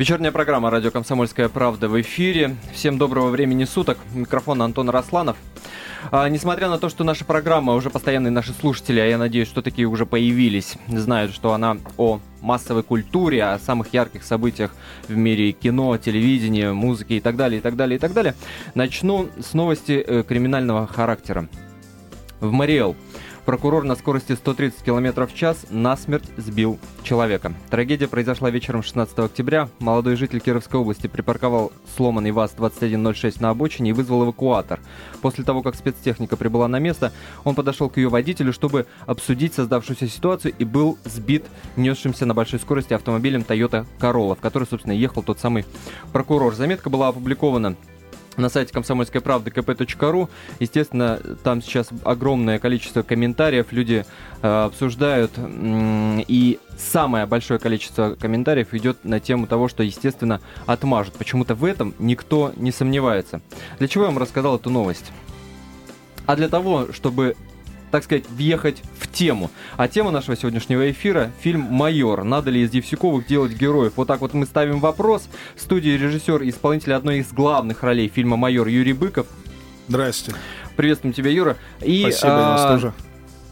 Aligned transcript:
Вечерняя 0.00 0.32
программа 0.32 0.70
«Радио 0.70 0.90
Комсомольская 0.90 1.50
правда» 1.50 1.86
в 1.86 2.00
эфире. 2.00 2.56
Всем 2.72 2.96
доброго 2.96 3.28
времени 3.28 3.64
суток. 3.64 3.98
Микрофон 4.14 4.62
Антон 4.62 4.88
Росланов. 4.88 5.36
А, 6.10 6.26
несмотря 6.30 6.70
на 6.70 6.78
то, 6.78 6.88
что 6.88 7.04
наша 7.04 7.26
программа, 7.26 7.74
уже 7.74 7.90
постоянные 7.90 8.30
наши 8.30 8.54
слушатели, 8.54 8.98
а 8.98 9.04
я 9.04 9.18
надеюсь, 9.18 9.46
что 9.46 9.60
такие 9.60 9.86
уже 9.86 10.06
появились, 10.06 10.76
знают, 10.88 11.34
что 11.34 11.52
она 11.52 11.76
о 11.98 12.18
массовой 12.40 12.82
культуре, 12.82 13.44
о 13.44 13.58
самых 13.58 13.92
ярких 13.92 14.24
событиях 14.24 14.74
в 15.06 15.14
мире 15.14 15.52
кино, 15.52 15.98
телевидения, 15.98 16.72
музыки 16.72 17.12
и 17.12 17.20
так 17.20 17.36
далее, 17.36 17.58
и 17.58 17.62
так 17.62 17.76
далее, 17.76 17.98
и 17.98 18.00
так 18.00 18.14
далее, 18.14 18.34
начну 18.74 19.28
с 19.38 19.52
новости 19.52 20.02
э, 20.02 20.24
криминального 20.26 20.86
характера. 20.86 21.46
В 22.40 22.50
Мариэл 22.52 22.96
Прокурор 23.50 23.82
на 23.82 23.96
скорости 23.96 24.34
130 24.34 24.80
км 24.84 25.26
в 25.26 25.34
час 25.34 25.66
насмерть 25.70 26.30
сбил 26.36 26.78
человека. 27.02 27.52
Трагедия 27.68 28.06
произошла 28.06 28.48
вечером 28.48 28.84
16 28.84 29.18
октября. 29.18 29.68
Молодой 29.80 30.14
житель 30.14 30.38
Кировской 30.38 30.78
области 30.78 31.08
припарковал 31.08 31.72
сломанный 31.96 32.30
ВАЗ-2106 32.30 33.42
на 33.42 33.50
обочине 33.50 33.90
и 33.90 33.92
вызвал 33.92 34.22
эвакуатор. 34.22 34.78
После 35.20 35.42
того, 35.42 35.62
как 35.62 35.74
спецтехника 35.74 36.36
прибыла 36.36 36.68
на 36.68 36.78
место, 36.78 37.12
он 37.42 37.56
подошел 37.56 37.90
к 37.90 37.96
ее 37.96 38.08
водителю, 38.08 38.52
чтобы 38.52 38.86
обсудить 39.04 39.52
создавшуюся 39.52 40.06
ситуацию 40.06 40.54
и 40.56 40.62
был 40.62 40.96
сбит 41.04 41.44
несшимся 41.74 42.26
на 42.26 42.34
большой 42.34 42.60
скорости 42.60 42.94
автомобилем 42.94 43.40
Toyota 43.40 43.84
Corolla, 43.98 44.36
в 44.36 44.40
который, 44.40 44.68
собственно, 44.68 44.92
ехал 44.92 45.24
тот 45.24 45.40
самый 45.40 45.64
прокурор. 46.12 46.54
Заметка 46.54 46.88
была 46.88 47.08
опубликована 47.08 47.74
на 48.36 48.48
сайте 48.48 48.72
комсомольской 48.72 49.20
правды 49.20 49.50
kp.ru. 49.50 50.28
Естественно, 50.58 51.20
там 51.42 51.62
сейчас 51.62 51.88
огромное 52.04 52.58
количество 52.58 53.02
комментариев, 53.02 53.66
люди 53.70 54.04
э, 54.42 54.64
обсуждают, 54.64 55.32
э, 55.36 56.22
и 56.26 56.58
самое 56.78 57.26
большое 57.26 57.60
количество 57.60 58.16
комментариев 58.18 58.72
идет 58.74 59.04
на 59.04 59.20
тему 59.20 59.46
того, 59.46 59.68
что, 59.68 59.82
естественно, 59.82 60.40
отмажут. 60.66 61.14
Почему-то 61.14 61.54
в 61.54 61.64
этом 61.64 61.94
никто 61.98 62.52
не 62.56 62.72
сомневается. 62.72 63.40
Для 63.78 63.88
чего 63.88 64.04
я 64.04 64.10
вам 64.10 64.18
рассказал 64.18 64.56
эту 64.56 64.70
новость? 64.70 65.12
А 66.26 66.36
для 66.36 66.48
того, 66.48 66.92
чтобы 66.92 67.36
так 67.90 68.04
сказать, 68.04 68.24
въехать 68.28 68.82
в 68.98 69.10
тему. 69.10 69.50
А 69.76 69.88
тема 69.88 70.10
нашего 70.10 70.36
сегодняшнего 70.36 70.90
эфира– 70.90 71.30
фильм 71.40 71.62
«Майор». 71.62 72.24
Надо 72.24 72.50
ли 72.50 72.62
из 72.62 72.72
Евсюковых 72.72 73.26
делать 73.26 73.52
героев? 73.52 73.94
Вот 73.96 74.08
так 74.08 74.20
вот 74.20 74.34
мы 74.34 74.46
ставим 74.46 74.80
вопрос. 74.80 75.28
В 75.56 75.60
студии 75.60 75.90
режиссер 75.90 76.42
и 76.42 76.50
исполнитель 76.50 76.94
одной 76.94 77.18
из 77.18 77.32
главных 77.32 77.82
ролей 77.82 78.08
фильма 78.08 78.36
«Майор» 78.36 78.66
Юрий 78.68 78.92
Быков. 78.92 79.26
Здрасте. 79.88 80.32
Приветствуем 80.76 81.12
тебя, 81.12 81.30
Юра. 81.30 81.56
И, 81.80 82.02
Спасибо, 82.02 82.32
а, 82.32 82.52
нас 82.52 82.72
тоже. 82.72 82.92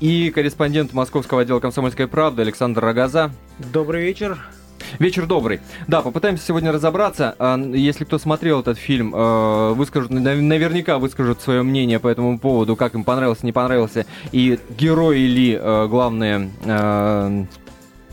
И 0.00 0.30
корреспондент 0.30 0.92
московского 0.92 1.42
отдела 1.42 1.60
«Комсомольской 1.60 2.06
правды» 2.06 2.42
Александр 2.42 2.82
Рогоза. 2.82 3.32
Добрый 3.58 4.02
вечер. 4.02 4.38
Вечер 4.98 5.26
добрый. 5.26 5.60
Да, 5.86 6.02
попытаемся 6.02 6.44
сегодня 6.44 6.72
разобраться. 6.72 7.34
А, 7.38 7.58
если 7.58 8.04
кто 8.04 8.18
смотрел 8.18 8.60
этот 8.60 8.78
фильм, 8.78 9.14
э, 9.14 9.72
выскажут, 9.74 10.10
наверняка 10.10 10.98
выскажут 10.98 11.40
свое 11.40 11.62
мнение 11.62 11.98
по 11.98 12.08
этому 12.08 12.38
поводу, 12.38 12.74
как 12.74 12.94
им 12.94 13.04
понравился, 13.04 13.44
не 13.46 13.52
понравился, 13.52 14.06
и 14.32 14.58
герои 14.76 15.26
ли 15.26 15.58
э, 15.60 15.86
главные 15.88 16.50
э, 16.64 17.44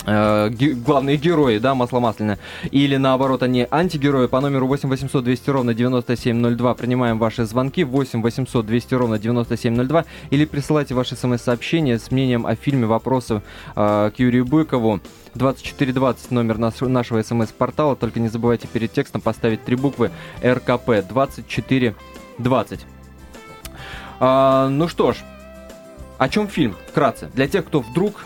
главные 0.05 1.17
герои, 1.17 1.57
да, 1.57 1.73
масло 1.73 1.99
масляное, 1.99 2.37
или 2.69 2.95
наоборот 2.95 3.41
они 3.41 3.67
антигерои, 3.71 4.27
по 4.27 4.39
номеру 4.39 4.67
8 4.67 4.87
800 4.87 5.23
200 5.23 5.49
ровно 5.49 5.73
9702 5.73 6.73
принимаем 6.75 7.17
ваши 7.17 7.45
звонки, 7.45 7.83
8 7.83 8.21
800 8.21 8.65
200 8.65 8.93
ровно 8.93 9.17
9702, 9.17 10.05
или 10.29 10.45
присылайте 10.45 10.93
ваши 10.93 11.15
смс-сообщения 11.15 11.97
с 11.97 12.11
мнением 12.11 12.45
о 12.45 12.55
фильме, 12.55 12.85
вопросы 12.85 13.41
э, 13.75 14.11
к 14.15 14.19
Юрию 14.19 14.45
Быкову. 14.45 14.99
2420 15.35 16.31
номер 16.31 16.57
наш, 16.57 16.79
нашего 16.81 17.21
смс-портала, 17.21 17.95
только 17.95 18.19
не 18.19 18.29
забывайте 18.29 18.67
перед 18.67 18.91
текстом 18.91 19.21
поставить 19.21 19.63
три 19.63 19.75
буквы 19.75 20.11
РКП 20.43 21.05
2420. 21.07 22.85
А, 24.19 24.69
ну 24.69 24.87
что 24.87 25.13
ж, 25.13 25.17
о 26.17 26.29
чем 26.29 26.47
фильм? 26.47 26.75
Вкратце. 26.89 27.29
Для 27.33 27.47
тех, 27.47 27.65
кто 27.65 27.81
вдруг 27.81 28.25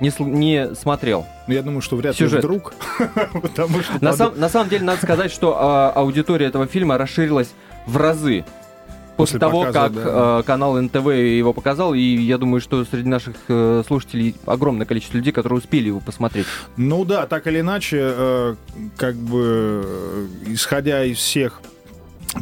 не, 0.00 0.12
не 0.20 0.74
смотрел. 0.74 1.26
Ну, 1.46 1.54
я 1.54 1.62
думаю, 1.62 1.80
что 1.80 1.96
вряд 1.96 2.18
ли 2.18 2.26
Сюжет. 2.26 2.44
вдруг. 2.44 2.74
потому 3.42 3.82
что 3.82 4.04
на, 4.04 4.12
сам, 4.12 4.38
на 4.38 4.48
самом 4.48 4.68
деле, 4.68 4.84
надо 4.84 5.02
сказать, 5.02 5.32
что 5.32 5.56
а, 5.58 5.90
аудитория 5.90 6.46
этого 6.46 6.66
фильма 6.66 6.98
расширилась 6.98 7.52
в 7.86 7.96
разы. 7.96 8.44
После, 9.16 9.38
После 9.38 9.38
того, 9.38 9.60
показа, 9.60 9.88
как 9.88 9.94
да. 9.94 10.40
э, 10.40 10.42
канал 10.44 10.80
НТВ 10.80 11.06
его 11.06 11.54
показал, 11.54 11.94
и 11.94 12.00
я 12.00 12.36
думаю, 12.36 12.60
что 12.60 12.84
среди 12.84 13.08
наших 13.08 13.36
э, 13.48 13.82
слушателей 13.86 14.34
огромное 14.44 14.84
количество 14.84 15.16
людей, 15.16 15.32
которые 15.32 15.58
успели 15.58 15.86
его 15.86 16.00
посмотреть. 16.00 16.46
Ну 16.76 17.04
да, 17.06 17.26
так 17.26 17.46
или 17.46 17.60
иначе, 17.60 17.98
э, 18.00 18.54
как 18.96 19.16
бы 19.16 20.28
исходя 20.46 21.02
из 21.04 21.16
всех 21.16 21.62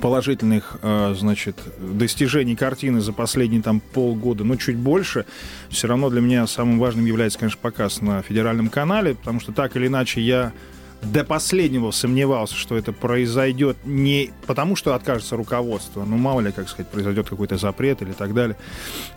положительных, 0.00 0.78
значит, 0.82 1.56
достижений 1.78 2.56
картины 2.56 3.00
за 3.00 3.12
последние 3.12 3.62
там 3.62 3.78
полгода, 3.78 4.42
ну, 4.42 4.56
чуть 4.56 4.76
больше, 4.76 5.24
все 5.68 5.86
равно 5.86 6.10
для 6.10 6.20
меня 6.20 6.48
самым 6.48 6.80
важным 6.80 7.04
является, 7.04 7.38
конечно, 7.38 7.60
показ 7.62 8.00
на 8.00 8.20
федеральном 8.22 8.70
канале, 8.70 9.14
потому 9.14 9.38
что 9.38 9.52
так 9.52 9.76
или 9.76 9.86
иначе 9.86 10.20
я 10.20 10.52
до 11.04 11.24
последнего 11.24 11.90
сомневался, 11.90 12.54
что 12.54 12.76
это 12.76 12.92
произойдет 12.92 13.76
не 13.84 14.30
потому, 14.46 14.76
что 14.76 14.94
откажется 14.94 15.36
руководство, 15.36 16.04
ну, 16.04 16.16
мало 16.16 16.40
ли, 16.40 16.52
как 16.52 16.68
сказать, 16.68 16.90
произойдет 16.90 17.28
какой-то 17.28 17.56
запрет 17.56 18.02
или 18.02 18.12
так 18.12 18.34
далее. 18.34 18.56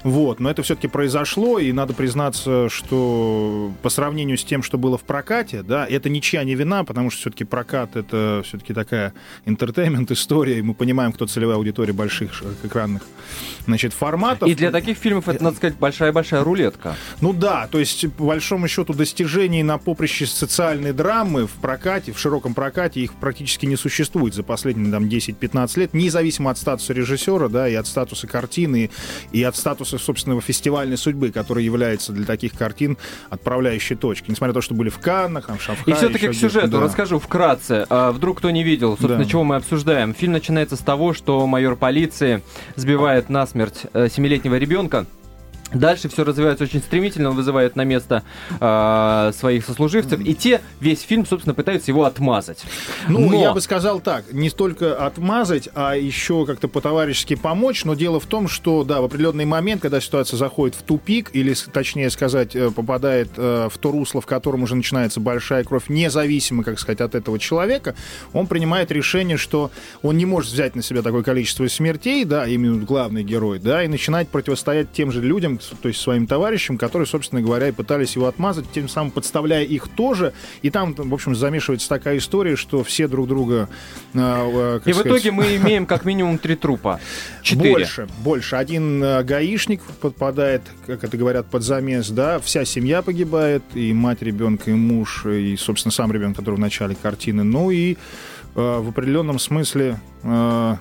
Вот, 0.03 0.39
но 0.39 0.49
это 0.49 0.63
все-таки 0.63 0.87
произошло, 0.87 1.59
и 1.59 1.71
надо 1.71 1.93
признаться, 1.93 2.69
что 2.69 3.71
по 3.81 3.89
сравнению 3.89 4.37
с 4.37 4.43
тем, 4.43 4.63
что 4.63 4.77
было 4.77 4.97
в 4.97 5.03
прокате, 5.03 5.63
да, 5.63 5.85
это 5.87 6.09
ничья 6.09 6.43
не 6.43 6.55
вина, 6.55 6.83
потому 6.83 7.09
что 7.09 7.21
все-таки 7.21 7.43
прокат— 7.43 7.91
это 7.95 8.43
все-таки 8.45 8.73
такая 8.73 9.13
интертеймент-история, 9.45 10.59
и 10.59 10.61
мы 10.61 10.73
понимаем, 10.73 11.11
кто 11.11 11.25
целевая 11.25 11.57
аудитория 11.57 11.93
больших 11.93 12.43
экранных, 12.63 13.03
значит, 13.65 13.93
форматов. 13.93 14.49
И 14.49 14.55
для 14.55 14.71
таких 14.71 14.97
фильмов 14.97 15.27
это, 15.27 15.43
надо 15.43 15.57
сказать, 15.57 15.77
большая-большая 15.77 16.43
рулетка. 16.43 16.95
Ну 17.21 17.33
да, 17.33 17.67
то 17.71 17.79
есть, 17.79 18.11
по 18.13 18.25
большому 18.25 18.67
счету, 18.67 18.93
достижений 18.93 19.63
на 19.63 19.77
поприще 19.77 20.25
социальной 20.25 20.93
драмы 20.93 21.47
в 21.47 21.51
прокате 21.51 21.76
прокате, 21.77 22.11
в 22.11 22.19
широком 22.19 22.53
прокате 22.55 23.01
их 23.01 23.13
практически 23.13 23.67
не 23.67 23.75
существует 23.75 24.33
за 24.33 24.41
последние 24.41 24.91
там, 24.91 25.03
10-15 25.03 25.79
лет, 25.79 25.93
независимо 25.93 26.49
от 26.49 26.57
статуса 26.57 26.93
режиссера, 26.93 27.49
да, 27.49 27.69
и 27.69 27.75
от 27.75 27.85
статуса 27.85 28.25
картины, 28.25 28.89
и 29.31 29.43
от 29.43 29.55
статуса, 29.55 29.99
собственного 29.99 30.41
фестивальной 30.41 30.97
судьбы, 30.97 31.29
который 31.29 31.63
является 31.63 32.13
для 32.13 32.25
таких 32.25 32.53
картин 32.53 32.97
отправляющей 33.29 33.95
точкой. 33.95 34.31
Несмотря 34.31 34.49
на 34.49 34.53
то, 34.55 34.61
что 34.61 34.73
были 34.73 34.89
в 34.89 34.97
Каннах, 34.97 35.47
там, 35.47 35.57
в 35.57 35.61
Шанхае. 35.61 35.93
И 35.93 35.97
все-таки 35.97 36.27
к 36.29 36.33
сюжету 36.33 36.69
да. 36.69 36.79
расскажу 36.79 37.19
вкратце. 37.19 37.85
А, 37.89 38.11
вдруг 38.11 38.39
кто 38.39 38.49
не 38.49 38.63
видел, 38.63 38.91
собственно, 38.91 39.23
да. 39.23 39.25
чего 39.25 39.43
мы 39.43 39.55
обсуждаем. 39.55 40.15
Фильм 40.15 40.33
начинается 40.33 40.75
с 40.75 40.79
того, 40.79 41.13
что 41.13 41.45
майор 41.45 41.75
полиции 41.75 42.41
сбивает 42.75 43.29
насмерть 43.29 43.85
э, 43.93 44.09
семилетнего 44.09 44.55
ребенка, 44.55 45.05
Дальше 45.73 46.07
все 46.07 46.23
развивается 46.23 46.63
очень 46.63 46.79
стремительно, 46.79 47.29
он 47.29 47.35
вызывает 47.35 47.75
на 47.75 47.83
место 47.83 48.23
э, 48.59 49.31
своих 49.35 49.65
сослуживцев, 49.65 50.19
и 50.21 50.33
те 50.33 50.61
весь 50.79 51.01
фильм, 51.01 51.25
собственно, 51.25 51.53
пытаются 51.53 51.91
его 51.91 52.05
отмазать. 52.05 52.63
Ну, 53.09 53.29
но... 53.29 53.41
я 53.41 53.53
бы 53.53 53.59
сказал 53.59 53.99
так, 53.99 54.31
не 54.31 54.49
столько 54.49 54.95
отмазать, 54.95 55.67
а 55.75 55.95
еще 55.95 56.45
как-то 56.45 56.67
по-товарищески 56.69 57.35
помочь, 57.35 57.83
но 57.83 57.95
дело 57.95 58.19
в 58.19 58.25
том, 58.27 58.47
что, 58.47 58.83
да, 58.83 59.01
в 59.01 59.05
определенный 59.05 59.45
момент, 59.45 59.81
когда 59.81 59.99
ситуация 59.99 60.37
заходит 60.37 60.75
в 60.75 60.83
тупик, 60.83 61.31
или, 61.33 61.53
точнее 61.53 62.09
сказать, 62.11 62.55
э, 62.55 62.71
попадает 62.71 63.29
э, 63.35 63.67
в 63.69 63.77
то 63.77 63.91
русло, 63.91 64.21
в 64.21 64.25
котором 64.25 64.63
уже 64.63 64.75
начинается 64.75 65.19
большая 65.19 65.65
кровь, 65.65 65.89
независимо, 65.89 66.63
как 66.63 66.79
сказать, 66.79 67.01
от 67.01 67.13
этого 67.13 67.39
человека, 67.39 67.95
он 68.31 68.47
принимает 68.47 68.89
решение, 68.91 69.35
что 69.35 69.69
он 70.01 70.17
не 70.17 70.25
может 70.25 70.51
взять 70.51 70.75
на 70.75 70.81
себя 70.81 71.01
такое 71.01 71.23
количество 71.23 71.67
смертей, 71.67 72.23
да, 72.23 72.47
именно 72.47 72.83
главный 72.85 73.23
герой, 73.23 73.59
да, 73.59 73.83
и 73.83 73.87
начинает 73.87 74.29
противостоять 74.29 74.93
тем 74.93 75.11
же 75.11 75.21
людям, 75.21 75.56
то 75.81 75.87
есть 75.87 75.99
своим 76.01 76.27
товарищам, 76.27 76.77
которые, 76.77 77.07
собственно 77.07 77.41
говоря, 77.41 77.69
и 77.69 77.71
пытались 77.71 78.15
его 78.15 78.27
отмазать, 78.27 78.65
тем 78.71 78.89
самым 78.89 79.11
подставляя 79.11 79.63
их 79.63 79.87
тоже. 79.87 80.33
И 80.61 80.69
там, 80.69 80.93
в 80.93 81.13
общем, 81.13 81.35
замешивается 81.35 81.89
такая 81.89 82.17
история, 82.17 82.55
что 82.55 82.83
все 82.83 83.07
друг 83.07 83.27
друга... 83.27 83.69
Э, 84.13 84.79
и 84.85 84.91
сказать... 84.91 85.05
в 85.05 85.07
итоге 85.07 85.31
мы 85.31 85.55
имеем 85.57 85.85
как 85.85 86.05
минимум 86.05 86.37
три 86.37 86.55
трупа. 86.55 86.99
Четыре. 87.41 87.71
Больше, 87.71 88.07
больше. 88.19 88.55
Один 88.55 89.03
э, 89.03 89.23
гаишник 89.23 89.81
подпадает, 90.01 90.61
как 90.85 91.03
это 91.03 91.17
говорят, 91.17 91.47
под 91.47 91.63
замес, 91.63 92.09
да, 92.09 92.39
вся 92.39 92.65
семья 92.65 93.01
погибает, 93.01 93.63
и 93.73 93.93
мать 93.93 94.21
ребенка, 94.21 94.71
и 94.71 94.73
муж, 94.73 95.25
и, 95.25 95.55
собственно, 95.57 95.91
сам 95.91 96.11
ребенок, 96.11 96.37
который 96.37 96.55
в 96.55 96.59
начале 96.59 96.95
картины. 96.95 97.43
Ну 97.43 97.71
и 97.71 97.93
э, 97.93 97.97
в 98.55 98.89
определенном 98.89 99.39
смысле... 99.39 99.99
Э, 100.23 100.77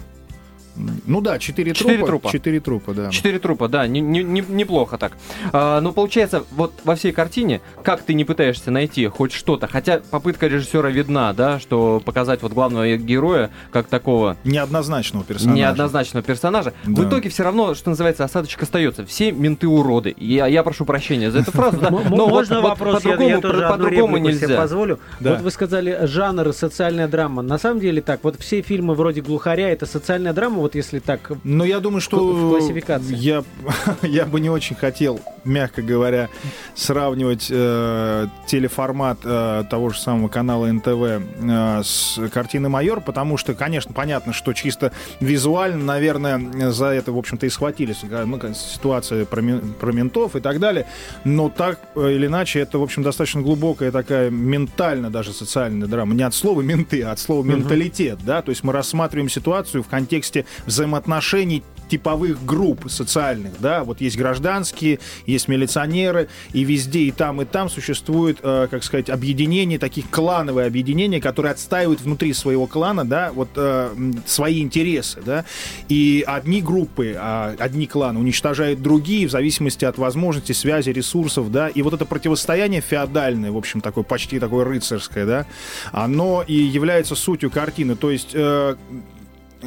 Ну 1.06 1.20
да, 1.20 1.38
четыре 1.38 1.72
трупа. 1.72 2.06
трупа. 2.06 2.30
Четыре 2.30 2.60
трупа, 2.60 2.94
да. 2.94 3.10
Четыре 3.10 3.38
трупа, 3.38 3.68
да, 3.68 3.86
не- 3.86 4.00
не- 4.00 4.22
не- 4.22 4.44
неплохо 4.48 4.98
так. 4.98 5.12
А, 5.52 5.80
но 5.80 5.92
получается, 5.92 6.44
вот 6.52 6.72
во 6.84 6.94
всей 6.96 7.12
картине, 7.12 7.60
как 7.82 8.02
ты 8.02 8.14
не 8.14 8.24
пытаешься 8.24 8.70
найти 8.70 9.06
хоть 9.06 9.32
что-то, 9.32 9.66
хотя 9.66 10.00
попытка 10.10 10.46
режиссера 10.48 10.90
видна, 10.90 11.32
да, 11.32 11.58
что 11.58 12.00
показать 12.04 12.42
вот 12.42 12.52
главного 12.52 12.96
героя 12.96 13.50
как 13.70 13.86
такого 13.88 14.36
Неоднозначного 14.44 15.24
персонажа. 15.24 15.58
неоднозначного 15.58 16.24
персонажа, 16.24 16.72
в 16.84 16.92
Да. 16.94 17.08
итоге 17.08 17.28
все 17.30 17.42
равно, 17.44 17.74
что 17.74 17.90
называется, 17.90 18.24
осадочек 18.24 18.62
остается. 18.62 19.06
Все 19.06 19.32
менты 19.32 19.66
уроды. 19.68 20.14
Я, 20.18 20.46
я 20.46 20.62
прошу 20.62 20.84
прощения 20.84 21.30
за 21.30 21.38
эту 21.40 21.52
фразу, 21.52 21.78
да, 21.80 21.90
но 21.90 22.26
Можно 22.28 22.60
вопрос? 22.60 23.04
Я- 23.04 23.40
по-другому 23.40 24.18
нельзя. 24.18 24.56
позволю. 24.56 24.98
Вот 25.20 25.40
вы 25.40 25.50
сказали 25.50 25.98
жанр 26.02 26.52
социальная 26.52 27.08
драма. 27.08 27.42
На 27.42 27.58
самом 27.58 27.80
деле 27.80 28.02
так, 28.02 28.20
вот 28.22 28.36
все 28.40 28.60
фильмы 28.62 28.94
вроде 28.94 29.20
«Глухаря» 29.22 29.70
это 29.70 29.86
социальная 29.86 30.32
драма, 30.32 30.58
вот 30.66 30.74
если 30.74 30.98
так... 30.98 31.30
Но 31.44 31.64
я 31.64 31.78
думаю, 31.80 32.00
В 32.00 32.04
что 32.04 32.18
классификации. 32.50 33.14
я, 33.14 33.44
я 34.02 34.26
бы 34.26 34.40
не 34.40 34.50
очень 34.50 34.74
хотел, 34.76 35.20
мягко 35.46 35.82
говоря, 35.82 36.28
сравнивать 36.74 37.48
э, 37.50 38.26
телеформат 38.46 39.18
э, 39.24 39.64
того 39.70 39.90
же 39.90 40.00
самого 40.00 40.28
канала 40.28 40.66
НТВ 40.66 40.88
э, 40.88 41.82
с 41.82 42.20
картиной 42.32 42.68
«Майор», 42.68 43.00
потому 43.00 43.36
что, 43.36 43.54
конечно, 43.54 43.92
понятно, 43.94 44.32
что 44.32 44.52
чисто 44.52 44.92
визуально, 45.20 45.84
наверное, 45.84 46.70
за 46.72 46.86
это, 46.86 47.12
в 47.12 47.18
общем-то, 47.18 47.46
и 47.46 47.50
схватились. 47.50 48.02
Ну, 48.02 48.40
ситуация 48.54 49.24
про, 49.24 49.42
про 49.80 49.92
ментов 49.92 50.36
и 50.36 50.40
так 50.40 50.58
далее. 50.58 50.86
Но 51.24 51.48
так 51.48 51.80
э, 51.94 52.12
или 52.12 52.26
иначе, 52.26 52.60
это, 52.60 52.78
в 52.78 52.82
общем, 52.82 53.02
достаточно 53.02 53.40
глубокая 53.42 53.90
такая 53.90 54.30
ментально 54.30 55.10
даже 55.10 55.32
социальная 55.32 55.86
драма. 55.86 56.14
Не 56.14 56.22
от 56.22 56.34
слова 56.34 56.60
«менты», 56.60 57.02
а 57.02 57.12
от 57.12 57.18
слова 57.18 57.44
«менталитет». 57.44 58.18
Да? 58.24 58.42
То 58.42 58.50
есть 58.50 58.64
мы 58.64 58.72
рассматриваем 58.72 59.28
ситуацию 59.28 59.82
в 59.82 59.88
контексте 59.88 60.44
взаимоотношений 60.66 61.62
типовых 61.88 62.44
групп 62.44 62.90
социальных, 62.90 63.60
да, 63.60 63.84
вот 63.84 64.00
есть 64.00 64.16
гражданские, 64.16 64.98
есть 65.26 65.48
милиционеры, 65.48 66.28
и 66.52 66.64
везде, 66.64 67.00
и 67.00 67.10
там, 67.10 67.42
и 67.42 67.44
там 67.44 67.68
существует, 67.68 68.38
э, 68.42 68.68
как 68.70 68.84
сказать, 68.84 69.10
объединение, 69.10 69.78
таких 69.78 70.10
клановые 70.10 70.66
объединения, 70.66 71.20
которые 71.20 71.52
отстаивают 71.52 72.00
внутри 72.00 72.32
своего 72.32 72.66
клана, 72.66 73.04
да, 73.04 73.32
вот 73.32 73.48
э, 73.56 73.94
свои 74.26 74.60
интересы, 74.60 75.20
да, 75.24 75.44
и 75.88 76.24
одни 76.26 76.62
группы, 76.62 77.14
а, 77.16 77.54
одни 77.58 77.86
кланы 77.86 78.18
уничтожают 78.18 78.82
другие 78.82 79.26
в 79.28 79.30
зависимости 79.30 79.84
от 79.84 79.98
возможностей, 79.98 80.54
связи, 80.54 80.90
ресурсов, 80.90 81.50
да, 81.52 81.68
и 81.68 81.82
вот 81.82 81.94
это 81.94 82.04
противостояние 82.04 82.80
феодальное, 82.80 83.52
в 83.52 83.56
общем, 83.56 83.80
такое, 83.80 84.04
почти 84.04 84.38
такое 84.38 84.64
рыцарское, 84.64 85.26
да, 85.26 85.46
оно 85.92 86.44
и 86.46 86.54
является 86.54 87.14
сутью 87.14 87.50
картины, 87.50 87.96
то 87.96 88.10
есть 88.10 88.30
э, 88.34 88.76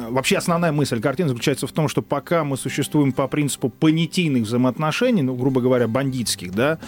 Вообще 0.08 0.36
основная 0.38 0.72
мысль 0.72 1.00
картины 1.00 1.28
заключается 1.28 1.66
в 1.66 1.72
том, 1.72 1.88
что 1.88 2.02
пока 2.02 2.44
мы 2.44 2.56
существуем 2.56 3.12
по 3.12 3.28
принципу 3.28 3.68
понятийных 3.68 4.44
взаимоотношений, 4.44 5.22
ну, 5.22 5.34
грубо 5.34 5.60
говоря, 5.60 5.86
бандитских, 5.88 6.52
да, 6.52 6.78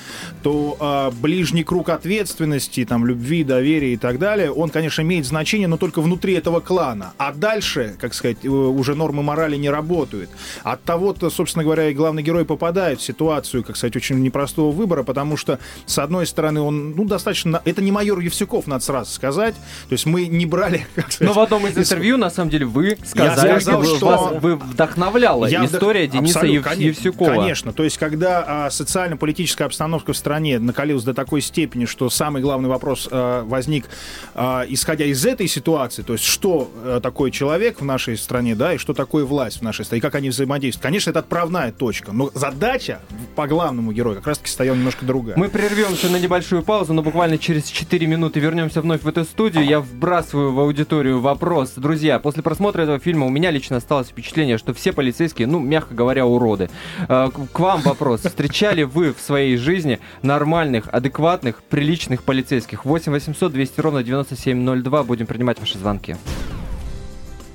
то 0.42 0.76
а, 0.80 1.10
ближний 1.10 1.64
круг 1.64 1.88
ответственности, 1.88 2.84
там, 2.84 3.06
любви, 3.06 3.44
доверия 3.44 3.94
и 3.94 3.96
так 3.96 4.18
далее, 4.18 4.50
он, 4.50 4.70
конечно, 4.70 5.02
имеет 5.02 5.26
значение, 5.26 5.68
но 5.68 5.76
только 5.76 6.00
внутри 6.00 6.34
этого 6.34 6.60
клана. 6.60 7.12
А 7.18 7.32
дальше, 7.32 7.96
как 8.00 8.14
сказать, 8.14 8.38
э, 8.44 8.48
уже 8.48 8.94
нормы 8.94 9.22
морали 9.22 9.56
не 9.56 9.70
работают. 9.70 10.30
От 10.62 10.82
того-то, 10.84 11.30
собственно 11.30 11.64
говоря, 11.64 11.88
и 11.88 11.94
главный 11.94 12.22
герой 12.22 12.44
попадает 12.44 13.00
в 13.00 13.02
ситуацию, 13.02 13.64
как 13.64 13.76
сказать, 13.76 13.96
очень 13.96 14.20
непростого 14.22 14.72
выбора, 14.72 15.02
потому 15.02 15.36
что, 15.36 15.58
с 15.86 15.98
одной 15.98 16.26
стороны, 16.26 16.60
он, 16.60 16.92
ну, 16.96 17.04
достаточно... 17.04 17.60
Это 17.64 17.82
не 17.82 17.92
майор 17.92 18.18
Евсюков, 18.20 18.66
надо 18.66 18.84
сразу 18.84 19.10
сказать. 19.12 19.54
То 19.88 19.92
есть 19.92 20.06
мы 20.06 20.26
не 20.26 20.46
брали, 20.46 20.86
как 20.94 21.12
сказать, 21.12 21.34
Но 21.34 21.40
в 21.40 21.42
одном 21.42 21.66
из 21.66 21.76
из- 21.76 21.90
интервью, 21.90 22.16
на 22.16 22.30
самом 22.30 22.50
деле, 22.50 22.66
вы 22.66 22.96
сказали, 23.04 23.58
сказал, 23.60 23.84
что 23.84 23.96
что- 23.96 24.06
вас 24.06 24.42
вы 24.42 24.56
вдохновляла 24.56 25.46
Я 25.46 25.62
вдох- 25.62 25.74
история 25.74 26.06
Дениса 26.06 26.40
Абсолютно, 26.40 26.70
Ев- 26.70 26.78
Евсюкова. 26.96 27.28
Конечно. 27.30 27.72
То 27.72 27.84
есть, 27.84 27.98
когда 27.98 28.44
а, 28.46 28.70
социально-политическая 28.70 29.64
обстановка 29.64 30.12
в 30.12 30.16
стране 30.16 30.58
накалилась 30.58 31.04
до 31.04 31.14
такой 31.14 31.40
степени, 31.40 31.84
что 31.84 32.08
самый 32.10 32.42
главный 32.42 32.68
вопрос 32.68 33.08
а, 33.10 33.44
возник, 33.44 33.86
а, 34.34 34.64
исходя 34.68 35.04
из 35.04 35.24
этой 35.26 35.48
ситуации, 35.48 36.02
то 36.02 36.12
есть, 36.12 36.24
что 36.24 36.70
а, 36.84 37.00
такое 37.00 37.30
человек 37.30 37.80
в 37.80 37.84
нашей 37.84 38.16
стране, 38.16 38.54
да, 38.54 38.74
и 38.74 38.78
что 38.78 38.94
такое 38.94 39.24
власть 39.24 39.58
в 39.58 39.62
нашей 39.62 39.84
стране, 39.84 39.98
и 39.98 40.02
как 40.02 40.14
они 40.14 40.28
взаимодействуют. 40.30 40.82
Конечно, 40.82 41.10
это 41.10 41.20
отправная 41.20 41.72
точка, 41.72 42.12
но 42.12 42.30
задача 42.34 43.00
по 43.34 43.46
главному 43.46 43.92
герою 43.92 44.16
как 44.16 44.26
раз-таки 44.28 44.50
стояла 44.50 44.76
немножко 44.76 45.04
другая. 45.04 45.36
Мы 45.36 45.48
прервемся 45.48 46.08
на 46.08 46.16
небольшую 46.18 46.62
паузу, 46.62 46.92
но 46.94 47.02
буквально 47.02 47.38
через 47.38 47.64
4 47.70 48.06
минуты 48.06 48.40
вернемся 48.40 48.80
вновь 48.80 49.02
в 49.02 49.08
эту 49.08 49.24
студию. 49.24 49.64
Я 49.64 49.80
вбрасываю 49.80 50.52
в 50.52 50.60
аудиторию 50.60 51.20
вопрос. 51.20 51.72
Друзья, 51.76 52.18
после 52.18 52.42
просмотра 52.42 52.81
этого 52.82 52.98
фильма 52.98 53.26
у 53.26 53.30
меня 53.30 53.50
лично 53.50 53.76
осталось 53.76 54.08
впечатление, 54.08 54.58
что 54.58 54.74
все 54.74 54.92
полицейские, 54.92 55.46
ну, 55.46 55.58
мягко 55.58 55.94
говоря, 55.94 56.26
уроды. 56.26 56.70
Э, 57.08 57.28
К 57.52 57.58
вам 57.58 57.80
вопрос. 57.82 58.22
Встречали 58.22 58.82
вы 58.82 59.12
в 59.12 59.20
своей 59.20 59.56
жизни 59.56 59.98
нормальных, 60.22 60.88
адекватных, 60.92 61.62
приличных 61.62 62.22
полицейских? 62.22 62.84
8 62.84 63.12
800 63.12 63.52
200 63.52 63.80
ровно 63.80 64.02
9702. 64.02 65.02
Будем 65.04 65.26
принимать 65.26 65.60
ваши 65.60 65.78
звонки. 65.78 66.16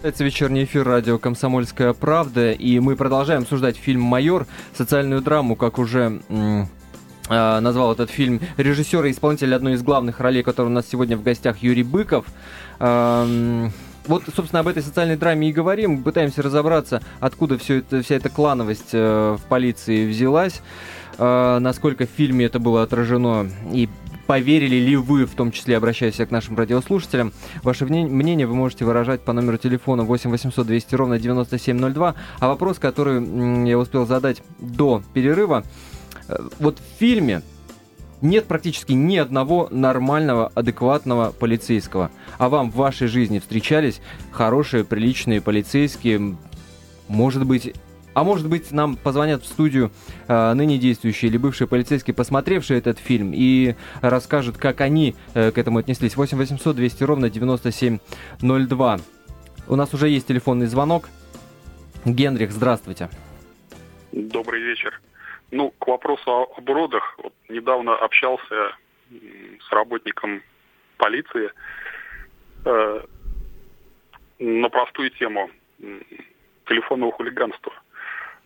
Это 0.04 0.24
вечерний 0.24 0.64
эфир 0.64 0.86
радио 0.86 1.18
«Комсомольская 1.18 1.94
правда», 1.94 2.52
и 2.52 2.80
мы 2.80 2.96
продолжаем 2.96 3.42
обсуждать 3.42 3.78
фильм 3.78 4.02
«Майор», 4.02 4.46
социальную 4.78 5.22
драму, 5.22 5.56
как 5.56 5.80
уже 5.80 6.22
а, 7.30 7.60
назвал 7.60 7.94
этот 7.94 8.10
фильм 8.10 8.40
режиссер 8.58 9.06
и 9.06 9.12
исполнитель 9.12 9.54
одной 9.54 9.74
из 9.74 9.84
главных 9.84 10.20
ролей, 10.20 10.44
который 10.44 10.68
у 10.68 10.70
нас 10.72 10.88
сегодня 10.88 11.18
в 11.18 11.24
гостях, 11.24 11.58
Юрий 11.60 11.84
Быков. 11.84 12.26
Вот, 14.08 14.24
собственно, 14.34 14.62
об 14.62 14.68
этой 14.68 14.82
социальной 14.82 15.18
драме 15.18 15.50
и 15.50 15.54
говорим. 15.54 16.04
Пытаемся 16.04 16.42
разобраться, 16.42 17.02
откуда 17.20 17.58
все 17.58 17.80
это, 17.80 18.02
вся 18.02 18.16
эта 18.16 18.30
клановость 18.30 18.94
э, 18.94 19.38
в 19.38 19.48
полиции 19.50 20.08
взялась, 20.08 20.62
э, 21.18 21.58
насколько 21.60 22.06
в 22.06 22.10
фильме 22.10 22.46
это 22.46 22.60
было 22.60 22.84
отражено 22.84 23.50
и 23.72 23.90
поверили 24.28 24.76
ли 24.76 24.96
вы, 24.96 25.26
в 25.26 25.36
том 25.36 25.52
числе 25.52 25.78
обращаясь 25.78 26.16
к 26.16 26.32
нашим 26.32 26.58
радиослушателям. 26.58 27.34
Ваше 27.64 27.86
мнение 27.86 28.46
вы 28.46 28.56
можете 28.56 28.86
выражать 28.86 29.22
по 29.22 29.34
номеру 29.34 29.58
телефона 29.58 30.04
8 30.04 30.30
800 30.30 30.68
200 30.68 30.96
ровно 30.96 31.20
9702. 31.20 32.16
А 32.40 32.48
вопрос, 32.48 32.80
который 32.80 33.68
я 33.68 33.78
успел 33.78 34.06
задать 34.06 34.42
до 34.60 35.02
перерыва, 35.14 35.64
э, 36.28 36.36
вот 36.60 36.80
в 36.80 37.00
фильме 37.00 37.42
нет 38.22 38.46
практически 38.46 38.94
ни 38.94 39.18
одного 39.18 39.68
нормального, 39.72 40.52
адекватного 40.56 41.32
полицейского. 41.32 42.12
А 42.38 42.50
вам 42.50 42.72
в 42.72 42.76
вашей 42.76 43.08
жизни 43.08 43.40
встречались 43.40 44.02
хорошие, 44.32 44.84
приличные 44.84 45.42
полицейские? 45.42 46.38
Может 47.08 47.46
быть, 47.46 47.74
а 48.18 48.24
может 48.24 48.50
быть, 48.50 48.72
нам 48.72 48.96
позвонят 48.96 49.44
в 49.44 49.46
студию 49.46 49.92
э, 50.28 50.54
ныне 50.54 50.80
действующие 50.80 51.30
или 51.30 51.38
бывшие 51.38 51.68
полицейские, 51.68 52.16
посмотревшие 52.16 52.80
этот 52.80 52.98
фильм, 52.98 53.32
и 53.32 53.76
расскажут, 54.02 54.58
как 54.58 54.82
они 54.82 55.16
э, 55.36 55.52
к 55.52 55.58
этому 55.60 55.78
отнеслись. 55.78 56.16
8 56.16 56.36
800 56.36 56.76
200 56.76 57.04
ровно 57.04 57.30
9702. 57.30 59.00
У 59.68 59.76
нас 59.76 59.94
уже 59.94 60.10
есть 60.10 60.26
телефонный 60.26 60.66
звонок. 60.66 61.10
Генрих, 62.06 62.52
здравствуйте. 62.52 63.10
Добрый 64.12 64.64
вечер. 64.64 65.00
Ну, 65.52 65.72
к 65.72 65.88
вопросу 65.88 66.30
о- 66.30 66.54
об 66.58 66.70
уродах. 66.70 67.18
Вот 67.20 67.34
недавно 67.50 67.96
общался 67.96 68.76
с 69.10 69.72
работником 69.72 70.44
полиции 70.98 71.52
э, 72.66 73.06
на 74.40 74.70
простую 74.70 75.10
тему 75.12 75.50
телефонного 76.66 77.12
хулиганства. 77.14 77.72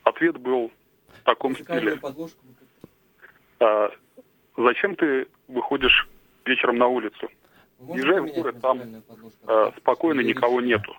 Ответ 0.04 0.38
был 0.38 0.72
в 1.08 1.24
таком 1.24 1.56
стиле. 1.56 2.00
А, 3.60 3.92
зачем 4.58 4.96
ты 4.96 5.28
выходишь 5.48 6.08
вечером 6.46 6.78
на 6.78 6.88
улицу? 6.88 7.30
Езжай 7.80 8.20
в 8.22 8.28
город, 8.28 8.62
там 8.62 8.80
А, 9.48 9.74
спокойно 9.78 10.22
никого 10.22 10.62
нету. 10.62 10.96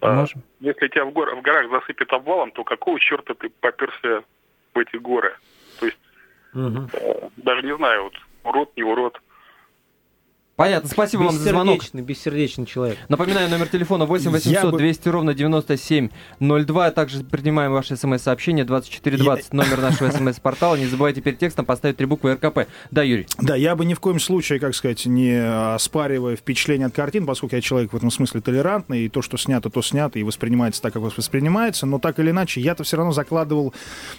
А, 0.00 0.12
Можем. 0.20 0.42
если 0.60 0.88
тебя 0.88 1.04
в, 1.04 1.12
гор- 1.12 1.34
в 1.36 1.42
горах 1.42 1.70
засыпет 1.70 2.12
обвалом, 2.12 2.50
то 2.50 2.64
какого 2.64 2.98
черта 2.98 3.34
ты 3.34 3.48
поперся 3.48 4.24
в 4.74 4.78
эти 4.78 4.96
горы? 4.96 5.34
То 5.80 5.86
есть, 5.86 5.98
э, 6.54 7.28
даже 7.36 7.62
не 7.62 7.76
знаю, 7.76 8.04
вот 8.04 8.14
урод, 8.44 8.76
не 8.76 8.82
урод. 8.82 9.20
Понятно, 10.56 10.88
спасибо 10.88 11.22
вам 11.22 11.36
за 11.36 11.50
звонок. 11.50 11.78
Бессердечный, 11.78 12.02
бессердечный 12.02 12.66
человек. 12.66 12.98
Напоминаю, 13.08 13.50
номер 13.50 13.66
телефона 13.66 14.06
8 14.06 14.26
Я 14.26 14.30
800 14.30 14.70
бы- 14.70 14.78
200 14.78 15.08
ровно 15.08 15.34
9702. 15.34 16.90
Также 16.92 17.24
принимаем 17.24 17.72
ваши 17.72 17.96
смс-сообщения 17.96 18.64
2420, 18.64 19.52
номер 19.52 19.80
нашего 19.80 20.12
смс-портала. 20.12 20.76
Не 20.76 20.86
забывайте 20.86 21.20
перед 21.22 21.40
текстом 21.40 21.64
поставить 21.64 21.96
три 21.96 22.06
буквы 22.06 22.34
РКП. 22.34 22.68
Да, 22.92 23.02
Юрий? 23.02 23.26
Да, 23.40 23.56
я 23.56 23.74
бы 23.74 23.84
ни 23.84 23.94
в 23.94 24.00
коем 24.00 24.20
случае, 24.20 24.60
как 24.60 24.76
сказать, 24.76 25.04
не 25.06 25.34
оспаривая 25.74 26.36
впечатление 26.36 26.86
от 26.86 26.94
картин, 26.94 27.26
поскольку 27.26 27.56
я 27.56 27.60
человек 27.60 27.92
в 27.92 27.96
этом 27.96 28.12
смысле 28.12 28.40
толерантный, 28.40 29.06
и 29.06 29.08
то, 29.08 29.22
что 29.22 29.36
снято, 29.36 29.70
то 29.70 29.82
снято, 29.82 30.20
и 30.20 30.22
воспринимается 30.22 30.80
так, 30.80 30.92
как 30.92 31.02
воспринимается, 31.02 31.84
но 31.84 31.98
так 31.98 32.20
или 32.20 32.30
иначе, 32.30 32.60
я-то 32.60 32.84
все 32.84 32.96
равно 32.96 33.10
закладывал 33.10 33.74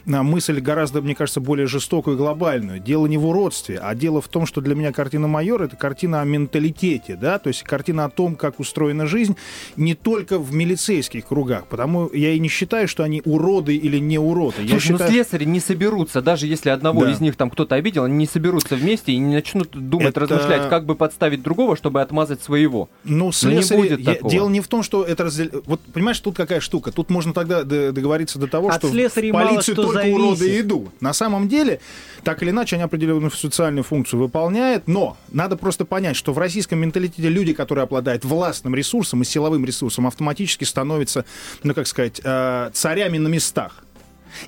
а, 0.05 0.21
мысль 0.21 0.59
гораздо, 0.59 1.01
мне 1.01 1.15
кажется, 1.15 1.39
более 1.39 1.67
жестокую 1.67 2.15
и 2.15 2.17
глобальную. 2.17 2.79
Дело 2.81 3.07
не 3.07 3.17
в 3.17 3.25
уродстве, 3.25 3.79
а 3.81 3.95
дело 3.95 4.19
в 4.21 4.27
том, 4.27 4.45
что 4.45 4.59
для 4.59 4.75
меня 4.75 4.91
картина 4.91 5.29
«Майор»— 5.29 5.61
это 5.63 5.77
картина 5.77 6.24
менталитете, 6.25 7.15
да, 7.15 7.39
то 7.39 7.47
есть 7.47 7.63
картина 7.63 8.05
о 8.05 8.09
том, 8.09 8.35
как 8.35 8.59
устроена 8.59 9.07
жизнь, 9.07 9.35
не 9.77 9.93
только 9.95 10.37
в 10.39 10.53
милицейских 10.53 11.25
кругах, 11.27 11.67
потому 11.67 12.09
я 12.13 12.31
и 12.31 12.39
не 12.39 12.49
считаю, 12.49 12.87
что 12.87 13.03
они 13.03 13.21
уроды 13.25 13.75
или 13.75 13.97
не 13.99 14.17
уроды. 14.19 14.61
Я 14.63 14.69
Слушай, 14.69 14.91
ну 14.91 14.97
считаю... 14.97 15.11
слесари 15.11 15.45
не 15.45 15.59
соберутся, 15.59 16.21
даже 16.21 16.47
если 16.47 16.69
одного 16.69 17.05
Да. 17.05 17.11
из 17.11 17.19
них 17.21 17.35
там 17.35 17.49
кто-то 17.49 17.75
обидел, 17.75 18.03
они 18.03 18.15
не 18.15 18.25
соберутся 18.27 18.75
вместе 18.75 19.11
и 19.11 19.17
не 19.17 19.33
начнут 19.35 19.69
думать, 19.71 20.09
Это- 20.09 20.21
размышлять, 20.21 20.69
как 20.69 20.85
бы 20.85 20.95
подставить 20.95 21.41
другого, 21.43 21.75
чтобы 21.75 22.01
отмазать 22.01 22.41
своего. 22.43 22.89
Ну, 23.03 23.27
не 23.27 23.31
слесари... 23.31 23.77
будет 23.79 23.99
я- 23.99 24.13
такого. 24.15 24.31
Дело 24.31 24.49
не 24.49 24.61
в 24.61 24.67
том, 24.67 24.83
что 24.83 25.03
это 25.03 25.23
раздел... 25.25 25.49
Вот, 25.65 25.79
понимаешь, 25.93 26.19
тут 26.19 26.35
какая 26.35 26.59
штука? 26.59 26.91
Тут 26.91 27.09
можно 27.09 27.33
тогда 27.33 27.63
договориться 27.63 28.39
до 28.39 28.47
того, 28.47 28.69
От 28.69 28.75
что 28.77 28.87
в 28.87 28.93
мало 29.31 29.47
полицию 29.47 29.75
что 29.75 29.83
только 29.83 29.99
зависит. 30.01 30.19
уроды 30.19 30.59
идут. 30.59 31.01
На 31.01 31.13
самом 31.13 31.47
деле, 31.47 31.79
так 32.23 32.41
или 32.43 32.49
иначе, 32.49 32.75
они 32.75 32.83
определенную 32.83 33.31
социальную 33.31 33.83
функцию 33.83 34.19
выполняют, 34.19 34.87
но 34.87 35.17
надо 35.31 35.57
просто 35.57 35.85
понять, 35.85 36.14
что 36.15 36.33
в 36.33 36.37
российском 36.39 36.79
менталитете 36.79 37.29
люди, 37.29 37.53
которые 37.53 37.83
обладают 37.83 38.25
властным 38.25 38.75
ресурсом 38.75 39.21
и 39.21 39.25
силовым 39.25 39.65
ресурсом, 39.65 40.07
автоматически 40.07 40.63
становятся, 40.63 41.25
ну, 41.63 41.73
как 41.73 41.87
сказать, 41.87 42.21
э, 42.23 42.69
царями 42.73 43.17
на 43.17 43.27
местах. 43.27 43.83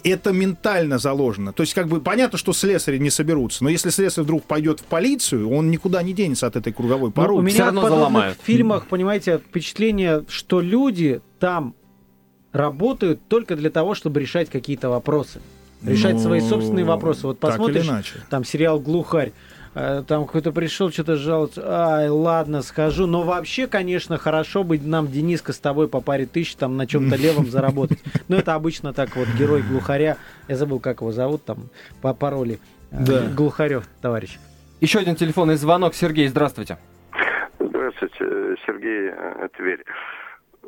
Это 0.03 0.33
ментально 0.33 0.97
заложено. 0.97 1.53
То 1.53 1.63
есть, 1.63 1.74
как 1.74 1.88
бы 1.88 2.01
понятно, 2.01 2.38
что 2.38 2.51
слесари 2.51 2.97
не 2.97 3.09
соберутся, 3.09 3.63
но 3.63 3.69
если 3.69 3.89
слесарь 3.89 4.25
вдруг 4.25 4.43
пойдет 4.43 4.81
в 4.81 4.83
полицию, 4.83 5.50
он 5.50 5.71
никуда 5.71 6.03
не 6.03 6.12
денется 6.12 6.45
от 6.45 6.57
этой 6.57 6.74
круговой 6.74 7.07
Ну, 7.09 7.13
поруки. 7.13 7.39
у 7.39 7.41
меня 7.41 7.53
Всё 7.53 7.65
равно 7.65 7.81
в 7.81 7.89
заломают. 7.89 8.38
фильмах, 8.43 8.88
понимаете, 8.88 9.38
впечатление, 9.38 10.25
что 10.27 10.59
люди 10.59 11.21
там 11.39 11.74
работают 12.51 13.21
только 13.27 13.55
для 13.55 13.69
того, 13.69 13.93
чтобы 13.95 14.19
решать 14.19 14.50
какие-то 14.50 14.89
вопросы. 14.89 15.41
Решать 15.83 16.15
Ну, 16.15 16.19
свои 16.19 16.41
собственные 16.41 16.86
вопросы. 16.86 17.27
Вот 17.27 17.39
так 17.39 17.51
посмотришь, 17.51 17.83
или 17.83 17.89
иначе. 17.89 18.13
там 18.29 18.43
сериал 18.43 18.79
«Глухарь», 18.79 19.31
там 20.07 20.25
какой-то 20.25 20.51
пришел, 20.51 20.91
что-то 20.91 21.15
жалуется, 21.17 21.62
ай, 21.65 22.10
ладно, 22.10 22.62
скажу. 22.62 23.05
Но 23.05 23.24
вообще, 23.24 23.67
конечно, 23.67 24.17
хорошо 24.17 24.63
бы 24.63 24.79
нам, 24.79 25.07
Дениска, 25.07 25.53
с 25.53 25.60
тобой 25.60 25.88
по 25.88 26.01
паре 26.01 26.25
тысяч 26.25 26.55
там 26.55 26.77
на 26.77 26.88
чем-то 26.88 27.15
левом 27.15 27.48
заработать. 27.48 28.00
Но 28.27 28.38
это 28.38 28.53
обычно 28.55 28.93
так 28.93 29.15
вот 29.15 29.27
герой 29.38 29.62
«Глухаря», 29.62 30.17
я 30.48 30.55
забыл, 30.55 30.79
как 30.79 31.01
его 31.01 31.12
зовут 31.12 31.46
там 31.46 31.69
по 32.01 32.13
пароли. 32.13 32.60
Э, 32.91 33.03
Да. 33.05 33.22
Глухарев, 33.36 33.88
товарищ. 34.01 34.38
Еще 34.81 35.00
один 35.00 35.15
телефонный 35.15 35.55
звонок. 35.55 35.93
Сергей, 35.96 36.27
здравствуйте. 36.27 36.77
Здравствуйте, 37.60 38.17
Сергей 38.65 39.12
э, 39.12 39.48
Тверь. 39.57 39.84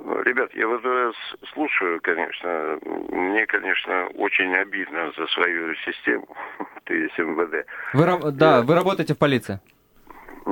Ребят, 0.06 0.54
я 0.54 0.68
вас 0.68 1.16
слушаю, 1.54 2.00
конечно. 2.02 2.80
Мне, 3.10 3.46
конечно, 3.48 4.08
очень 4.16 4.56
обидно 4.56 5.12
за 5.18 5.28
свою 5.28 5.76
систему, 5.76 6.28
то 6.86 6.94
есть 6.94 7.18
МВД. 7.18 7.66
Вы, 7.94 8.32
да, 8.32 8.62
вы 8.62 8.76
работаете 8.76 9.14
в 9.14 9.18
полиции. 9.18 9.60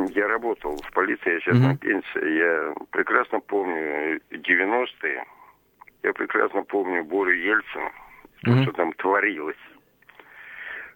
Я 0.09 0.27
работал 0.27 0.75
в 0.75 0.91
полиции, 0.91 1.33
я 1.33 1.39
сейчас 1.39 1.55
Мгм. 1.55 1.63
на 1.69 1.77
пенсии. 1.77 2.37
Я 2.37 2.73
прекрасно 2.91 3.39
помню 3.39 4.19
90-е. 4.31 5.25
Я 6.03 6.13
прекрасно 6.13 6.63
помню 6.63 7.03
Борю 7.05 7.33
Ельцина, 7.33 7.91
то, 8.43 8.51
Мгм. 8.51 8.63
что 8.63 8.71
там 8.73 8.93
творилось. 8.93 9.55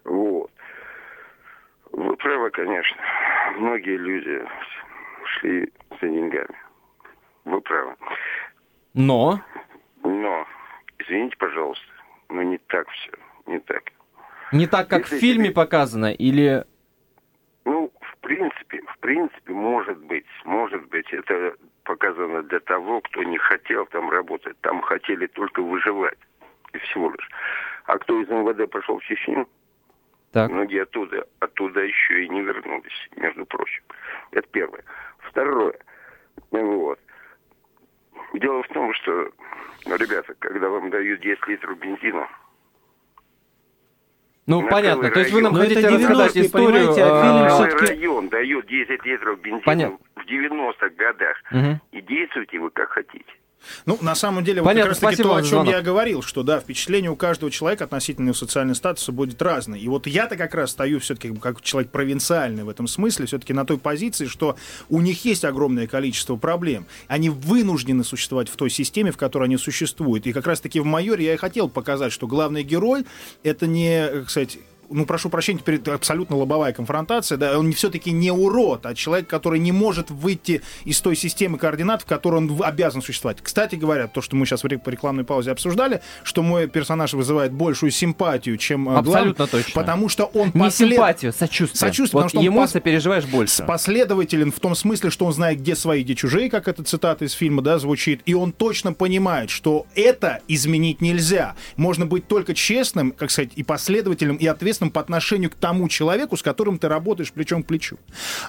Вот. 0.04 0.50
Вы 1.92 2.16
правы, 2.16 2.50
конечно. 2.50 3.00
Многие 3.56 3.96
люди 3.96 4.44
шли 5.24 5.72
за 6.00 6.08
деньгами. 6.08 6.56
Вы 7.44 7.60
правы. 7.60 7.96
Но 8.94 9.40
Но, 10.04 10.46
извините, 10.98 11.36
пожалуйста, 11.38 11.84
но 12.28 12.42
не 12.42 12.58
так 12.58 12.88
все. 12.90 13.10
Не 13.46 13.58
так. 13.60 13.82
не 14.52 14.66
так, 14.66 14.88
как 14.88 15.06
в 15.06 15.12
Если 15.12 15.18
фильме 15.26 15.44
тебе- 15.46 15.54
показано, 15.54 16.12
или... 16.12 16.64
Ну, 17.64 17.92
в 18.00 18.16
принципе, 18.18 18.82
в 18.82 18.98
принципе, 18.98 19.52
может 19.52 19.98
быть, 19.98 20.26
может 20.44 20.86
быть, 20.88 21.06
это 21.12 21.54
показано 21.84 22.42
для 22.42 22.60
того, 22.60 23.00
кто 23.00 23.22
не 23.22 23.38
хотел 23.38 23.86
там 23.86 24.10
работать. 24.10 24.58
Там 24.60 24.80
хотели 24.82 25.26
только 25.26 25.62
выживать. 25.62 26.18
И 26.72 26.78
всего 26.78 27.10
лишь. 27.10 27.28
А 27.86 27.98
кто 27.98 28.20
из 28.20 28.28
МВД 28.28 28.70
пошел 28.70 28.98
в 28.98 29.04
Чечню, 29.04 29.48
Так. 30.32 30.50
многие 30.50 30.82
оттуда, 30.82 31.26
оттуда 31.40 31.80
еще 31.80 32.24
и 32.24 32.28
не 32.28 32.40
вернулись, 32.42 33.08
между 33.16 33.44
прочим. 33.46 33.82
Это 34.30 34.48
первое. 34.48 34.84
Второе. 35.18 35.74
Вот. 36.50 36.98
Дело 38.34 38.62
в 38.62 38.68
том, 38.68 38.92
что, 38.94 39.30
ну, 39.86 39.96
ребята, 39.96 40.34
когда 40.38 40.68
вам 40.68 40.90
дают 40.90 41.20
10 41.20 41.46
литров 41.48 41.78
бензина, 41.78 42.28
Ну, 44.46 44.60
На 44.62 44.68
понятно. 44.68 45.08
То 45.10 45.20
есть 45.20 45.32
вы 45.32 45.40
нам 45.40 45.54
район. 45.54 45.68
хотите 45.68 45.88
Ну, 45.88 45.96
рассказать 45.98 46.36
90-е, 46.36 46.46
историю... 46.46 46.90
а 46.98 47.64
а, 47.64 47.86
район 47.86 48.28
дает 48.28 48.66
10 48.66 49.04
литров 49.04 49.40
бензина 49.40 49.62
Понятно. 49.64 49.98
в 50.16 50.26
90-х 50.26 50.88
годах. 50.96 51.36
Мгм. 51.52 51.80
И 51.92 52.00
действуйте 52.00 52.58
вы 52.58 52.70
как 52.70 52.90
хотите. 52.90 53.24
Ну, 53.86 53.98
на 54.00 54.14
самом 54.14 54.44
деле, 54.44 54.62
Понятно, 54.62 54.90
вот 54.90 54.98
как 54.98 55.02
раз 55.02 55.16
таки 55.16 55.22
то, 55.22 55.34
о 55.34 55.42
чем 55.42 55.64
я 55.64 55.80
говорил, 55.82 56.22
что 56.22 56.42
да, 56.42 56.60
впечатление 56.60 57.10
у 57.10 57.16
каждого 57.16 57.50
человека 57.50 57.84
относительно 57.84 58.28
его 58.28 58.34
социального 58.34 58.74
статуса 58.74 59.12
будет 59.12 59.40
разное. 59.42 59.78
И 59.78 59.88
вот 59.88 60.06
я-то 60.06 60.36
как 60.36 60.54
раз 60.54 60.70
стою 60.70 61.00
все-таки 61.00 61.34
как 61.34 61.60
человек 61.62 61.90
провинциальный 61.90 62.64
в 62.64 62.68
этом 62.68 62.86
смысле, 62.86 63.26
все-таки 63.26 63.52
на 63.52 63.64
той 63.64 63.78
позиции, 63.78 64.26
что 64.26 64.56
у 64.88 65.00
них 65.00 65.24
есть 65.24 65.44
огромное 65.44 65.86
количество 65.86 66.36
проблем. 66.36 66.86
Они 67.08 67.30
вынуждены 67.30 68.04
существовать 68.04 68.48
в 68.48 68.56
той 68.56 68.70
системе, 68.70 69.12
в 69.12 69.16
которой 69.16 69.44
они 69.44 69.56
существуют. 69.56 70.26
И 70.26 70.32
как 70.32 70.46
раз-таки 70.46 70.80
в 70.80 70.84
«Майоре» 70.84 71.24
я 71.26 71.34
и 71.34 71.36
хотел 71.36 71.68
показать, 71.68 72.12
что 72.12 72.26
главный 72.26 72.62
герой— 72.62 73.04
это 73.42 73.66
не, 73.66 74.08
как 74.08 74.30
сказать, 74.30 74.58
ну, 74.92 75.06
прошу 75.06 75.28
прощения, 75.30 75.58
теперь 75.60 75.76
это 75.76 75.94
абсолютно 75.94 76.36
лобовая 76.36 76.72
конфронтация, 76.72 77.38
да, 77.38 77.58
он 77.58 77.72
все-таки 77.72 78.10
не 78.12 78.30
урод, 78.30 78.86
а 78.86 78.94
человек, 78.94 79.28
который 79.28 79.58
не 79.58 79.72
может 79.72 80.10
выйти 80.10 80.62
из 80.84 81.00
той 81.00 81.16
системы 81.16 81.58
координат, 81.58 82.02
в 82.02 82.06
которой 82.06 82.36
он 82.36 82.60
обязан 82.62 83.02
существовать. 83.02 83.38
Кстати 83.42 83.74
говоря, 83.76 84.06
то, 84.08 84.20
что 84.20 84.36
мы 84.36 84.46
сейчас 84.46 84.64
в 84.64 84.66
рекламной 84.66 85.24
паузе 85.24 85.50
обсуждали, 85.52 86.00
что 86.22 86.42
мой 86.42 86.66
персонаж 86.68 87.14
вызывает 87.14 87.52
большую 87.52 87.90
симпатию, 87.90 88.56
чем 88.56 88.88
э, 88.88 88.96
Абсолютно 88.96 89.46
главный, 89.46 89.50
точно. 89.64 89.72
потому 89.80 90.08
что 90.08 90.24
он 90.26 90.50
Не 90.54 90.60
послед- 90.60 90.90
симпатию, 90.90 91.32
сочувствие. 91.32 91.78
Сочувствие, 91.78 92.22
Вот 92.22 92.28
потому 92.32 92.42
что 92.42 92.52
ему 92.52 92.62
пос- 92.62 92.68
сопереживаешь 92.68 93.24
больше. 93.26 93.64
последователен 93.64 94.52
в 94.52 94.60
том 94.60 94.74
смысле, 94.74 95.10
что 95.10 95.26
он 95.26 95.32
знает, 95.32 95.58
где 95.60 95.74
свои, 95.76 96.02
где 96.02 96.14
чужие, 96.14 96.50
как 96.50 96.68
эта 96.68 96.82
цитата 96.84 97.24
из 97.24 97.32
фильма, 97.32 97.62
да, 97.62 97.78
звучит, 97.78 98.20
и 98.26 98.34
он 98.34 98.52
точно 98.52 98.92
понимает, 98.92 99.50
что 99.50 99.86
это 99.94 100.40
изменить 100.48 101.00
нельзя. 101.00 101.54
Можно 101.76 102.06
быть 102.06 102.26
только 102.28 102.54
честным, 102.54 103.12
как 103.12 103.30
сказать, 103.30 103.50
и 103.56 103.62
последовательным, 103.62 104.36
и 104.36 104.46
ответственным 104.46 104.81
по 104.90 105.00
отношению 105.00 105.50
к 105.50 105.54
тому 105.54 105.88
человеку, 105.88 106.36
с 106.36 106.42
которым 106.42 106.78
ты 106.78 106.88
работаешь 106.88 107.32
плечом 107.32 107.62
к 107.62 107.66
плечу. 107.66 107.98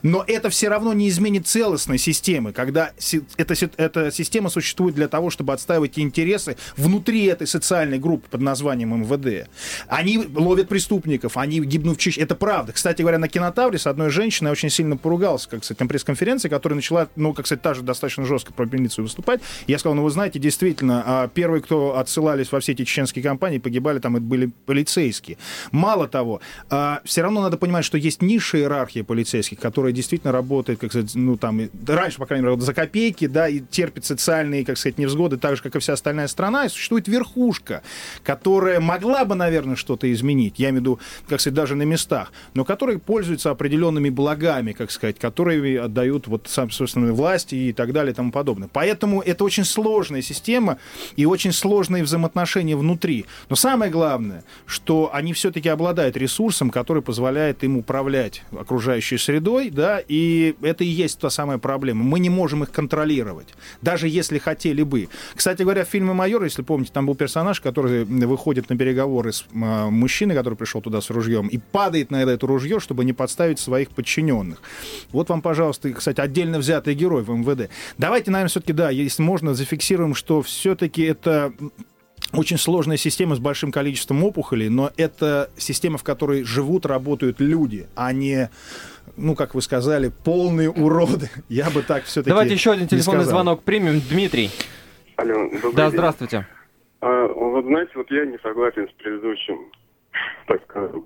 Но 0.02 0.24
это 0.26 0.50
все 0.50 0.70
равно 0.70 0.94
не 0.94 1.10
изменит 1.10 1.48
целостной 1.48 1.98
системы, 1.98 2.54
когда 2.54 2.92
эта, 3.38 3.56
эта 3.78 4.12
система 4.12 4.50
существует 4.50 4.96
для 4.96 5.08
того, 5.08 5.30
чтобы 5.30 5.54
отстаивать 5.54 6.00
интересы 6.00 6.58
внутри 6.78 7.26
этой 7.26 7.48
социальной 7.48 8.00
группы 8.00 8.28
под 8.30 8.42
названием 8.42 9.02
МВД. 9.02 9.50
Они 9.88 10.18
ловят 10.18 10.68
преступников, 10.70 11.38
они 11.38 11.60
гибнут 11.60 11.98
в 11.98 12.00
Чечне. 12.00 12.24
Это 12.24 12.36
правда. 12.36 12.74
Кстати 12.74 13.02
говоря, 13.02 13.18
на 13.18 13.28
кинотавре 13.28 13.78
с 13.78 13.88
одной 13.88 14.10
женщиной 14.10 14.48
я 14.48 14.52
очень 14.52 14.70
сильно 14.70 14.98
поругался, 14.98 15.50
как 15.50 15.64
сказать, 15.64 15.80
на 15.80 15.88
пресс-конференции, 15.88 16.50
которая 16.50 16.76
начала, 16.76 17.08
ну, 17.16 17.34
как 17.34 17.46
сказать, 17.46 17.62
та 17.62 17.74
же 17.74 17.82
достаточно 17.82 18.26
жестко 18.26 18.54
про 18.54 18.66
милицию 18.66 19.06
выступать. 19.06 19.42
Я 19.68 19.80
сказал, 19.80 19.96
ну, 19.96 20.04
вы 20.04 20.10
знаете, 20.10 20.40
действительно, 20.40 21.04
а, 21.06 21.28
первые, 21.28 21.62
кто 21.62 21.98
отсылались 21.98 22.52
во 22.52 22.60
все 22.60 22.74
эти 22.74 22.84
чеченские 22.86 23.24
компании, 23.24 23.58
погибали 23.58 24.00
там, 24.00 24.16
это 24.16 24.26
были 24.26 24.52
полицейские. 24.66 25.38
Мало 25.72 26.08
того, 26.14 26.42
все 27.04 27.22
равно 27.22 27.42
надо 27.42 27.58
понимать, 27.58 27.84
что 27.84 27.98
есть 27.98 28.22
низшая 28.22 28.62
иерархия 28.62 29.04
полицейских, 29.04 29.60
которая 29.60 29.92
действительно 29.92 30.32
работает, 30.32 30.80
как 30.80 30.92
сказать, 30.92 31.16
ну, 31.16 31.38
там, 31.38 31.60
раньше, 31.88 32.20
по 32.20 32.28
крайней 32.28 32.46
мере, 32.46 32.60
за 32.62 32.74
копейки, 32.74 33.26
да, 33.28 33.50
и 33.50 33.60
терпит 33.60 34.06
социальные, 34.06 34.64
как 34.64 34.78
сказать, 34.78 35.00
невзгоды, 35.00 35.38
так 35.38 35.56
же, 35.58 35.64
как 35.64 35.76
и 35.76 35.80
вся 35.80 35.94
остальная 35.94 36.28
страна, 36.28 36.66
и 36.66 36.70
существует 36.70 37.08
верхушка, 37.08 37.82
которая 38.24 38.80
могла 38.80 39.26
бы, 39.26 39.34
наверное, 39.34 39.76
что-то 39.76 40.12
изменить, 40.14 40.60
я 40.60 40.70
имею 40.70 40.82
в 40.82 40.84
виду, 40.84 41.00
как 41.28 41.42
сказать, 41.42 41.56
даже 41.56 41.76
на 41.76 41.84
местах, 41.84 42.32
но 42.54 42.64
которые 42.64 43.00
пользуются 43.00 43.50
определенными 43.50 44.10
благами, 44.12 44.74
как 44.74 44.92
сказать, 44.92 45.18
которые 45.18 45.82
отдают 45.82 46.28
вот, 46.28 46.48
сам, 46.48 46.70
собственно, 46.70 47.12
власти 47.14 47.56
и 47.56 47.74
так 47.74 47.92
далее 47.92 48.12
и 48.12 48.16
тому 48.16 48.32
подобное. 48.32 48.70
Поэтому 48.72 49.22
это 49.22 49.44
очень 49.44 49.66
сложная 49.66 50.22
система 50.22 50.78
и 51.16 51.26
очень 51.26 51.52
сложные 51.52 52.04
взаимоотношения 52.04 52.76
внутри. 52.76 53.26
Но 53.50 53.56
самое 53.56 53.92
главное, 53.92 54.44
что 54.68 55.10
они 55.12 55.34
все-таки 55.34 55.70
обладают 55.70 56.03
ресурсом, 56.12 56.70
который 56.70 57.02
позволяет 57.02 57.64
им 57.64 57.78
управлять 57.78 58.44
окружающей 58.52 59.18
средой, 59.18 59.70
да, 59.70 60.02
и 60.06 60.56
это 60.62 60.84
и 60.84 60.88
есть 60.88 61.20
та 61.20 61.30
самая 61.30 61.58
проблема. 61.58 62.04
Мы 62.04 62.20
не 62.20 62.30
можем 62.30 62.64
их 62.64 62.72
контролировать, 62.72 63.48
даже 63.82 64.08
если 64.08 64.38
хотели 64.38 64.84
бы. 64.84 65.10
Кстати 65.36 65.64
говоря, 65.64 65.86
в 65.86 65.88
фильме 65.88 66.14
«Майор», 66.14 66.44
если 66.44 66.62
помните, 66.62 66.92
там 66.94 67.06
был 67.06 67.16
персонаж, 67.16 67.62
который 67.62 68.04
выходит 68.04 68.70
на 68.70 68.78
переговоры 68.78 69.32
с 69.32 69.46
э, 69.54 69.56
мужчиной, 69.56 70.36
который 70.36 70.56
пришел 70.56 70.82
туда 70.82 71.02
с 71.02 71.10
ружьем, 71.10 71.48
и 71.48 71.58
падает 71.58 72.12
на 72.12 72.24
это 72.24 72.46
ружье, 72.46 72.80
чтобы 72.80 73.06
не 73.06 73.14
подставить 73.14 73.60
своих 73.60 73.90
подчиненных. 73.90 74.62
Вот 75.12 75.30
вам, 75.30 75.42
пожалуйста, 75.42 75.92
кстати, 75.92 76.20
отдельно 76.22 76.60
взятый 76.60 76.96
герой 76.96 77.24
в 77.24 77.30
МВД. 77.30 77.70
Давайте, 77.98 78.32
наверное, 78.32 78.50
все-таки, 78.50 78.74
да, 78.74 78.90
если 78.90 79.24
можно, 79.24 79.54
зафиксируем, 79.54 80.16
что 80.16 80.42
все-таки 80.42 81.04
это 81.04 81.54
очень 82.34 82.58
сложная 82.58 82.98
система 82.98 83.36
с 83.36 83.40
большим 83.40 83.72
количеством 83.72 84.24
опухолей, 84.24 84.70
но 84.70 84.92
это 84.98 85.50
система, 85.58 85.98
в 85.98 86.04
которой 86.04 86.44
живут, 86.44 86.86
работают 86.86 87.40
люди, 87.40 87.88
а 87.96 88.12
не 88.12 88.50
ну, 89.18 89.36
как 89.36 89.54
вы 89.54 89.62
сказали, 89.62 90.12
полные 90.24 90.70
уроды. 90.70 91.30
Я 91.50 91.70
бы 91.70 91.82
так 91.82 92.04
все-таки 92.04 92.30
Давайте 92.30 92.54
еще 92.54 92.72
один 92.72 92.88
телефонный 92.88 93.26
звонок 93.26 93.64
примем. 93.64 94.00
Дмитрий. 94.10 94.50
Алло, 95.18 95.34
добрый 95.34 95.74
Да, 95.74 95.84
день. 95.86 95.92
здравствуйте. 95.92 96.48
А, 97.02 97.28
вот 97.28 97.66
знаете, 97.66 97.92
вот 97.96 98.10
я 98.10 98.26
не 98.26 98.38
согласен 98.40 98.88
с 98.88 98.92
предыдущим, 98.94 99.72
так 100.48 100.62
скажем, 100.64 101.06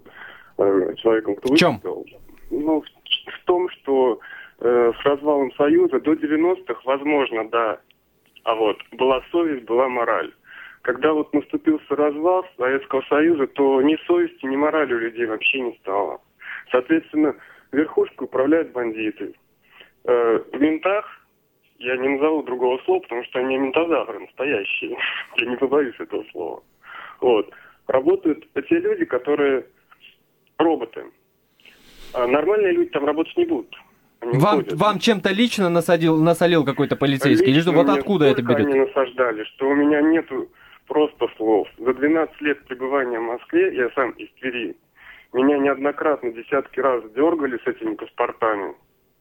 э, 0.60 0.94
человеком, 0.98 1.36
кто 1.36 1.54
В 1.54 1.58
чем? 1.58 1.74
выступил. 1.74 2.06
Ну, 2.52 2.82
в, 2.82 2.86
в 2.86 3.46
том, 3.46 3.68
что 3.70 4.20
э, 4.60 4.92
с 5.02 5.06
развалом 5.06 5.52
Союза 5.58 6.00
до 6.00 6.14
90-х, 6.14 6.82
возможно, 6.86 7.50
да, 7.50 7.80
а 8.44 8.56
вот 8.56 8.78
была 8.94 9.22
совесть, 9.32 9.66
была 9.66 9.90
мораль. 9.90 10.32
Когда 10.88 11.12
вот 11.12 11.34
наступил 11.34 11.82
развал 11.90 12.46
Советского 12.56 13.02
Союза, 13.10 13.46
то 13.48 13.82
ни 13.82 13.98
совести, 14.08 14.46
ни 14.46 14.56
морали 14.56 14.94
у 14.94 15.00
людей 15.00 15.26
вообще 15.26 15.60
не 15.60 15.74
стало. 15.82 16.22
Соответственно, 16.72 17.36
верхушкой 17.74 18.24
управляют 18.24 18.72
бандиты. 18.72 19.34
Э, 20.06 20.40
в 20.50 20.62
ментах 20.62 21.06
я 21.80 21.98
не 21.98 22.08
назову 22.08 22.42
другого 22.44 22.80
слова, 22.86 23.02
потому 23.02 23.22
что 23.26 23.40
они 23.40 23.58
ментозавры 23.58 24.20
настоящие. 24.20 24.98
Я 25.36 25.48
не 25.48 25.58
побоюсь 25.58 26.00
этого 26.00 26.24
слова. 26.32 26.64
Вот. 27.20 27.52
Работают 27.88 28.48
те 28.54 28.80
люди, 28.80 29.04
которые 29.04 29.66
роботы. 30.58 31.04
А 32.14 32.28
нормальные 32.28 32.72
люди 32.72 32.92
там 32.92 33.06
работать 33.06 33.36
не 33.36 33.46
будут. 33.46 33.76
Они 34.22 34.40
Вам, 34.40 34.64
вам 34.72 35.00
чем-то 35.00 35.34
лично 35.34 35.68
насадил, 35.68 36.16
насолил 36.16 36.64
какой-то 36.64 36.96
полицейский? 36.96 37.52
Или 37.52 37.60
что, 37.60 37.72
Лично 37.72 37.84
вот 37.84 37.98
откуда 37.98 38.26
это 38.28 38.42
берет? 38.42 38.68
они 38.68 38.80
насаждали, 38.80 39.44
что 39.44 39.68
у 39.68 39.76
меня 39.76 40.00
нету 40.00 40.50
просто 40.88 41.28
слов. 41.38 41.68
За 41.78 41.94
12 41.94 42.42
лет 42.42 42.64
пребывания 42.66 43.20
в 43.20 43.24
Москве, 43.24 43.76
я 43.76 43.90
сам 43.92 44.12
из 44.12 44.30
Твери, 44.40 44.76
меня 45.34 45.58
неоднократно 45.58 46.32
десятки 46.32 46.80
раз 46.80 47.04
дергали 47.12 47.58
с 47.58 47.68
этими 47.68 47.96
паспортами 47.96 48.76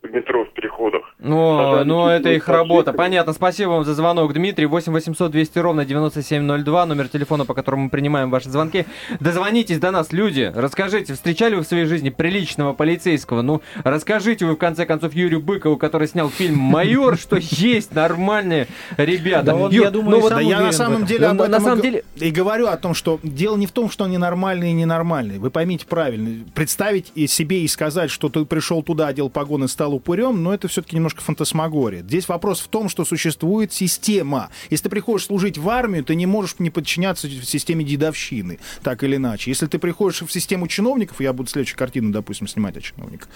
в 0.07 0.13
метро 0.15 0.45
в 0.45 0.53
переходах. 0.53 1.03
Ну, 1.19 1.85
ну 1.85 2.07
это 2.09 2.31
их 2.31 2.49
работа. 2.49 2.93
Понятно. 2.93 3.33
Спасибо 3.33 3.71
вам 3.71 3.85
за 3.85 3.95
звонок, 3.95 4.33
Дмитрий. 4.33 4.67
8 4.67 4.93
800 4.93 5.31
200 5.31 5.59
ровно 5.59 5.85
9702, 5.85 6.87
номер 6.87 7.09
телефона, 7.09 7.45
по 7.45 7.55
которому 7.55 7.85
мы 7.85 7.91
принимаем 7.91 8.31
ваши 8.31 8.49
звонки. 8.51 8.87
Дозвонитесь 9.21 9.79
до 9.79 9.91
нас, 9.91 10.13
люди. 10.13 10.53
Расскажите, 10.55 11.15
встречали 11.15 11.55
вы 11.55 11.63
в 11.63 11.67
своей 11.67 11.85
жизни 11.87 12.11
приличного 12.11 12.73
полицейского? 12.73 13.43
Ну, 13.43 13.63
расскажите 13.85 14.47
вы, 14.47 14.53
в 14.55 14.59
конце 14.59 14.87
концов, 14.87 15.15
Юрию 15.15 15.41
Быкову, 15.41 15.77
который 15.77 16.09
снял 16.09 16.29
фильм 16.29 16.59
«Майор», 16.59 17.17
что 17.19 17.37
есть 17.41 17.95
нормальные 17.95 18.69
ребята. 18.97 19.47
Да 19.47 19.53
Ю- 19.71 19.83
я 19.83 19.91
думаю, 19.91 20.21
вот 20.21 20.31
Да 20.31 20.41
я 20.41 20.61
на 20.61 20.73
самом 20.73 21.05
деле 21.07 21.27
Ну, 21.27 21.33
об 21.33 21.37
на 21.39 21.43
этом 21.45 21.61
и 21.63 21.65
самом 21.65 21.81
деле- 21.81 22.05
и 22.17 22.31
говорю 22.31 22.67
о 22.67 22.77
том, 22.77 22.95
что 22.95 23.19
дело 23.23 23.57
не 23.57 23.67
в 23.67 23.73
том, 23.73 23.91
что 23.91 24.05
они 24.05 24.19
нормальные 24.19 24.71
и 24.71 24.75
ненормальные. 24.75 25.39
Вы 25.39 25.51
поймите 25.51 25.87
правильно. 25.87 26.45
Представить 26.55 27.13
себе 27.31 27.61
и 27.63 27.69
сказать, 27.69 28.11
что 28.11 28.29
ты 28.29 28.45
пришел 28.45 28.83
туда, 28.83 29.09
одел 29.09 29.31
погоны, 29.31 29.69
стал 29.69 29.95
упырем, 29.97 30.43
но 30.43 30.55
это 30.55 30.69
все-таки 30.69 30.97
немножко 30.97 31.21
фантасмагория. 31.21 32.03
Здесь 32.03 32.29
вопрос 32.29 32.61
в 32.61 32.69
том, 32.69 32.89
что 32.89 33.05
существует 33.05 33.73
система. 33.73 34.51
Если 34.71 34.85
ты 34.85 34.91
приходишь 34.91 35.27
служить 35.27 35.59
в 35.59 35.69
армию, 35.69 36.05
ты 36.05 36.15
не 36.15 36.27
можешь 36.27 36.57
не 36.59 36.71
подчиняться 36.71 37.29
системе 37.29 37.85
дедовщины, 37.85 38.59
так 38.83 39.03
или 39.03 39.17
иначе. 39.17 39.51
Если 39.51 39.67
ты 39.67 39.79
приходишь 39.79 40.23
в 40.23 40.31
систему 40.31 40.69
чиновников, 40.69 41.21
я 41.21 41.33
буду 41.33 41.49
следующую 41.49 41.79
картину, 41.79 42.13
допустим, 42.13 42.47
снимать 42.47 42.77
о 42.77 42.81
чиновниках, 42.81 43.29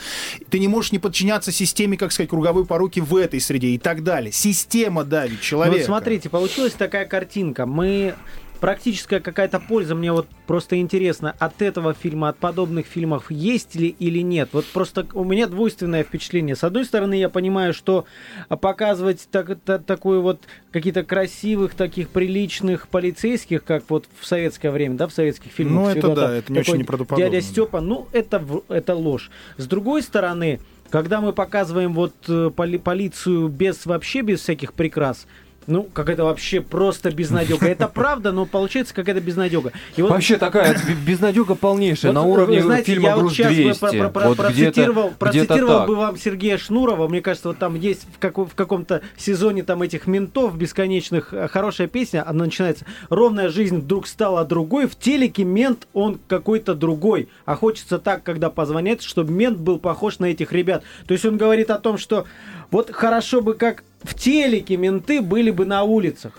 ты 0.49 0.59
не 0.59 0.69
можешь 0.69 0.93
не 0.93 0.99
подчиняться 0.99 1.53
системе, 1.53 1.97
как 1.97 2.13
сказать, 2.13 2.31
круговой 2.31 2.65
поруки 2.65 3.01
в 3.01 3.17
этой 3.17 3.41
среде 3.41 3.69
и 3.69 3.79
так 3.79 4.05
далее. 4.05 4.33
Система 4.33 5.05
давит 5.05 5.39
Ну 5.39 5.45
человека. 5.45 5.79
Вот 5.79 5.87
смотрите, 5.87 6.29
получилась 6.29 6.73
такая 6.73 7.07
картинка. 7.07 7.67
Мы 7.67 8.15
практическая 8.61 9.21
какая-то 9.21 9.59
польза, 9.61 9.95
мне 9.95 10.13
вот 10.13 10.27
просто 10.47 10.79
интересно, 10.79 11.35
от 11.39 11.63
этого 11.63 11.95
фильма, 11.95 12.29
от 12.29 12.37
подобных 12.39 12.87
фильмов 12.87 13.31
есть 13.31 13.75
ли 13.75 13.89
или 13.99 14.21
нет? 14.21 14.51
Вот 14.53 14.67
просто 14.67 15.07
у 15.15 15.25
меня 15.25 15.47
двойственное 15.47 16.05
впечатление. 16.05 16.55
С 16.57 16.65
одной 16.65 16.85
стороны, 16.85 17.15
я 17.15 17.29
понимаю, 17.29 17.73
что 17.75 18.05
показывать 18.61 19.29
так, 19.31 19.59
та- 19.65 19.79
такую 19.79 20.23
вот 20.23 20.41
какие-то 20.73 21.03
красивых, 21.05 21.75
таких 21.75 22.11
приличных 22.11 22.89
полицейских, 22.89 23.65
как 23.65 23.85
вот 23.89 24.07
в 24.19 24.27
советское 24.27 24.71
время, 24.71 24.97
да, 24.97 25.07
в 25.09 25.13
советских 25.13 25.53
фильмах. 25.53 25.85
Ну, 25.85 25.89
это 25.91 26.01
всегда 26.01 26.15
да, 26.15 26.27
там 26.27 26.33
это 26.37 26.53
не 26.53 26.59
очень 26.61 26.77
неправдоподобно, 26.77 27.31
Дядя. 27.31 27.45
Степа, 27.45 27.81
ну, 27.81 28.09
это, 28.13 28.45
это 28.69 28.95
ложь. 28.95 29.31
С 29.57 29.67
другой 29.67 30.03
стороны, 30.03 30.61
когда 30.91 31.21
мы 31.21 31.33
показываем 31.33 31.95
вот 31.95 32.15
э, 32.29 32.51
поли- 32.55 32.79
полицию 32.79 33.49
без 33.49 33.87
вообще 33.87 34.23
без 34.23 34.41
всяких 34.41 34.73
прикрас, 34.75 35.27
ну, 35.67 35.85
какая-то 35.85 36.25
вообще 36.25 36.61
просто 36.61 37.11
безнадега. 37.11 37.67
Это 37.67 37.87
правда, 37.95 38.33
но 38.33 38.47
получается 38.47 38.95
какая-то 38.95 39.21
безнадега. 39.21 39.73
И 39.97 40.03
вот 40.03 40.11
Вообще 40.11 40.37
такая 40.37 40.77
безнадега 41.07 41.55
полнейшая, 41.55 42.13
вот, 42.13 42.21
на 42.21 42.27
уровне 42.27 42.63
знаете, 42.63 42.93
фильма 42.93 43.09
я 43.09 43.15
вот 43.15 43.21
«Груз 43.23 43.33
сейчас 43.35 43.53
бы 43.55 43.63
200». 43.63 43.79
про- 43.79 43.91
про- 43.91 44.09
про- 44.11 44.29
Вот 44.29 44.39
где-то- 44.39 44.43
процитировал, 44.43 45.03
где-то 45.09 45.17
процитировал 45.19 45.79
так. 45.81 45.87
бы 45.89 45.97
вам 45.97 46.17
Сергея 46.17 46.59
Шнурова. 46.59 47.09
Мне 47.09 47.21
кажется, 47.21 47.49
вот 47.49 47.59
там 47.59 47.75
есть 47.75 48.07
в, 48.15 48.19
како- 48.19 48.47
в 48.47 48.55
каком-то 48.55 49.03
сезоне 49.17 49.63
там 49.63 49.83
этих 49.83 50.07
ментов 50.07 50.57
бесконечных 50.57 51.33
э, 51.33 51.49
хорошая 51.49 51.87
песня. 51.87 52.25
Она 52.29 52.45
начинается 52.47 52.85
«Ровная 53.09 53.49
жизнь 53.49 53.79
вдруг 53.79 54.07
стала 54.07 54.45
другой». 54.45 54.87
В 54.89 54.97
телеке 54.97 55.45
мент 55.45 55.87
он 55.93 56.19
какой-то 56.27 56.75
другой. 56.75 57.29
А 57.45 57.55
хочется 57.55 57.99
так, 57.99 58.23
когда 58.23 58.51
позвонят, 58.51 59.03
чтобы 59.03 59.33
мент 59.33 59.59
был 59.59 59.79
похож 59.79 60.19
на 60.19 60.27
этих 60.27 60.53
ребят. 60.53 60.83
То 61.07 61.13
есть 61.13 61.25
он 61.25 61.37
говорит 61.37 61.71
о 61.71 61.79
том, 61.79 61.99
что 61.99 62.27
вот 62.71 62.91
хорошо 62.91 63.41
бы 63.41 63.55
как 63.55 63.85
в 64.03 64.15
телеке 64.15 64.77
менты 64.77 65.21
были 65.21 65.51
бы 65.51 65.67
на 65.67 65.83
улицах. 65.83 66.33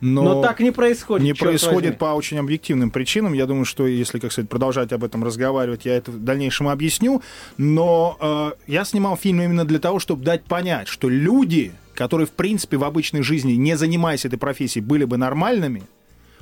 Но, 0.00 0.42
так 0.42 0.60
не 0.60 0.70
происходит. 0.70 1.24
не 1.24 1.32
происходит 1.32 1.82
возьми. 1.82 1.96
по 1.96 2.04
очень 2.14 2.38
объективным 2.38 2.90
причинам. 2.90 3.32
Я 3.32 3.46
думаю, 3.46 3.64
что 3.64 3.86
если, 3.86 4.20
как 4.20 4.30
сказать, 4.30 4.48
продолжать 4.48 4.92
об 4.92 5.02
этом 5.02 5.24
разговаривать, 5.24 5.86
я 5.86 5.96
это 5.96 6.12
в 6.12 6.22
дальнейшем 6.22 6.68
объясню. 6.68 7.20
Но 7.56 8.16
э, 8.20 8.52
я 8.68 8.84
снимал 8.84 9.16
фильм 9.16 9.42
именно 9.42 9.64
для 9.64 9.80
того, 9.80 9.98
чтобы 9.98 10.24
дать 10.24 10.44
понять, 10.44 10.86
что 10.86 11.08
люди, 11.08 11.72
которые, 11.94 12.28
в 12.28 12.30
принципе, 12.30 12.76
в 12.76 12.84
обычной 12.84 13.22
жизни, 13.22 13.52
не 13.52 13.76
занимаясь 13.76 14.24
этой 14.24 14.38
профессией, 14.38 14.84
были 14.84 15.04
бы 15.04 15.16
нормальными, 15.16 15.82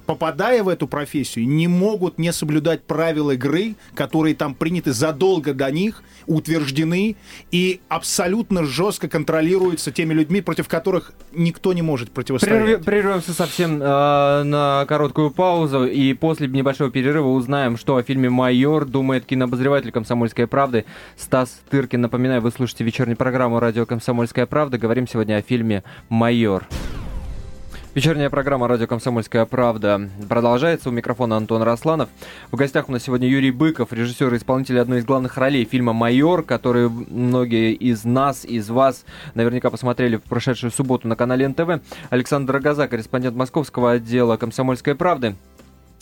попадая 0.07 0.63
в 0.63 0.69
эту 0.69 0.87
профессию, 0.89 1.47
не 1.49 1.69
могут 1.69 2.19
не 2.19 2.33
соблюдать 2.33 2.83
правила 2.85 3.33
игры, 3.33 3.75
которые 3.95 4.35
там 4.35 4.55
приняты 4.55 4.93
задолго 4.93 5.53
до 5.53 5.71
них, 5.71 6.03
утверждены 6.27 7.17
и 7.51 7.81
абсолютно 7.89 8.65
жестко 8.65 9.09
контролируются 9.09 9.91
теми 9.93 10.15
людьми, 10.15 10.41
против 10.41 10.69
которых 10.69 11.13
никто 11.33 11.73
не 11.73 11.83
может 11.83 12.11
противостоять. 12.11 12.81
Прерве- 12.81 12.85
Прервемся 12.85 13.33
совсем 13.33 13.83
э, 13.83 14.43
на 14.43 14.85
короткую 14.89 15.31
паузу, 15.31 15.85
и 15.87 16.15
после 16.15 16.49
небольшого 16.49 16.91
перерыва 16.91 17.29
узнаем, 17.29 17.77
что 17.77 17.97
о 17.97 18.03
фильме 18.03 18.31
«Майор» 18.31 18.85
думает 18.87 19.27
кинообозреватель 19.27 19.93
«Комсомольской 19.93 20.47
правды» 20.47 20.85
Стас 21.17 21.61
Тыркин. 21.71 22.01
Напоминаю, 22.01 22.41
вы 22.41 22.51
слушаете 22.51 22.85
вечернюю 22.85 23.17
программу 23.17 23.61
«Радио 23.61 23.87
Комсомольская 23.87 24.47
правда». 24.47 24.79
Говорим 24.79 25.07
сегодня 25.09 25.37
о 25.37 25.43
фильме 25.43 25.83
«Майор». 26.09 26.67
Вечерняя 27.97 28.29
программа 28.29 28.69
«Радио 28.69 28.87
Комсомольская 28.87 29.47
правда» 29.47 30.11
продолжается. 30.29 30.91
У 30.91 30.93
микрофона 30.93 31.39
Антон 31.39 31.63
Росланов. 31.63 32.11
В 32.51 32.57
гостях 32.57 32.91
у 32.91 32.93
нас 32.93 33.05
сегодня 33.05 33.27
Юрий 33.27 33.51
Быков, 33.51 33.91
режиссер 33.91 34.35
и 34.35 34.37
исполнитель 34.37 34.79
одной 34.79 34.99
из 34.99 35.07
главных 35.07 35.39
ролей 35.39 35.65
фильма 35.65 35.95
«Майор», 35.95 36.43
который 36.43 36.91
многие 36.91 37.73
из 37.73 38.05
нас, 38.05 38.45
из 38.45 38.69
вас 38.69 39.07
наверняка 39.33 39.71
посмотрели 39.71 40.17
в 40.17 40.25
прошедшую 40.25 40.73
субботу 40.73 41.09
на 41.09 41.17
канале 41.17 41.49
НТВ. 41.49 41.81
Александр 42.11 42.53
Рогоза, 42.53 42.87
корреспондент 42.87 43.35
московского 43.35 43.93
отдела 43.93 44.37
«Комсомольской 44.37 44.95
правды». 44.95 45.35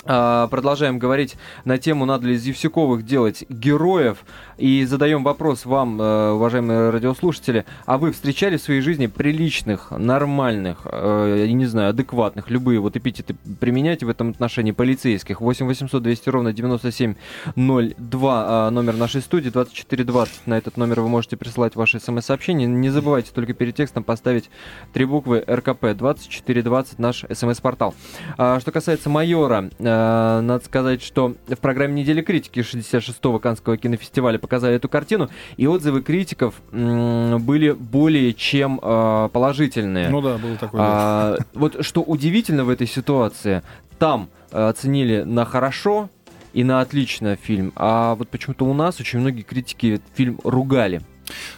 А, 0.07 0.49
Продолжаем 0.49 0.99
говорить 0.99 1.37
на 1.65 1.79
тему, 1.79 2.05
надо 2.05 2.27
ли 2.27 2.35
из 2.35 2.45
Евсюковых 2.45 3.05
делать 3.05 3.45
героев. 3.49 4.19
И 4.59 4.85
задаем 4.85 5.25
вопрос 5.25 5.65
вам, 5.65 6.01
э, 6.01 6.31
уважаемые 6.31 6.91
радиослушатели. 6.91 7.65
А 7.87 7.99
вы 7.99 8.13
встречали 8.13 8.57
в 8.57 8.63
своей 8.63 8.83
жизни 8.83 9.07
приличных, 9.07 9.91
нормальных, 9.91 10.83
э, 10.85 11.47
я 11.47 11.53
не 11.53 11.67
знаю, 11.67 11.91
адекватных, 11.91 12.51
любые 12.51 12.79
вот 12.79 12.97
эпитеты 12.97 13.35
применяйте 13.59 14.07
в 14.07 14.11
этом 14.11 14.31
отношении 14.31 14.73
полицейских? 14.73 15.41
8 15.41 15.67
800 15.67 16.03
200 16.03 16.29
ровно 16.29 16.53
9702 16.53 18.45
а, 18.47 18.71
номер 18.71 18.97
нашей 18.97 19.23
студии, 19.23 19.49
2420. 19.49 20.47
На 20.47 20.59
этот 20.59 20.77
номер 20.77 21.01
вы 21.01 21.09
можете 21.09 21.37
присылать 21.37 21.75
ваши 21.75 21.99
смс-сообщения. 21.99 22.67
Не 22.67 22.91
забывайте 22.91 23.33
только 23.35 23.55
перед 23.55 23.75
текстом 23.75 24.05
поставить 24.05 24.51
три 24.93 25.05
буквы 25.05 25.43
РКП. 25.49 25.95
2420 25.97 26.99
наш 26.99 27.25
смс-портал. 27.33 27.95
А, 28.39 28.61
Что 28.61 28.71
касается 28.71 29.11
майора, 29.11 29.71
э, 29.79 29.94
надо 30.43 30.65
сказать, 30.65 31.03
что 31.03 31.35
в 31.47 31.59
программе 31.59 32.03
«Неделя 32.03 32.23
критики» 32.23 32.61
66-го 32.61 33.39
Канского 33.39 33.77
кинофестиваля 33.77 34.39
показали 34.39 34.77
эту 34.77 34.89
картину, 34.89 35.31
и 35.57 35.67
отзывы 35.67 36.03
критиков 36.03 36.55
были 36.71 37.73
более 37.73 38.33
чем 38.35 38.81
э, 38.83 39.29
положительные. 39.33 40.09
Ну 40.09 40.21
да, 40.21 40.39
было 40.39 40.57
такое. 40.57 40.81
А, 40.83 41.37
вот 41.55 41.85
что 41.85 42.03
удивительно 42.03 42.65
в 42.65 42.69
этой 42.69 42.87
ситуации, 42.87 43.63
там 43.99 44.29
э, 44.51 44.69
оценили 44.69 45.23
на 45.23 45.45
хорошо 45.45 46.09
и 46.53 46.65
на 46.65 46.81
отлично 46.81 47.37
фильм, 47.37 47.73
а 47.75 48.15
вот 48.15 48.29
почему-то 48.29 48.65
у 48.65 48.75
нас 48.75 49.01
очень 49.01 49.19
многие 49.19 49.43
критики 49.43 50.01
фильм 50.15 50.39
ругали. 50.45 51.03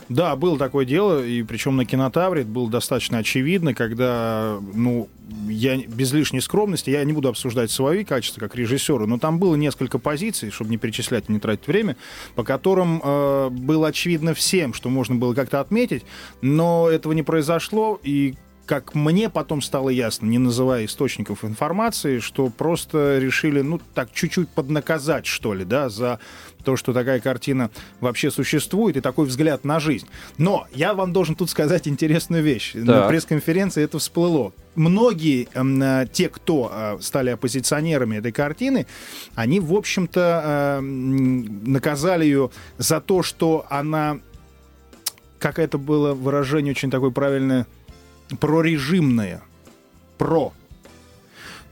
Да, 0.08 0.36
было 0.36 0.58
такое 0.58 0.84
дело, 0.84 1.24
и 1.24 1.42
причем 1.42 1.76
на 1.76 1.84
кинотавре 1.84 2.44
было 2.44 2.70
достаточно 2.70 3.18
очевидно, 3.18 3.74
когда, 3.74 4.58
ну, 4.74 5.08
я 5.48 5.76
без 5.76 6.12
лишней 6.12 6.40
скромности, 6.40 6.90
я 6.90 7.04
не 7.04 7.12
буду 7.12 7.28
обсуждать 7.28 7.70
свои 7.70 8.04
качества 8.04 8.40
как 8.40 8.54
режиссера, 8.54 9.06
но 9.06 9.18
там 9.18 9.38
было 9.38 9.56
несколько 9.56 9.98
позиций, 9.98 10.50
чтобы 10.50 10.70
не 10.70 10.76
перечислять 10.76 11.24
и 11.28 11.32
не 11.32 11.40
тратить 11.40 11.66
время, 11.66 11.96
по 12.34 12.44
которым 12.44 13.00
э, 13.02 13.48
было 13.50 13.88
очевидно 13.88 14.34
всем, 14.34 14.72
что 14.72 14.88
можно 14.88 15.14
было 15.16 15.34
как-то 15.34 15.60
отметить, 15.60 16.04
но 16.42 16.88
этого 16.88 17.12
не 17.12 17.22
произошло, 17.22 17.98
и 18.02 18.34
как 18.66 18.94
мне 18.94 19.30
потом 19.30 19.62
стало 19.62 19.88
ясно, 19.88 20.26
не 20.26 20.38
называя 20.38 20.84
источников 20.84 21.44
информации, 21.44 22.18
что 22.18 22.48
просто 22.50 23.18
решили, 23.18 23.62
ну, 23.62 23.80
так 23.94 24.12
чуть-чуть 24.12 24.48
поднаказать, 24.48 25.24
что 25.24 25.54
ли, 25.54 25.64
да, 25.64 25.88
за 25.88 26.18
то, 26.66 26.74
что 26.74 26.92
такая 26.92 27.20
картина 27.20 27.70
вообще 28.00 28.28
существует 28.28 28.96
и 28.96 29.00
такой 29.00 29.26
взгляд 29.26 29.64
на 29.64 29.78
жизнь. 29.78 30.08
Но 30.36 30.66
я 30.74 30.94
вам 30.94 31.12
должен 31.12 31.36
тут 31.36 31.48
сказать 31.48 31.86
интересную 31.86 32.42
вещь. 32.42 32.72
Так. 32.72 32.84
На 32.84 33.06
пресс-конференции 33.06 33.84
это 33.84 34.00
всплыло. 34.00 34.52
Многие 34.74 35.46
э, 35.54 36.06
те, 36.12 36.28
кто 36.28 36.68
э, 36.72 36.98
стали 37.00 37.30
оппозиционерами 37.30 38.16
этой 38.16 38.32
картины, 38.32 38.88
они, 39.36 39.60
в 39.60 39.72
общем-то, 39.72 40.42
э, 40.44 40.80
наказали 40.80 42.24
ее 42.24 42.50
за 42.78 43.00
то, 43.00 43.22
что 43.22 43.64
она, 43.70 44.18
как 45.38 45.60
это 45.60 45.78
было 45.78 46.14
выражение 46.14 46.72
очень 46.72 46.90
такое 46.90 47.10
правильное, 47.10 47.68
прорежимное. 48.40 49.40
Про. 50.18 50.52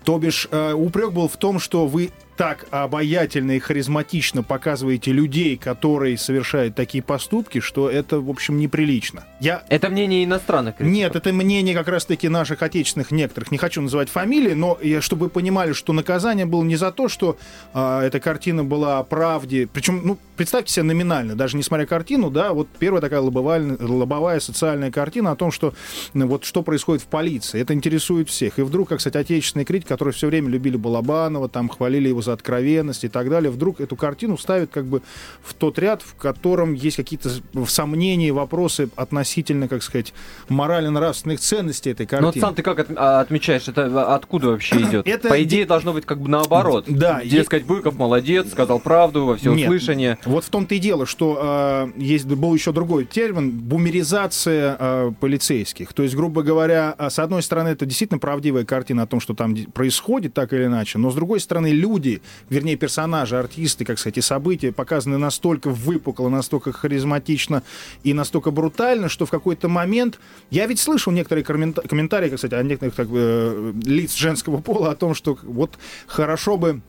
То 0.04 0.18
бишь, 0.18 0.46
э, 0.52 0.72
упрек 0.72 1.10
был 1.10 1.26
в 1.26 1.36
том, 1.36 1.58
что 1.58 1.88
вы 1.88 2.12
так 2.36 2.66
обаятельно 2.70 3.52
и 3.52 3.58
харизматично 3.58 4.42
показываете 4.42 5.12
людей, 5.12 5.56
которые 5.56 6.18
совершают 6.18 6.74
такие 6.74 7.02
поступки, 7.02 7.60
что 7.60 7.88
это, 7.88 8.20
в 8.20 8.30
общем, 8.30 8.58
неприлично. 8.58 9.24
Я... 9.40 9.62
Это 9.68 9.88
мнение 9.88 10.24
иностранных 10.24 10.76
критиков? 10.76 10.96
Нет, 10.96 11.16
это 11.16 11.32
мнение 11.32 11.74
как 11.74 11.88
раз-таки 11.88 12.28
наших 12.28 12.62
отечественных 12.62 13.10
некоторых. 13.10 13.50
Не 13.50 13.58
хочу 13.58 13.80
называть 13.80 14.08
фамилии, 14.08 14.54
но 14.54 14.78
я, 14.82 15.00
чтобы 15.00 15.24
вы 15.24 15.30
понимали, 15.30 15.72
что 15.72 15.92
наказание 15.92 16.46
было 16.46 16.64
не 16.64 16.76
за 16.76 16.90
то, 16.90 17.08
что 17.08 17.38
а, 17.72 18.02
эта 18.02 18.20
картина 18.20 18.64
была 18.64 18.98
о 18.98 19.04
правде. 19.04 19.68
Причем, 19.72 20.00
ну, 20.04 20.18
представьте 20.36 20.72
себе 20.72 20.82
номинально, 20.84 21.34
даже 21.34 21.56
несмотря 21.56 21.86
картину, 21.86 22.30
да, 22.30 22.52
вот 22.52 22.68
первая 22.78 23.00
такая 23.00 23.20
лобовая, 23.20 23.76
лобовая 23.78 24.40
социальная 24.40 24.90
картина 24.90 25.32
о 25.32 25.36
том, 25.36 25.50
что 25.50 25.74
ну, 26.12 26.26
вот 26.26 26.44
что 26.44 26.62
происходит 26.62 27.02
в 27.02 27.06
полиции. 27.06 27.60
Это 27.60 27.74
интересует 27.74 28.28
всех. 28.28 28.58
И 28.58 28.62
вдруг, 28.62 28.88
как, 28.88 28.98
кстати, 28.98 29.16
отечественные 29.16 29.64
критики, 29.64 29.88
которые 29.88 30.12
все 30.12 30.28
время 30.28 30.48
любили 30.48 30.76
Балабанова, 30.76 31.48
там 31.48 31.68
хвалили 31.68 32.08
его 32.08 32.22
за 32.22 32.32
откровенность 32.32 33.04
и 33.04 33.08
так 33.08 33.30
далее, 33.30 33.50
вдруг 33.50 33.80
эту 33.80 33.96
картину 33.96 34.36
ставят 34.36 34.70
как 34.70 34.86
бы 34.86 35.02
в 35.42 35.54
тот 35.54 35.78
ряд, 35.78 36.02
в 36.02 36.14
котором 36.16 36.74
есть 36.74 36.96
какие-то 36.96 37.30
сомнения, 37.66 38.32
вопросы 38.32 38.88
относительно, 38.96 39.68
как 39.68 39.82
сказать, 39.82 40.12
морально-нравственных 40.48 41.40
ценностей 41.40 41.90
этой 41.90 42.06
картины. 42.06 42.28
Ну 42.28 42.32
вот 42.32 42.40
сам 42.40 42.54
ты 42.54 42.62
как 42.62 42.78
от, 42.78 42.88
а, 42.96 43.20
отмечаешь, 43.20 43.68
это 43.68 44.14
откуда 44.14 44.48
вообще 44.48 44.76
идет? 44.82 45.06
Это... 45.06 45.28
По 45.28 45.42
идее 45.42 45.66
должно 45.66 45.92
быть 45.92 46.06
как 46.06 46.20
бы 46.20 46.28
наоборот. 46.28 46.84
Да. 46.88 47.22
Дескать, 47.24 47.64
Быков 47.64 47.96
молодец, 47.96 48.50
сказал 48.50 48.80
правду 48.80 49.26
во 49.26 49.36
всеуслышание. 49.36 50.18
Вот 50.26 50.44
в 50.44 50.48
том-то 50.48 50.74
и 50.74 50.78
дело, 50.78 51.06
что 51.06 51.90
э, 51.96 52.00
есть 52.00 52.26
был 52.26 52.54
еще 52.54 52.72
другой 52.72 53.04
термин 53.04 53.50
бумеризация 53.50 54.76
э, 54.78 55.12
полицейских. 55.20 55.92
То 55.92 56.02
есть, 56.02 56.14
грубо 56.14 56.42
говоря, 56.42 56.94
с 56.98 57.18
одной 57.18 57.42
стороны, 57.42 57.68
это 57.68 57.86
действительно 57.86 58.18
правдивая 58.18 58.64
картина 58.64 59.02
о 59.02 59.06
том, 59.06 59.20
что 59.20 59.34
там 59.34 59.54
происходит 59.72 60.34
так 60.34 60.52
или 60.52 60.64
иначе, 60.64 60.98
но 60.98 61.10
с 61.10 61.14
другой 61.14 61.40
стороны, 61.40 61.68
люди, 61.68 62.22
вернее, 62.48 62.76
персонажи, 62.76 63.38
артисты, 63.38 63.84
как 63.84 63.98
сказать, 63.98 64.18
и 64.18 64.20
события 64.20 64.72
показаны 64.72 65.18
настолько 65.18 65.70
выпукло, 65.70 66.28
настолько 66.28 66.72
харизматично 66.72 67.62
и 68.02 68.14
настолько 68.14 68.50
брутально, 68.50 69.08
что 69.08 69.26
в 69.26 69.30
какой-то 69.30 69.68
момент... 69.68 70.18
Я 70.50 70.66
ведь 70.66 70.80
слышал 70.80 71.12
некоторые 71.12 71.44
комментарии, 71.44 72.28
сказать, 72.36 72.52
о 72.52 72.62
некоторых 72.62 72.94
так, 72.94 73.08
э, 73.10 73.72
лиц 73.84 74.14
женского 74.14 74.60
пола 74.60 74.90
о 74.90 74.96
том, 74.96 75.14
что 75.14 75.38
вот 75.42 75.78
хорошо 76.06 76.56
бы 76.56 76.80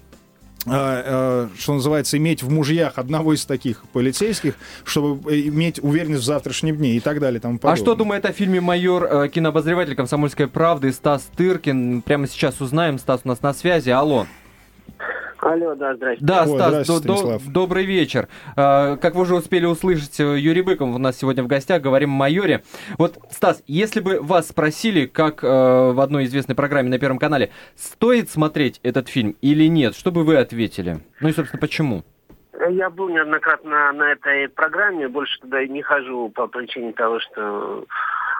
что 0.65 1.73
называется, 1.73 2.17
иметь 2.17 2.43
в 2.43 2.51
мужьях 2.51 2.93
одного 2.97 3.33
из 3.33 3.45
таких 3.45 3.83
полицейских, 3.93 4.55
чтобы 4.83 5.39
иметь 5.47 5.79
уверенность 5.81 6.23
в 6.23 6.25
завтрашнем 6.25 6.77
дне 6.77 6.95
и 6.95 6.99
так 6.99 7.19
далее. 7.19 7.39
Тому 7.39 7.59
а 7.61 7.75
что 7.75 7.95
думает 7.95 8.25
о 8.25 8.31
фильме 8.31 8.61
«Майор» 8.61 9.03
э, 9.03 9.29
кинообозреватель 9.29 9.95
«Комсомольской 9.95 10.47
правды» 10.47 10.91
Стас 10.91 11.27
Тыркин? 11.35 12.01
Прямо 12.01 12.27
сейчас 12.27 12.61
узнаем. 12.61 12.97
Стас 12.97 13.21
у 13.23 13.27
нас 13.27 13.41
на 13.41 13.53
связи. 13.53 13.89
Алло. 13.89 14.25
Алло, 15.45 15.75
да, 15.75 15.93
здрасте. 15.93 16.25
Да, 16.25 16.43
Ой, 16.47 16.57
Стас, 16.57 16.87
до, 16.87 16.99
до, 17.01 17.39
добрый 17.47 17.85
вечер. 17.85 18.27
А, 18.55 18.97
как 18.97 19.13
вы 19.13 19.21
уже 19.21 19.35
успели 19.35 19.67
услышать, 19.67 20.19
э, 20.19 20.39
Юрий 20.39 20.63
Быков 20.63 20.89
у 20.89 20.97
нас 20.97 21.19
сегодня 21.19 21.43
в 21.43 21.47
гостях, 21.47 21.83
говорим 21.83 22.13
о 22.13 22.17
майоре. 22.17 22.63
Вот, 22.97 23.19
Стас, 23.29 23.61
если 23.67 23.99
бы 23.99 24.19
вас 24.21 24.47
спросили, 24.47 25.05
как 25.05 25.43
э, 25.43 25.47
в 25.47 26.01
одной 26.01 26.23
известной 26.23 26.55
программе 26.55 26.89
на 26.89 26.97
Первом 26.97 27.19
канале, 27.19 27.51
стоит 27.75 28.31
смотреть 28.31 28.79
этот 28.81 29.07
фильм 29.07 29.35
или 29.41 29.65
нет, 29.65 29.95
что 29.95 30.11
бы 30.11 30.23
вы 30.23 30.37
ответили? 30.37 30.97
Ну 31.19 31.29
и, 31.29 31.31
собственно, 31.31 31.61
почему? 31.61 32.03
Я 32.71 32.89
был 32.89 33.09
неоднократно 33.09 33.93
на 33.93 34.13
этой 34.13 34.49
программе, 34.49 35.07
больше 35.07 35.39
туда 35.41 35.61
и 35.61 35.69
не 35.69 35.83
хожу 35.83 36.29
по 36.29 36.47
причине 36.47 36.91
того, 36.93 37.19
что 37.19 37.85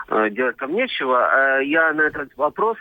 э, 0.09 0.31
делать 0.31 0.57
там 0.57 0.73
нечего. 0.73 1.59
Э, 1.59 1.63
я 1.65 1.93
на 1.93 2.01
этот 2.01 2.35
вопрос 2.35 2.77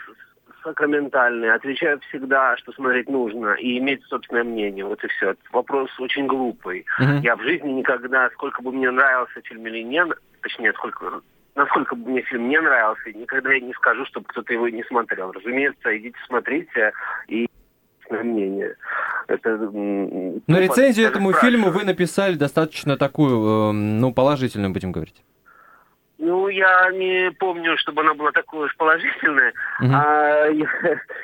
сакраментальные, 0.65 1.53
отвечают 1.53 2.03
всегда, 2.05 2.57
что 2.57 2.73
смотреть 2.73 3.07
нужно, 3.07 3.53
и 3.53 3.77
иметь 3.77 4.03
собственное 4.05 4.43
мнение. 4.43 4.83
Вот 4.83 5.03
и 5.03 5.07
все. 5.07 5.35
Вопрос 5.53 5.89
очень 5.99 6.25
глупый. 6.25 6.85
Uh-huh. 6.99 7.21
Я 7.21 7.35
в 7.35 7.41
жизни 7.41 7.69
никогда, 7.69 8.29
сколько 8.31 8.61
бы 8.61 8.71
мне 8.71 8.89
нравился 8.91 9.41
фильм 9.43 9.67
или 9.67 9.83
не, 9.83 10.03
точнее, 10.41 10.73
сколько 10.73 11.21
насколько 11.55 11.95
бы 11.95 12.11
мне 12.11 12.21
фильм 12.23 12.49
не 12.49 12.59
нравился, 12.59 13.13
никогда 13.13 13.53
я 13.53 13.61
не 13.61 13.73
скажу, 13.73 14.05
чтобы 14.05 14.25
кто-то 14.27 14.51
его 14.51 14.67
не 14.67 14.83
смотрел. 14.83 15.31
Разумеется, 15.31 15.97
идите 15.97 16.17
смотрите 16.27 16.91
и 17.29 17.47
мнение. 18.09 18.75
Это, 19.27 19.57
Но 19.57 20.59
рецензию 20.59 21.07
этому 21.07 21.33
фильму 21.33 21.71
вы 21.71 21.83
написали 21.85 22.35
достаточно 22.35 22.97
такую, 22.97 23.69
эм, 23.69 23.99
ну, 23.99 24.13
положительную, 24.13 24.71
будем 24.71 24.91
говорить. 24.91 25.23
Ну, 26.17 26.47
я 26.47 26.91
не 26.91 27.31
помню, 27.31 27.77
чтобы 27.77 28.01
она 28.01 28.13
была 28.13 28.31
такой 28.31 28.65
уж 28.67 28.75
положительная. 28.77 29.53
Uh-huh. 29.81 29.91
А, 29.93 30.47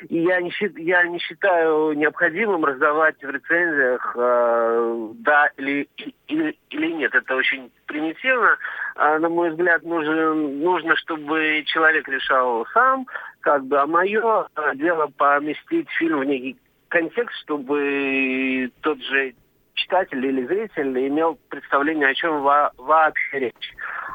я 0.09 0.41
не, 0.41 0.51
я 0.83 1.03
не 1.03 1.19
считаю 1.19 1.93
необходимым 1.93 2.65
раздавать 2.65 3.15
в 3.21 3.29
рецензиях 3.29 4.15
а, 4.17 5.09
да 5.15 5.49
или, 5.57 5.87
или, 6.27 6.57
или 6.69 6.91
нет. 6.91 7.15
Это 7.15 7.35
очень 7.35 7.71
примитивно. 7.85 8.57
А, 8.95 9.17
на 9.19 9.29
мой 9.29 9.51
взгляд, 9.51 9.83
нужно, 9.83 10.33
нужно, 10.33 10.97
чтобы 10.97 11.63
человек 11.67 12.07
решал 12.09 12.67
сам, 12.73 13.07
как 13.39 13.65
бы, 13.65 13.79
а 13.79 13.87
мое 13.87 14.47
дело 14.75 15.09
поместить 15.15 15.89
фильм 15.91 16.19
в 16.19 16.25
некий 16.25 16.57
контекст, 16.89 17.35
чтобы 17.43 18.69
тот 18.81 19.01
же 19.01 19.33
читатель 19.73 20.25
или 20.25 20.45
зритель 20.45 21.07
имел 21.07 21.37
представление, 21.49 22.07
о 22.09 22.13
чем 22.13 22.41
во 22.41 22.71
вообще 22.77 23.39
речь. 23.39 23.73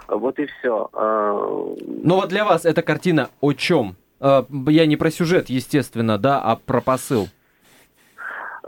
Вот 0.09 0.38
и 0.38 0.47
все. 0.47 0.88
А, 0.92 1.75
Но 2.03 2.16
вот 2.16 2.29
для 2.29 2.45
вас 2.45 2.64
эта 2.64 2.83
картина 2.83 3.29
о 3.40 3.53
чем? 3.53 3.97
А, 4.21 4.47
я 4.69 4.87
не 4.87 4.97
про 4.97 5.11
сюжет, 5.11 5.49
естественно, 5.49 6.19
да, 6.19 6.40
а 6.40 6.57
про 6.57 6.81
посыл. 6.81 7.27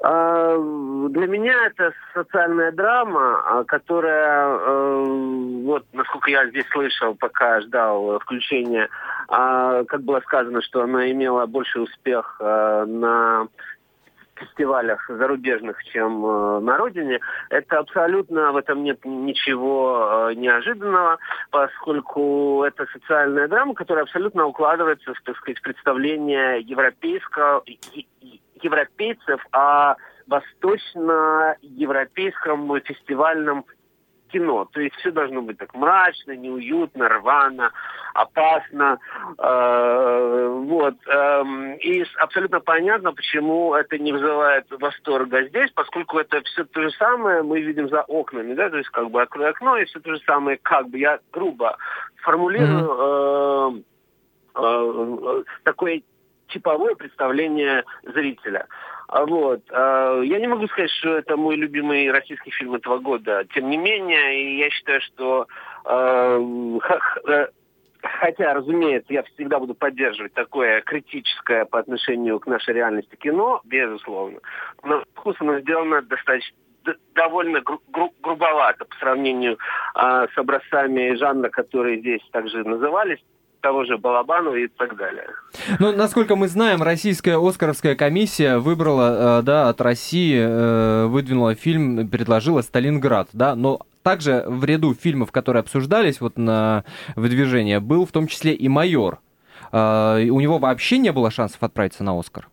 А, 0.02 0.56
для 1.10 1.26
меня 1.26 1.66
это 1.66 1.92
социальная 2.14 2.72
драма, 2.72 3.64
которая, 3.66 4.58
вот 5.64 5.86
насколько 5.92 6.30
я 6.30 6.48
здесь 6.48 6.66
слышал, 6.70 7.14
пока 7.14 7.60
ждал 7.62 8.18
включения, 8.20 8.88
как 9.28 10.02
было 10.02 10.20
сказано, 10.20 10.60
что 10.62 10.82
она 10.82 11.10
имела 11.10 11.46
больший 11.46 11.82
успех 11.82 12.36
на 12.40 13.48
фестивалях 14.38 15.04
зарубежных, 15.08 15.82
чем 15.84 16.24
э, 16.24 16.60
на 16.60 16.76
родине, 16.76 17.20
это 17.50 17.78
абсолютно 17.78 18.52
в 18.52 18.56
этом 18.56 18.82
нет 18.82 19.04
ничего 19.04 20.28
э, 20.30 20.34
неожиданного, 20.34 21.18
поскольку 21.50 22.64
это 22.64 22.86
социальная 22.92 23.48
драма, 23.48 23.74
которая 23.74 24.04
абсолютно 24.04 24.46
укладывается 24.46 25.14
в, 25.14 25.20
так 25.22 25.36
сказать, 25.36 25.60
представление 25.62 26.60
европейского, 26.60 27.62
европейцев 28.62 29.44
о 29.52 29.96
восточно-европейском 30.26 32.80
фестивальном 32.82 33.64
кино. 34.28 34.66
То 34.72 34.80
есть 34.80 34.94
все 34.96 35.10
должно 35.10 35.42
быть 35.42 35.58
так 35.58 35.74
мрачно, 35.74 36.32
неуютно, 36.32 37.08
рвано, 37.08 37.72
опасно. 38.14 38.98
Э, 39.38 40.48
вот. 40.66 40.94
Э, 41.06 41.42
и 41.80 42.04
абсолютно 42.18 42.60
понятно, 42.60 43.12
почему 43.12 43.74
это 43.74 43.98
не 43.98 44.12
вызывает 44.12 44.66
восторга 44.70 45.44
здесь, 45.48 45.70
поскольку 45.72 46.18
это 46.18 46.40
все 46.42 46.64
то 46.64 46.82
же 46.82 46.90
самое 46.92 47.42
мы 47.42 47.60
видим 47.60 47.88
за 47.88 48.02
окнами. 48.02 48.54
Да? 48.54 48.70
То 48.70 48.78
есть 48.78 48.90
как 48.90 49.10
бы 49.10 49.22
открой 49.22 49.50
окно, 49.50 49.76
и 49.76 49.84
все 49.86 50.00
то 50.00 50.14
же 50.14 50.20
самое, 50.24 50.58
как 50.62 50.88
бы 50.88 50.98
я 50.98 51.18
грубо 51.32 51.76
формулирую 52.22 53.82
э, 54.56 54.62
э, 54.62 55.42
такое 55.64 56.02
типовое 56.48 56.94
представление 56.94 57.84
зрителя. 58.02 58.66
А 59.08 59.24
вот. 59.24 59.62
А, 59.70 60.20
я 60.20 60.38
не 60.38 60.46
могу 60.46 60.66
сказать, 60.68 60.90
что 60.90 61.16
это 61.16 61.36
мой 61.36 61.56
любимый 61.56 62.10
российский 62.10 62.50
фильм 62.50 62.74
этого 62.74 62.98
года. 62.98 63.44
Тем 63.54 63.70
не 63.70 63.76
менее, 63.76 64.58
я 64.58 64.70
считаю, 64.70 65.00
что 65.00 65.46
э, 65.86 67.48
Хотя, 68.00 68.54
разумеется, 68.54 69.12
я 69.12 69.22
всегда 69.24 69.58
буду 69.58 69.74
поддерживать 69.74 70.32
такое 70.32 70.82
критическое 70.82 71.64
по 71.64 71.80
отношению 71.80 72.38
к 72.38 72.46
нашей 72.46 72.74
реальности 72.74 73.16
кино, 73.16 73.60
безусловно. 73.64 74.38
Но 74.84 75.02
вкусно 75.14 75.60
сделано 75.60 76.02
достаточно 76.02 76.56
довольно 77.14 77.60
гру- 77.60 77.82
гру- 77.88 78.14
грубовато 78.22 78.84
по 78.84 78.94
сравнению 78.96 79.58
а, 79.94 80.28
с 80.28 80.38
образцами 80.38 81.14
жанра, 81.16 81.48
которые 81.50 81.98
здесь 81.98 82.22
также 82.30 82.62
назывались 82.64 83.18
того 83.60 83.84
же 83.84 83.98
Балабанова 83.98 84.54
и 84.54 84.68
так 84.68 84.96
далее. 84.96 85.26
Ну, 85.78 85.92
насколько 85.92 86.36
мы 86.36 86.48
знаем, 86.48 86.82
российская 86.82 87.36
Оскаровская 87.36 87.94
комиссия 87.94 88.58
выбрала, 88.58 89.40
э, 89.40 89.42
да, 89.42 89.68
от 89.68 89.80
России, 89.80 90.38
э, 90.38 91.06
выдвинула 91.06 91.54
фильм, 91.54 92.08
предложила 92.08 92.62
«Сталинград», 92.62 93.28
да, 93.32 93.54
но 93.54 93.80
также 94.02 94.44
в 94.46 94.64
ряду 94.64 94.94
фильмов, 94.94 95.32
которые 95.32 95.60
обсуждались 95.60 96.20
вот 96.20 96.38
на 96.38 96.84
выдвижение, 97.16 97.80
был 97.80 98.06
в 98.06 98.12
том 98.12 98.26
числе 98.26 98.54
и 98.54 98.68
«Майор». 98.68 99.18
Э, 99.72 100.24
у 100.30 100.40
него 100.40 100.58
вообще 100.58 100.98
не 100.98 101.12
было 101.12 101.30
шансов 101.30 101.62
отправиться 101.62 102.04
на 102.04 102.18
«Оскар»? 102.18 102.48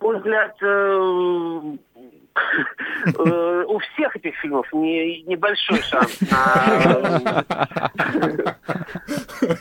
На 0.00 0.06
мой 0.06 0.16
взгляд, 0.16 0.56
Э, 0.62 1.60
у 3.66 3.78
всех 3.78 4.16
этих 4.16 4.36
фильмов 4.36 4.66
не, 4.72 5.22
небольшой 5.22 5.82
шанс 5.82 6.20
на... 6.30 7.44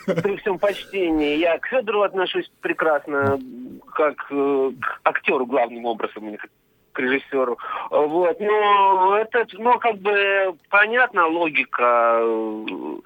При 0.06 0.38
всем 0.38 0.60
почтении. 0.60 1.38
Я 1.38 1.58
к 1.60 1.68
Федору 1.68 2.02
отношусь 2.04 2.50
прекрасно, 2.62 3.40
как 3.94 4.16
э, 4.30 4.72
к 4.80 5.02
актеру 5.04 5.46
главным 5.46 5.86
образом 5.86 6.38
режиссеру. 7.00 7.58
Вот. 7.90 8.40
Но 8.40 9.18
это, 9.18 9.46
ну, 9.54 9.80
как 9.80 9.98
бы 9.98 10.56
понятна 10.70 11.28
логика 11.28 12.20
э, 12.22 12.98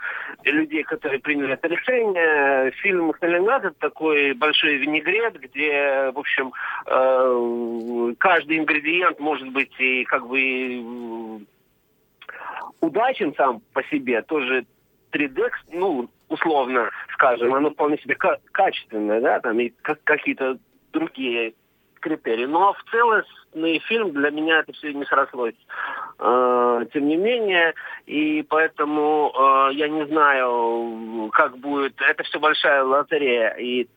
людей, 0.45 0.83
которые 0.83 1.19
приняли 1.19 1.53
это 1.53 1.67
решение. 1.67 2.71
Фильм 2.81 3.13
«Сталинград»— 3.17 3.63
это 3.65 3.75
такой 3.79 4.33
большой 4.33 4.75
винегрет, 4.75 5.39
где, 5.39 6.11
в 6.13 6.19
общем, 6.19 6.51
э, 6.87 8.13
каждый 8.19 8.59
ингредиент 8.59 9.19
может 9.19 9.49
быть 9.49 9.73
и 9.79 10.03
как 10.05 10.27
бы 10.27 11.45
удачен 12.81 13.33
сам 13.35 13.61
по 13.73 13.83
себе, 13.83 14.21
тоже 14.23 14.65
3D, 15.11 15.49
ну, 15.71 16.09
условно 16.27 16.89
скажем, 17.23 17.53
оно 17.53 17.69
вполне 17.69 17.97
себе 17.99 18.15
качественное, 18.51 19.21
да, 19.21 19.39
там 19.39 19.59
и 19.59 19.71
какие-то 20.03 20.57
другие 20.91 21.53
критерий. 22.03 22.45
Но 22.45 22.73
в 22.73 22.91
целостный 22.91 23.79
фильм 23.79 24.11
для 24.11 24.29
меня 24.29 24.59
это 24.59 24.73
все 24.73 24.93
не 24.93 25.05
срослось. 25.05 25.55
Э, 26.19 26.85
тем 26.93 27.07
не 27.07 27.15
менее, 27.15 27.73
и 28.05 28.43
поэтому 28.43 29.31
э, 29.33 29.73
я 29.73 29.87
не 29.87 30.05
знаю, 30.07 31.29
как 31.31 31.57
будет. 31.57 31.93
Это 32.01 32.23
все 32.23 32.39
большая 32.39 32.83
лотерея 32.83 33.55
и 33.55 33.87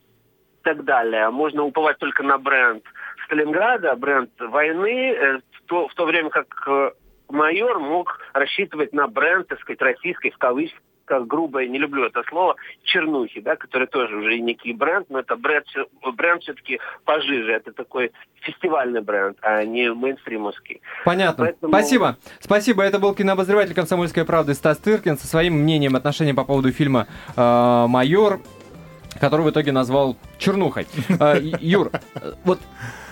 так 0.62 0.84
далее. 0.84 1.30
Можно 1.30 1.64
уповать 1.64 1.98
только 1.98 2.22
на 2.22 2.38
бренд 2.38 2.84
Сталинграда, 3.26 3.96
бренд 3.96 4.30
войны, 4.38 5.12
э, 5.12 5.40
в 5.68 5.94
то 5.94 6.04
время 6.04 6.30
как 6.30 6.94
майор 7.28 7.80
мог 7.80 8.20
рассчитывать 8.32 8.92
на 8.92 9.08
бренд, 9.08 9.48
так 9.48 9.60
сказать, 9.60 9.82
российской, 9.82 10.30
в 10.30 10.38
кавычках, 10.38 10.80
как 11.06 11.26
грубое, 11.26 11.66
не 11.68 11.78
люблю 11.78 12.04
это 12.04 12.22
слово, 12.28 12.56
чернухи, 12.82 13.40
да, 13.40 13.56
который 13.56 13.86
тоже 13.86 14.16
уже 14.16 14.38
некий 14.40 14.72
бренд, 14.72 15.08
но 15.08 15.20
это 15.20 15.36
бренд, 15.36 15.64
бренд 16.14 16.42
все-таки 16.42 16.80
пожиже, 17.04 17.52
это 17.52 17.72
такой 17.72 18.12
фестивальный 18.40 19.00
бренд, 19.00 19.38
а 19.40 19.64
не 19.64 19.92
мейнстримовский. 19.92 20.80
Понятно. 21.04 21.44
Поэтому... 21.44 21.72
Спасибо. 21.72 22.16
Спасибо. 22.40 22.82
Это 22.82 22.98
был 22.98 23.14
кинообозреватель 23.14 23.74
«Комсомольской 23.74 24.24
правды» 24.24 24.54
Стас 24.54 24.78
Тыркин 24.78 25.16
со 25.16 25.26
своим 25.26 25.54
мнением, 25.54 25.96
отношением 25.96 26.36
по 26.36 26.44
поводу 26.44 26.70
фильма 26.72 27.06
э, 27.36 27.86
«Майор», 27.88 28.40
который 29.20 29.46
в 29.46 29.50
итоге 29.50 29.72
назвал 29.72 30.16
«Чернухой». 30.38 30.86
Э, 31.20 31.40
Юр, 31.60 31.90
вот 32.44 32.60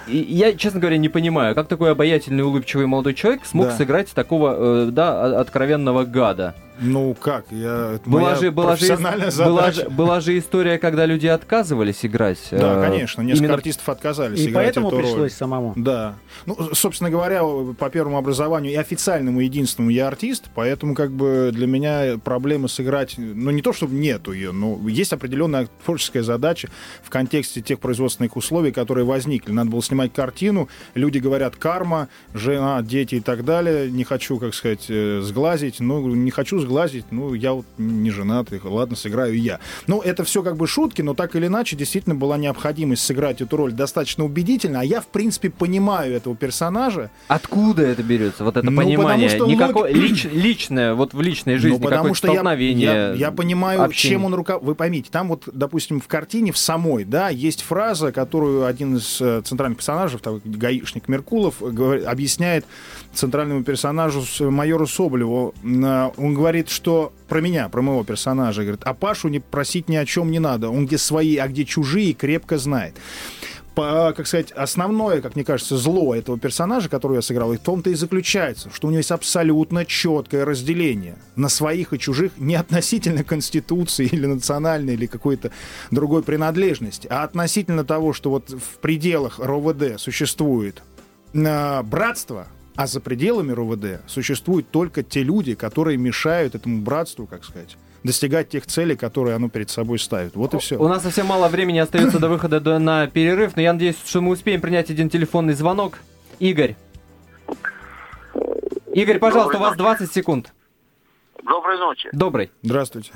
я, 0.07 0.54
честно 0.54 0.80
говоря, 0.80 0.98
не 0.98 1.09
понимаю, 1.09 1.54
как 1.54 1.68
такой 1.68 1.92
обаятельный, 1.92 2.44
улыбчивый 2.44 2.87
молодой 2.87 3.14
человек 3.14 3.44
смог 3.44 3.68
да. 3.68 3.72
сыграть 3.72 4.12
такого, 4.12 4.87
э, 4.87 4.90
да, 4.90 5.40
откровенного 5.40 6.04
гада. 6.04 6.54
Ну 6.80 7.14
как, 7.14 7.46
я 7.50 8.00
была 8.04 8.34
же, 8.34 8.50
была, 8.50 8.74
же, 8.76 8.96
была, 8.96 9.70
же, 9.70 9.88
была 9.88 10.20
же 10.20 10.37
история, 10.38 10.78
когда 10.78 11.06
люди 11.06 11.26
отказывались 11.26 12.04
играть. 12.04 12.48
Да, 12.50 12.78
э, 12.78 12.88
конечно, 12.88 13.22
несколько 13.22 13.44
именно... 13.44 13.54
артистов 13.54 13.88
отказались 13.88 14.40
и 14.40 14.48
играть 14.48 14.66
поэтому 14.66 14.88
эту 14.88 14.96
пришлось 14.96 15.16
роль. 15.18 15.30
самому. 15.30 15.72
Да. 15.76 16.16
Ну, 16.46 16.56
собственно 16.72 17.10
говоря, 17.10 17.42
по 17.78 17.90
первому 17.90 18.18
образованию 18.18 18.72
и 18.72 18.76
официальному 18.76 19.40
единственному 19.40 19.90
я 19.90 20.08
артист, 20.08 20.46
поэтому 20.54 20.94
как 20.94 21.12
бы 21.12 21.50
для 21.52 21.68
меня 21.68 22.18
проблема 22.22 22.66
сыграть, 22.66 23.14
ну 23.18 23.52
не 23.52 23.62
то 23.62 23.72
чтобы 23.72 23.94
нету 23.94 24.32
ее, 24.32 24.50
но 24.50 24.80
есть 24.88 25.12
определенная 25.12 25.68
творческая 25.84 26.24
задача 26.24 26.70
в 27.04 27.10
контексте 27.10 27.60
тех 27.60 27.78
производственных 27.78 28.37
условий, 28.37 28.72
которые 28.72 29.04
возникли. 29.04 29.52
Надо 29.52 29.70
было 29.70 29.82
снимать 29.82 30.12
картину, 30.12 30.68
люди 30.94 31.18
говорят 31.18 31.54
карма, 31.54 32.08
жена, 32.32 32.82
дети 32.82 33.16
и 33.16 33.20
так 33.20 33.44
далее. 33.44 33.90
Не 33.90 34.02
хочу, 34.02 34.38
как 34.38 34.54
сказать, 34.54 34.87
э, 34.88 35.20
сглазить, 35.22 35.78
ну 35.78 36.14
не 36.14 36.32
хочу 36.32 36.63
сглазить, 36.64 37.07
ну, 37.11 37.35
я 37.35 37.53
вот 37.53 37.66
не 37.79 38.11
женат, 38.11 38.48
ладно, 38.64 38.96
сыграю 38.96 39.38
я. 39.40 39.61
Ну, 39.87 40.00
это 40.00 40.24
все 40.24 40.42
как 40.42 40.57
бы 40.57 40.66
шутки, 40.66 41.03
но 41.03 41.14
так 41.14 41.37
или 41.37 41.46
иначе, 41.46 41.77
действительно 41.77 42.14
была 42.14 42.37
необходимость 42.37 43.05
сыграть 43.05 43.40
эту 43.40 43.57
роль 43.57 43.72
достаточно 43.72 44.24
убедительно, 44.24 44.81
а 44.81 44.85
я, 44.85 45.00
в 45.00 45.07
принципе, 45.07 45.50
понимаю 45.50 46.14
этого 46.14 46.35
персонажа. 46.37 47.11
Откуда 47.29 47.83
это 47.83 48.03
берется, 48.03 48.44
вот 48.44 48.57
это 48.57 48.68
ну, 48.70 48.77
понимание? 48.77 49.29
Что 49.29 49.46
Никакое 49.46 49.92
лог... 49.92 50.03
лич, 50.03 50.24
личное, 50.24 50.94
вот 50.94 51.14
в 51.14 51.20
личной 51.20 51.57
жизни, 51.57 51.77
ну, 51.77 51.83
потому 51.83 52.14
что 52.14 52.29
столкновение, 52.29 52.87
я, 52.87 53.09
я, 53.09 53.14
я 53.14 53.31
понимаю, 53.31 53.83
общение. 53.83 54.16
чем 54.16 54.24
он 54.24 54.35
рука... 54.35 54.59
Вы 54.59 54.74
поймите, 54.74 55.09
там 55.11 55.29
вот, 55.29 55.48
допустим, 55.53 56.00
в 56.00 56.09
картине, 56.09 56.53
в 56.53 56.59
самой, 56.59 57.05
да, 57.05 57.29
есть 57.29 57.62
фраза, 57.62 58.12
которую 58.12 58.66
один 58.66 58.96
из 58.96 59.20
э, 59.20 59.42
центральных 59.44 59.79
персонажей, 59.79 60.18
гаишник 60.44 61.09
Меркулов, 61.09 61.57
говорит, 61.61 62.07
объясняет 62.07 62.64
центральному 63.12 63.62
персонажу, 63.64 64.22
майору 64.50 64.87
Соболеву. 64.87 65.55
Он 65.62 66.35
говорит, 66.35 66.54
что 66.62 67.12
про 67.29 67.40
меня, 67.40 67.69
про 67.69 67.83
моего 67.83 68.05
персонажа, 68.05 68.62
говорит, 68.62 68.83
а 68.85 68.95
Пашу 68.95 69.29
не 69.29 69.40
просить 69.40 69.88
ни 69.88 69.97
о 69.97 70.07
чем 70.07 70.31
не 70.31 70.38
надо. 70.38 70.71
Он 70.71 70.87
где 70.87 70.99
свои, 70.99 71.37
а 71.37 71.49
где 71.49 71.64
чужие, 71.64 72.12
крепко 72.12 72.59
знает 72.59 72.95
по, 73.75 74.12
как 74.17 74.27
сказать, 74.27 74.53
основное, 74.53 75.21
как 75.21 75.35
мне 75.35 75.45
кажется, 75.45 75.77
зло 75.77 76.14
этого 76.14 76.38
персонажа, 76.38 76.88
который 76.88 77.17
я 77.17 77.23
сыграл, 77.23 77.53
и 77.53 77.57
в 77.57 77.61
том-то 77.61 77.90
и 77.90 77.95
заключается, 77.95 78.71
что 78.73 78.87
у 78.87 78.90
него 78.90 78.99
есть 78.99 79.11
абсолютно 79.11 79.85
четкое 79.85 80.45
разделение 80.45 81.17
на 81.37 81.49
своих 81.49 81.93
и 81.93 81.99
чужих 81.99 82.33
не 82.38 82.55
относительно 82.55 83.25
Конституции 83.25 84.07
или 84.07 84.27
национальной 84.27 84.95
или 84.95 85.07
какой-то 85.07 85.51
другой 85.90 86.23
принадлежности, 86.23 87.09
а 87.11 87.25
относительно 87.25 87.85
того, 87.85 88.12
что 88.12 88.31
вот 88.31 88.51
в 88.51 88.79
пределах 88.79 89.38
РОВД 89.38 89.99
существует 89.99 90.83
э, 91.33 91.83
братство, 91.83 92.47
а 92.76 92.87
за 92.87 93.00
пределами 93.00 93.52
РОВД 93.52 94.08
существуют 94.08 94.70
только 94.70 95.02
те 95.02 95.22
люди, 95.22 95.54
которые 95.54 95.96
мешают 95.96 96.54
этому 96.54 96.82
братству, 96.82 97.26
как 97.26 97.44
сказать, 97.44 97.76
достигать 98.02 98.48
тех 98.48 98.66
целей, 98.66 98.96
которые 98.96 99.37
оно 99.37 99.48
перед 99.48 99.70
собой 99.70 99.98
ставит. 99.98 100.34
Вот 100.34 100.54
и 100.54 100.58
все. 100.58 100.76
У 100.76 100.88
нас 100.88 101.02
совсем 101.02 101.26
мало 101.26 101.48
времени 101.48 101.78
остается 101.78 102.18
до 102.18 102.28
выхода 102.28 102.60
до, 102.60 102.78
на 102.78 103.06
перерыв, 103.06 103.56
но 103.56 103.62
я 103.62 103.72
надеюсь, 103.72 103.96
что 104.04 104.20
мы 104.20 104.32
успеем 104.32 104.60
принять 104.60 104.90
один 104.90 105.08
телефонный 105.08 105.54
звонок. 105.54 105.98
Игорь. 106.38 106.76
Игорь, 108.92 109.18
пожалуйста, 109.18 109.54
Доброй 109.54 109.66
у 109.66 109.70
вас 109.70 109.76
20 109.76 110.12
секунд. 110.12 110.52
Доброй 111.42 111.78
ночи. 111.78 112.08
Добрый. 112.12 112.50
Здравствуйте. 112.62 113.12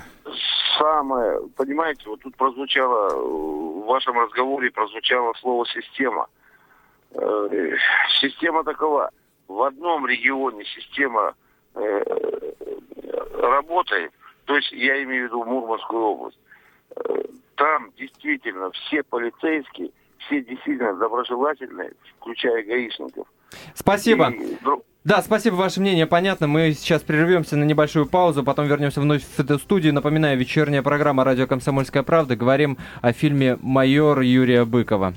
Самое, 0.79 1.41
понимаете, 1.57 2.03
вот 2.07 2.21
тут 2.21 2.37
прозвучало, 2.37 3.11
в 3.15 3.87
вашем 3.87 4.19
разговоре 4.19 4.71
прозвучало 4.71 5.33
слово 5.41 5.67
«система». 5.67 6.29
Э, 7.13 7.71
система 8.21 8.63
такова 8.63 9.11
в 9.49 9.63
одном 9.63 10.07
регионе 10.07 10.65
система 10.65 11.35
э, 11.75 12.03
работает, 13.35 14.13
то 14.45 14.57
есть 14.57 14.71
я 14.73 15.03
имею 15.03 15.25
в 15.25 15.27
виду 15.29 15.45
Мурманскую 15.45 16.03
область, 16.03 16.39
э, 16.97 17.25
там 17.57 17.91
действительно 17.99 18.71
все 18.71 19.03
полицейские, 19.03 19.91
все 20.19 20.43
действительно 20.43 20.95
доброжелательные, 20.95 21.93
включая 22.21 22.63
гаишников. 22.63 23.27
Спасибо. 23.75 24.31
И... 24.31 24.57
Да, 25.05 25.23
спасибо, 25.23 25.55
ваше 25.55 25.81
мнение 25.81 26.07
понятно. 26.07 26.47
Мы 26.47 26.73
сейчас 26.73 27.03
прервемся 27.03 27.57
на 27.57 27.65
небольшую 27.65 28.07
паузу, 28.07 28.45
потом 28.45 28.67
вернемся 28.67 29.01
вновь 29.01 29.23
в 29.23 29.41
эту 29.41 29.59
студию. 29.59 29.95
Напоминаю, 29.95 30.37
вечерняя 30.37 30.83
программа 30.83 31.25
«Радио 31.25 31.47
Комсомольская 31.47 32.03
правда». 32.03 32.37
Говорим 32.37 32.77
о 33.01 33.13
фильме 33.13 33.59
«Майор» 33.63 34.21
Юрия 34.21 34.67
Быкова. 34.67 35.15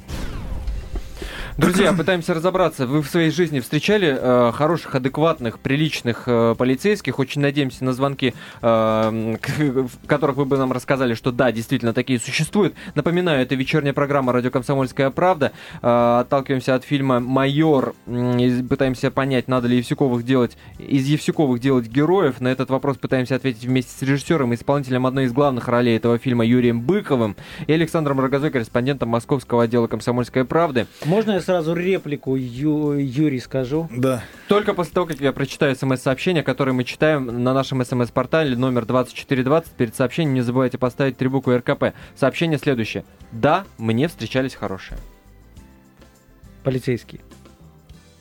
Друзья, 1.58 1.92
пытаемся 1.94 2.34
разобраться. 2.34 2.88
Вы 2.88 3.02
в 3.02 3.08
своей 3.08 3.30
жизни 3.30 3.60
встречали 3.60 4.18
э, 4.18 4.52
хороших, 4.54 4.96
адекватных, 4.96 5.60
приличных 5.60 6.24
э, 6.26 6.56
полицейских? 6.58 7.20
Очень 7.20 7.42
надеемся 7.42 7.84
на 7.84 7.92
звонки, 7.94 8.34
э, 8.62 9.36
в 9.42 10.08
которых 10.08 10.38
вы 10.38 10.46
бы 10.46 10.58
нам 10.58 10.72
рассказали, 10.72 11.14
что 11.14 11.32
да, 11.32 11.52
действительно 11.52 11.94
такие 11.94 12.20
существуют. 12.20 12.74
Напоминаю, 12.96 13.42
это 13.42 13.56
вечерняя 13.56 13.94
программа 13.94 14.32
«Радио 14.32 14.50
Комсомольская 14.50 15.10
правда». 15.10 15.52
Э, 15.82 16.20
отталкиваемся 16.22 16.76
от 16.76 16.86
фильма 16.86 17.20
«Майор» 17.20 17.96
и 18.08 18.66
пытаемся 18.68 19.12
понять, 19.12 19.50
надо 19.50 19.68
ли 19.68 19.78
Евсюковых 19.78 20.24
делать, 20.24 20.58
из 20.80 21.06
Евсюковых 21.06 21.60
делать 21.60 21.88
героев. 21.88 22.40
На 22.40 22.48
этот 22.48 22.70
вопрос 22.70 22.98
пытаемся 22.98 23.36
ответить 23.36 23.66
вместе 23.66 23.92
с 23.92 24.02
режиссером 24.02 24.54
и 24.54 24.56
исполнителем 24.56 25.06
одной 25.06 25.26
из 25.26 25.34
главных 25.34 25.68
ролей 25.68 25.98
этого 25.98 26.18
фильма 26.18 26.46
Юрием 26.46 26.82
Быковым 26.82 27.36
и 27.68 27.74
Александром 27.74 28.22
Рогозой, 28.22 28.52
корреспондентом 28.52 29.10
московского 29.10 29.64
отдела 29.64 29.88
«Комсомольской 29.88 30.46
правды». 30.46 30.88
Можно 31.06 31.32
я 31.32 31.40
сразу 31.41 31.73
реплику 31.73 32.36
Ю, 32.36 32.93
Юрий 32.93 33.39
скажу? 33.39 33.89
Да. 33.91 34.23
Только 34.47 34.73
после 34.73 34.93
того, 34.93 35.08
как 35.08 35.19
я 35.19 35.32
прочитаю 35.34 35.75
смс-сообщение, 35.75 36.43
которое 36.43 36.73
мы 36.73 36.84
читаем 36.84 37.43
на 37.43 37.54
нашем 37.54 37.84
смс-портале 37.84 38.56
номер 38.56 38.86
2420, 38.86 39.71
перед 39.71 39.95
сообщением 39.95 40.34
не 40.34 40.41
забывайте 40.41 40.77
поставить 40.77 41.17
три 41.17 41.27
буквы 41.27 41.58
РКП. 41.58 41.93
Сообщение 42.15 42.60
следующее. 42.60 43.04
Да, 43.32 43.65
мне 43.77 44.08
встречались 44.08 44.56
хорошие. 44.56 44.97
Полицейский. 46.63 47.21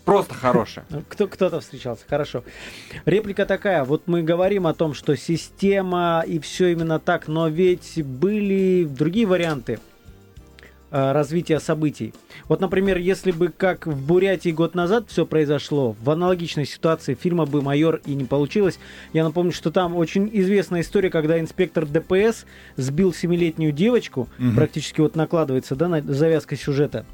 Просто 0.05 0.35
хорошие. 0.35 0.85
Кто, 1.09 1.29
кто-то 1.29 1.61
встречался, 1.61 2.05
хорошо. 2.09 2.43
Реплика 3.05 3.47
такая, 3.47 3.85
вот 3.85 4.05
мы 4.07 4.23
говорим 4.23 4.67
о 4.67 4.75
том, 4.75 4.95
что 4.95 5.17
система 5.17 6.25
и 6.27 6.39
все 6.41 6.69
именно 6.69 6.99
так, 6.99 7.29
но 7.29 7.49
ведь 7.49 8.03
были 8.03 8.85
другие 8.85 9.27
варианты 9.27 9.79
развития 10.91 11.61
событий. 11.61 12.13
Вот, 12.49 12.61
например, 12.61 12.99
если 12.99 13.31
бы 13.31 13.49
как 13.49 13.87
в 13.87 14.07
Бурятии 14.07 14.51
год 14.51 14.75
назад 14.75 15.05
все 15.09 15.25
произошло, 15.27 15.95
в 16.01 16.11
аналогичной 16.11 16.67
ситуации 16.67 17.15
фильма 17.15 17.47
бы 17.47 17.63
«Майор» 17.63 18.01
и 18.07 18.15
не 18.15 18.25
получилось. 18.25 18.79
Я 19.13 19.25
напомню, 19.25 19.53
что 19.53 19.71
там 19.71 19.95
очень 19.97 20.29
известная 20.33 20.81
история, 20.81 21.11
когда 21.11 21.39
инспектор 21.39 21.87
ДПС 21.87 22.45
сбил 22.77 23.13
семилетнюю 23.15 23.73
девочку, 23.73 24.29
Мгм. 24.39 24.57
практически 24.57 25.01
вот 25.01 25.17
накладывается, 25.17 25.77
да, 25.77 25.89
на 25.89 26.01
завязка 26.03 26.57
сюжета. 26.57 27.05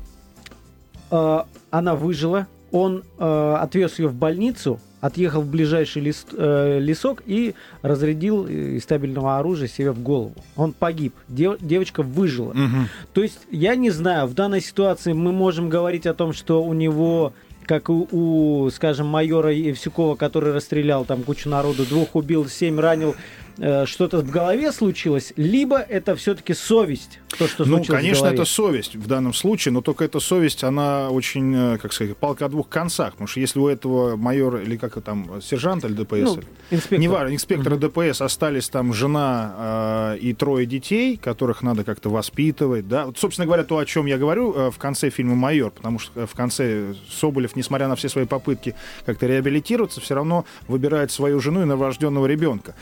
Э, 1.11 1.41
Она 1.71 1.95
выжила, 1.95 2.47
он 2.73 3.05
э, 3.19 3.57
отвез 3.61 3.99
ее 3.99 4.09
в 4.09 4.15
больницу, 4.15 4.81
отъехал 5.07 5.43
в 5.43 5.49
ближайший 5.51 6.03
лес, 6.03 6.27
э, 6.33 6.79
лесок 6.81 7.23
и 7.27 7.55
разрядил 7.83 8.47
э, 8.47 8.77
из 8.77 8.83
стабильного 8.83 9.39
оружия 9.39 9.69
себе 9.69 9.93
в 9.93 10.01
голову. 10.03 10.35
Он 10.57 10.73
погиб. 10.73 11.15
Дев- 11.29 11.59
девочка 11.61 12.03
выжила. 12.03 12.53
Мгм. 12.53 12.89
То 13.13 13.23
есть, 13.23 13.41
я 13.51 13.75
не 13.77 13.91
знаю, 13.91 14.27
в 14.27 14.35
данной 14.35 14.61
ситуации 14.61 15.13
мы 15.13 15.33
можем 15.33 15.69
говорить 15.69 16.07
о 16.07 16.15
том, 16.15 16.33
что 16.33 16.63
у 16.63 16.73
него, 16.73 17.33
как 17.65 17.89
у, 17.89 18.07
у, 18.11 18.71
скажем, 18.71 19.07
майора 19.07 19.53
Евсюкова, 19.53 20.17
который 20.17 20.53
расстрелял 20.53 21.05
там 21.05 21.23
кучу 21.23 21.49
народу, 21.49 21.85
двух 21.85 22.15
убил, 22.15 22.47
семь 22.49 22.79
ранил, 22.79 23.15
что-то 23.57 24.19
в 24.19 24.31
голове 24.31 24.71
случилось, 24.73 25.33
либо 25.37 25.79
это 25.79 26.15
все-таки 26.15 26.55
совесть, 26.55 27.21
то, 27.39 27.49
что 27.49 27.65
Ну, 27.65 27.77
случилось 27.77 28.01
конечно, 28.01 28.27
это 28.27 28.45
совесть 28.45 28.97
в 28.97 29.07
данном 29.07 29.33
случае, 29.33 29.73
но 29.73 29.81
только 29.81 30.05
эта 30.05 30.21
совесть, 30.21 30.65
она 30.65 31.11
очень, 31.11 31.55
э, 31.55 31.79
как 31.79 31.93
сказать, 31.93 32.17
палка 32.17 32.47
о 32.47 32.49
двух 32.49 32.69
концах. 32.69 33.13
Потому 33.13 33.29
что 33.29 33.41
если 33.41 33.59
у 33.59 33.69
этого 33.69 34.17
майора, 34.17 34.63
или 34.63 34.77
как 34.77 35.03
там, 35.03 35.41
сержанта 35.43 35.89
или 35.89 35.95
ДПС, 35.95 36.37
Ну, 36.37 36.41
инспектор. 36.71 36.99
Неважно, 36.99 37.35
инспектора 37.35 37.77
ДПС 37.77 38.21
остались 38.21 38.69
там 38.69 38.93
жена 38.93 40.15
э, 40.17 40.19
и 40.19 40.35
трое 40.35 40.67
детей, 40.67 41.17
которых 41.17 41.63
надо 41.63 41.85
как-то 41.85 42.11
воспитывать, 42.11 42.89
да. 42.89 43.07
Вот, 43.07 43.19
собственно 43.19 43.47
говоря, 43.47 43.65
то, 43.65 43.79
о 43.79 43.85
чем 43.85 44.07
я 44.07 44.19
говорю 44.19 44.53
э, 44.53 44.71
в 44.71 44.79
конце 44.79 45.11
фильма 45.11 45.35
«Майор», 45.35 45.71
потому 45.71 45.99
что 45.99 46.23
э, 46.23 46.27
в 46.27 46.35
конце 46.35 46.95
Соболев, 47.11 47.57
несмотря 47.57 47.89
на 47.89 47.97
все 47.97 48.09
свои 48.09 48.25
попытки 48.27 48.75
как-то 49.05 49.27
реабилитироваться, 49.27 50.01
все 50.01 50.15
равно 50.15 50.45
выбирает 50.69 51.11
свою 51.11 51.41
жену 51.41 51.63
и 51.63 51.65
новорожденного 51.65 52.27
ребенка. 52.27 52.75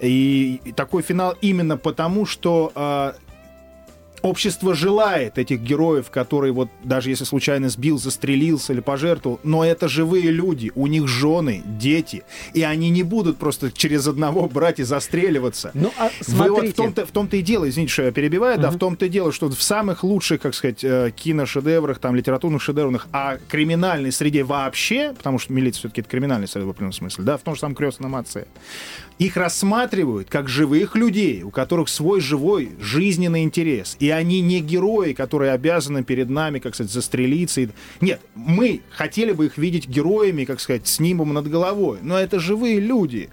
И, 0.00 0.21
и 0.22 0.72
такой 0.72 1.02
финал 1.02 1.34
именно 1.40 1.76
потому, 1.76 2.26
что 2.26 2.72
э, 2.74 3.12
общество 4.22 4.74
желает 4.74 5.38
этих 5.38 5.60
героев, 5.60 6.10
которые 6.10 6.52
вот 6.52 6.68
даже 6.84 7.10
если 7.10 7.24
случайно 7.24 7.68
сбил, 7.68 7.98
застрелился 7.98 8.72
или 8.72 8.80
пожертвовал, 8.80 9.40
но 9.42 9.64
это 9.64 9.88
живые 9.88 10.30
люди, 10.30 10.72
у 10.74 10.86
них 10.86 11.08
жены, 11.08 11.62
дети, 11.64 12.22
и 12.54 12.62
они 12.62 12.90
не 12.90 13.02
будут 13.02 13.38
просто 13.38 13.70
через 13.72 14.06
одного 14.06 14.48
брать 14.48 14.80
и 14.80 14.84
застреливаться. 14.84 15.70
Ну, 15.74 15.92
а 15.98 16.10
Вы 16.26 16.48
вот 16.48 16.48
смотрите. 16.48 16.72
в 16.72 16.76
том-то, 16.76 17.06
в 17.06 17.10
том-то 17.10 17.36
и 17.36 17.42
дело, 17.42 17.68
извините, 17.68 17.92
что 17.92 18.02
я 18.04 18.12
перебиваю, 18.12 18.58
да, 18.58 18.70
в 18.70 18.78
том-то 18.78 19.06
и 19.06 19.08
дело, 19.08 19.32
что 19.32 19.48
в 19.48 19.62
самых 19.62 20.04
лучших, 20.04 20.40
как 20.40 20.54
сказать, 20.54 20.84
э, 20.84 21.12
киношедеврах, 21.14 21.98
там, 21.98 22.14
литературных 22.14 22.62
шедеврах, 22.62 23.08
а 23.12 23.38
криминальной 23.48 24.12
среде 24.12 24.44
вообще, 24.44 25.14
потому 25.16 25.38
что 25.38 25.52
милиция 25.52 25.80
все-таки 25.80 26.02
это 26.02 26.10
криминальная 26.10 26.46
среда 26.46 26.66
в 26.66 26.70
определенном 26.70 26.92
смысле, 26.92 27.24
да, 27.24 27.36
в 27.36 27.42
том 27.42 27.54
же 27.54 27.60
самом 27.60 27.74
крестном 27.74 28.14
отце, 28.16 28.46
их 29.18 29.36
рассматривают 29.36 30.28
как 30.28 30.48
живых 30.48 30.96
людей, 30.96 31.42
у 31.42 31.50
которых 31.50 31.88
свой 31.88 32.20
живой 32.20 32.72
жизненный 32.80 33.42
интерес. 33.42 33.96
И 34.00 34.11
они 34.12 34.40
не 34.40 34.60
герои, 34.60 35.12
которые 35.12 35.52
обязаны 35.52 36.04
перед 36.04 36.30
нами, 36.30 36.58
как 36.58 36.74
сказать, 36.74 36.92
застрелиться. 36.92 37.68
Нет, 38.00 38.20
мы 38.34 38.82
хотели 38.90 39.32
бы 39.32 39.46
их 39.46 39.58
видеть 39.58 39.88
героями, 39.88 40.44
как 40.44 40.60
сказать, 40.60 40.86
с 40.86 41.00
нимбом 41.00 41.32
над 41.34 41.48
головой. 41.48 41.98
Но 42.02 42.18
это 42.18 42.38
живые 42.38 42.80
люди. 42.80 43.30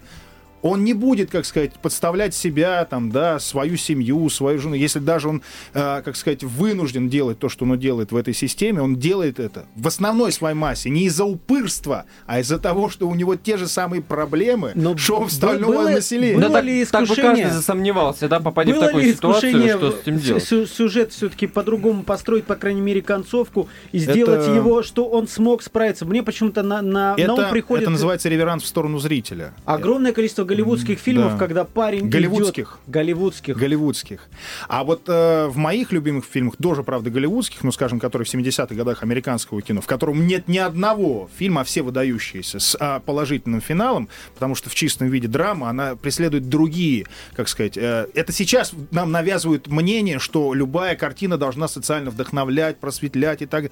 Он 0.62 0.84
не 0.84 0.92
будет, 0.94 1.30
как 1.30 1.44
сказать, 1.46 1.72
подставлять 1.74 2.34
себя, 2.34 2.84
там, 2.84 3.10
да, 3.10 3.38
свою 3.38 3.76
семью, 3.76 4.28
свою 4.28 4.58
жену. 4.58 4.74
Если 4.74 4.98
даже 4.98 5.28
он, 5.28 5.42
э, 5.74 6.02
как 6.04 6.16
сказать, 6.16 6.42
вынужден 6.44 7.08
делать 7.08 7.38
то, 7.38 7.48
что 7.48 7.64
он 7.64 7.78
делает 7.78 8.12
в 8.12 8.16
этой 8.16 8.34
системе, 8.34 8.82
он 8.82 8.96
делает 8.96 9.40
это 9.40 9.64
в 9.76 9.86
основной 9.86 10.32
своей 10.32 10.54
массе 10.54 10.90
не 10.90 11.04
из-за 11.06 11.24
упырства, 11.24 12.04
а 12.26 12.40
из-за 12.40 12.58
того, 12.58 12.88
что 12.90 13.08
у 13.08 13.14
него 13.14 13.36
те 13.36 13.56
же 13.56 13.66
самые 13.68 14.02
проблемы, 14.02 14.72
Но 14.74 14.96
что 14.96 15.16
в 15.16 15.20
б- 15.20 15.26
остального 15.26 15.72
было- 15.72 15.88
населения. 15.90 16.34
было 16.36 16.48
Да 16.48 16.54
так, 16.54 16.64
ли 16.64 16.84
так 16.84 17.00
бы 17.00 17.04
искушение? 17.06 17.44
каждый 17.44 17.56
засомневался, 17.56 18.28
да, 18.28 18.40
попадя 18.40 18.74
в 18.74 18.80
такую 18.80 19.04
ситуацию, 19.04 19.50
искушение 19.50 19.76
что 19.76 19.90
с 19.92 20.00
этим 20.02 20.18
делать? 20.18 20.44
сю- 20.44 20.66
сюжет 20.66 21.12
все-таки 21.12 21.46
по-другому 21.46 22.02
построить, 22.02 22.44
по 22.44 22.56
крайней 22.56 22.80
мере, 22.82 23.00
концовку 23.02 23.68
и 23.92 23.98
сделать 23.98 24.42
Это- 24.42 24.54
его, 24.54 24.82
что 24.82 25.06
он 25.08 25.26
смог 25.28 25.62
справиться? 25.62 26.04
Мне 26.04 26.22
почему-то 26.22 26.62
на, 26.62 26.82
на, 26.82 27.16
на 27.16 27.32
ум 27.34 27.40
это, 27.40 27.50
приходит 27.50 27.82
это 27.82 27.90
называется 27.92 28.28
реверанс 28.28 28.62
в 28.62 28.66
сторону 28.66 28.98
зрителя. 28.98 29.54
огромное 29.64 30.12
количество 30.12 30.44
голливудских 30.50 30.98
фильмов, 30.98 31.32
да. 31.32 31.38
когда 31.38 31.64
парень 31.64 32.08
Голливудских. 32.08 32.78
идет... 32.84 32.92
Голливудских. 32.94 33.56
Голливудских. 33.56 34.28
А 34.68 34.84
вот 34.84 35.02
э, 35.08 35.46
в 35.46 35.56
моих 35.56 35.92
любимых 35.92 36.24
фильмах, 36.24 36.56
тоже, 36.56 36.82
правда, 36.82 37.10
голливудских, 37.10 37.62
ну, 37.62 37.72
скажем, 37.72 38.00
которые 38.00 38.26
в 38.26 38.34
70-х 38.34 38.74
годах 38.74 39.02
американского 39.02 39.62
кино, 39.62 39.80
в 39.80 39.86
котором 39.86 40.26
нет 40.26 40.48
ни 40.48 40.58
одного 40.58 41.28
фильма, 41.36 41.62
а 41.62 41.64
все 41.64 41.82
выдающиеся, 41.82 42.58
с 42.58 42.76
а, 42.78 43.00
положительным 43.00 43.60
финалом, 43.60 44.08
потому 44.34 44.54
что 44.54 44.68
в 44.70 44.74
чистом 44.74 45.08
виде 45.08 45.28
драма, 45.28 45.70
она 45.70 45.96
преследует 45.96 46.48
другие, 46.48 47.06
как 47.34 47.48
сказать, 47.48 47.76
э, 47.76 48.06
это 48.14 48.32
сейчас 48.32 48.72
нам 48.90 49.12
навязывают 49.12 49.68
мнение, 49.68 50.18
что 50.18 50.52
любая 50.54 50.96
картина 50.96 51.38
должна 51.38 51.68
социально 51.68 52.10
вдохновлять, 52.10 52.78
просветлять 52.78 53.42
и 53.42 53.46
так 53.46 53.70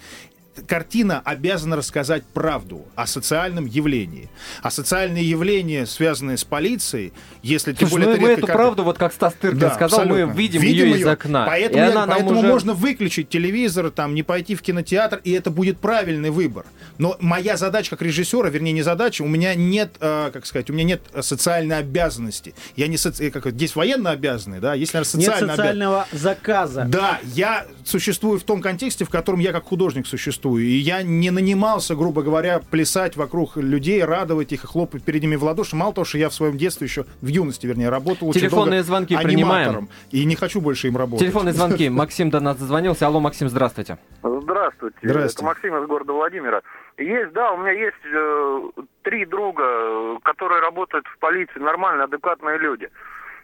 картина 0.66 1.20
обязана 1.24 1.76
рассказать 1.76 2.24
правду 2.24 2.86
о 2.94 3.06
социальном 3.06 3.66
явлении. 3.66 4.28
А 4.62 4.70
социальные 4.70 5.28
явления, 5.28 5.86
связанные 5.86 6.36
с 6.36 6.44
полицией, 6.44 7.12
если 7.42 7.72
тем 7.72 7.88
Слушай, 7.88 8.04
более 8.04 8.08
ну, 8.08 8.12
это 8.14 8.22
мы 8.22 8.28
эту 8.32 8.46
карта- 8.46 8.58
правду, 8.58 8.84
вот 8.84 8.98
как 8.98 9.12
Стас 9.12 9.34
Тыркин 9.34 9.58
да, 9.58 9.74
сказал, 9.74 10.00
мы 10.00 10.22
абсолютно. 10.22 10.36
видим, 10.36 10.62
ее 10.62 10.98
из 10.98 11.06
окна. 11.06 11.46
Поэтому, 11.46 11.84
я- 11.84 12.06
поэтому 12.06 12.40
уже... 12.40 12.48
можно 12.48 12.74
выключить 12.74 13.28
телевизор, 13.28 13.90
там, 13.90 14.14
не 14.14 14.22
пойти 14.22 14.54
в 14.54 14.62
кинотеатр, 14.62 15.20
и 15.24 15.32
это 15.32 15.50
будет 15.50 15.78
правильный 15.78 16.30
выбор. 16.30 16.66
Но 16.98 17.16
моя 17.20 17.56
задача 17.56 17.90
как 17.90 18.02
режиссера, 18.02 18.48
вернее, 18.48 18.72
не 18.72 18.82
задача, 18.82 19.22
у 19.22 19.28
меня 19.28 19.54
нет, 19.54 19.92
э, 20.00 20.30
как 20.32 20.46
сказать, 20.46 20.70
у 20.70 20.72
меня 20.72 20.84
нет 20.84 21.02
э, 21.12 21.22
социальной 21.22 21.78
обязанности. 21.78 22.54
Я 22.74 22.88
не 22.88 22.96
соци... 22.96 23.30
как, 23.30 23.46
здесь 23.50 23.76
военно 23.76 24.10
обязанный, 24.10 24.60
да, 24.60 24.74
есть, 24.74 24.94
наверное, 24.94 25.20
Нет 25.20 25.24
социально 25.26 25.52
обязанный. 25.52 25.56
социального 25.56 26.06
заказа. 26.12 26.84
Да, 26.88 27.20
я 27.34 27.66
существую 27.84 28.40
в 28.40 28.42
том 28.42 28.60
контексте, 28.60 29.04
в 29.04 29.08
котором 29.10 29.38
я 29.38 29.52
как 29.52 29.64
художник 29.64 30.06
существую. 30.06 30.47
И 30.56 30.64
я 30.64 31.02
не 31.02 31.30
нанимался, 31.30 31.94
грубо 31.94 32.22
говоря, 32.22 32.60
плясать 32.70 33.16
вокруг 33.16 33.56
людей, 33.56 34.02
радовать 34.02 34.52
их 34.52 34.64
и 34.64 34.66
хлопать 34.66 35.04
перед 35.04 35.22
ними 35.22 35.36
в 35.36 35.44
ладоши. 35.44 35.76
Мало 35.76 35.92
того, 35.92 36.04
что 36.04 36.18
я 36.18 36.28
в 36.28 36.34
своем 36.34 36.56
детстве 36.56 36.86
еще, 36.86 37.04
в 37.20 37.26
юности, 37.26 37.66
вернее, 37.66 37.90
работал 37.90 38.28
очень 38.28 38.40
Телефонные 38.40 38.80
долго 38.80 38.86
звонки 38.86 39.14
аниматором. 39.14 39.34
принимаем. 39.34 39.88
И 40.10 40.24
не 40.24 40.36
хочу 40.36 40.60
больше 40.60 40.88
им 40.88 40.96
работать. 40.96 41.26
Телефонные 41.26 41.52
звонки. 41.52 41.88
Максим 41.90 42.30
до 42.30 42.40
нас 42.40 42.56
дозвонился. 42.56 43.06
Алло, 43.06 43.20
Максим, 43.20 43.48
здравствуйте. 43.48 43.98
Здравствуйте. 44.22 44.96
Здравствуйте. 45.02 45.34
Это 45.34 45.44
Максим 45.44 45.76
из 45.76 45.86
города 45.86 46.12
Владимира. 46.12 46.62
Есть, 46.96 47.32
да, 47.32 47.52
у 47.52 47.58
меня 47.58 47.72
есть 47.72 47.96
э, 48.04 48.70
три 49.02 49.24
друга, 49.26 50.18
которые 50.22 50.60
работают 50.60 51.06
в 51.06 51.18
полиции, 51.18 51.58
нормальные, 51.60 52.04
адекватные 52.04 52.58
люди. 52.58 52.88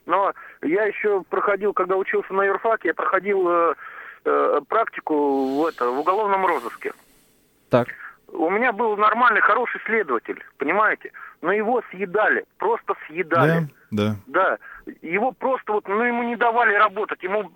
Но 0.06 0.32
я 0.62 0.84
еще 0.84 1.22
проходил, 1.30 1.72
когда 1.72 1.96
учился 1.96 2.32
на 2.34 2.42
юрфаке, 2.42 2.88
я 2.88 2.94
проходил 2.94 3.48
э, 3.48 3.74
э, 4.24 4.60
практику 4.68 5.56
в, 5.62 5.66
это, 5.66 5.90
в 5.90 5.98
уголовном 6.00 6.46
розыске. 6.46 6.92
Так. 7.70 7.88
У 8.28 8.50
меня 8.50 8.72
был 8.72 8.96
нормальный, 8.96 9.40
хороший 9.40 9.80
следователь, 9.86 10.42
понимаете? 10.58 11.12
Но 11.42 11.52
его 11.52 11.82
съедали, 11.90 12.44
просто 12.58 12.94
съедали. 13.06 13.68
Да, 13.90 14.16
да. 14.26 14.58
Да, 14.86 14.92
его 15.02 15.32
просто 15.32 15.72
вот, 15.72 15.86
ну 15.88 16.02
ему 16.02 16.22
не 16.24 16.36
давали 16.36 16.74
работать, 16.74 17.22
ему... 17.22 17.50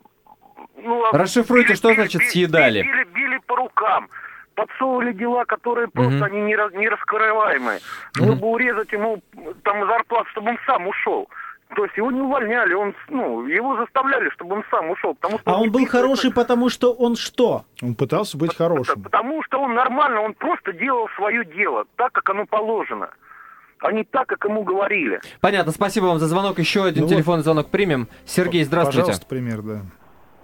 Ну, 0.77 1.05
а 1.05 1.17
Расшифруйте, 1.17 1.69
били- 1.73 1.77
что 1.77 1.89
били- 1.91 1.95
значит 1.97 2.21
били- 2.21 2.29
съедали? 2.29 2.83
Били, 2.83 3.05
били 3.05 3.39
по 3.47 3.57
рукам. 3.57 4.09
подсовывали 4.55 5.13
дела, 5.13 5.45
которые 5.45 5.87
просто 5.87 6.15
Мгм. 6.17 6.25
они 6.25 6.41
не, 6.41 6.79
не 6.79 6.89
раскрываемые. 6.89 7.79
Было 8.19 8.35
бы 8.35 8.47
урезать 8.49 8.91
ему 8.93 9.23
там 9.63 9.87
зарплату, 9.87 10.29
чтобы 10.31 10.51
он 10.51 10.59
сам 10.67 10.89
ушел. 10.89 11.29
То 11.77 11.85
есть 11.85 11.97
его 11.97 12.11
не 12.11 12.21
увольняли, 12.21 12.73
он, 12.73 12.95
ну, 13.09 13.47
его 13.47 13.77
заставляли, 13.77 14.31
чтобы 14.31 14.57
он 14.57 14.65
сам 14.71 14.91
ушел. 14.91 15.15
Потому 15.15 15.39
что 15.39 15.51
А 15.51 15.57
он 15.57 15.65
не 15.65 15.69
был 15.69 15.87
хороший, 15.87 16.33
потому 16.33 16.71
что 16.71 16.93
он 16.93 17.15
что? 17.15 17.65
Он 17.83 17.95
пытался 17.95 18.39
быть 18.39 18.55
хорошим. 18.57 19.03
Потому 19.03 19.43
что 19.45 19.61
он 19.61 19.75
нормально, 19.75 20.23
он 20.23 20.35
просто 20.35 20.73
делал 20.73 21.09
свое 21.17 21.45
дело, 21.45 21.85
так, 21.97 22.13
как 22.13 22.29
оно 22.31 22.47
положено, 22.47 23.11
а 23.81 23.93
не 23.93 24.05
так, 24.05 24.27
как 24.29 24.45
ему 24.47 24.63
говорили. 24.65 25.21
Понятно, 25.41 25.73
спасибо 25.73 26.07
вам 26.07 26.19
за 26.19 26.27
звонок. 26.27 26.59
Еще 26.59 26.85
один 26.85 27.03
Ну 27.03 27.09
вот. 27.09 27.15
телефонный 27.15 27.43
звонок 27.43 27.69
примем. 27.71 28.09
Сергей, 28.25 28.65
здравствуйте. 28.65 29.01
Пожалуйста, 29.01 29.27
пример, 29.27 29.63
да. 29.63 29.83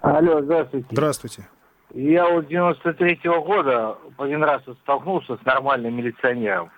Алло, 0.02 0.42
здравствуйте. 0.42 0.86
Здравствуйте. 0.90 1.48
Я 1.94 2.28
вот 2.28 2.50
93-го 2.50 3.42
года 3.42 3.96
один 4.18 4.42
раз 4.42 4.62
вот 4.66 4.76
столкнулся 4.82 5.36
с 5.36 5.44
нормальным 5.46 5.96
милиционером. 5.96 6.70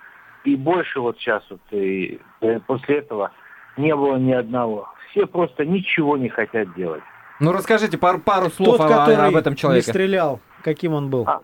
И 0.45 0.55
больше 0.55 1.01
вот 1.01 1.17
сейчас 1.17 1.43
вот 1.49 1.59
и, 1.71 2.21
э, 2.41 2.59
после 2.61 2.99
этого 2.99 3.31
не 3.77 3.95
было 3.95 4.17
ни 4.17 4.31
одного. 4.31 4.89
Все 5.11 5.25
просто 5.25 5.65
ничего 5.65 6.17
не 6.17 6.29
хотят 6.29 6.73
делать. 6.75 7.03
Ну, 7.39 7.51
расскажите 7.53 7.97
пару, 7.97 8.19
пару 8.19 8.49
слов 8.49 8.77
Тот, 8.77 8.85
о- 8.85 8.89
который 8.89 9.27
об 9.27 9.35
этом 9.35 9.53
не 9.53 9.57
человеке. 9.57 9.89
стрелял, 9.91 10.39
каким 10.63 10.93
он 10.93 11.09
был? 11.09 11.25
А, 11.27 11.39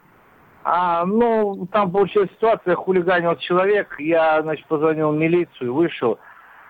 А, 0.65 1.05
ну, 1.05 1.67
там 1.71 1.91
получилась 1.91 2.29
ситуация, 2.31 2.75
хулиганил 2.75 3.35
человек, 3.35 3.95
я, 3.99 4.41
значит, 4.41 4.65
позвонил 4.67 5.11
в 5.11 5.15
милицию, 5.17 5.73
вышел, 5.73 6.17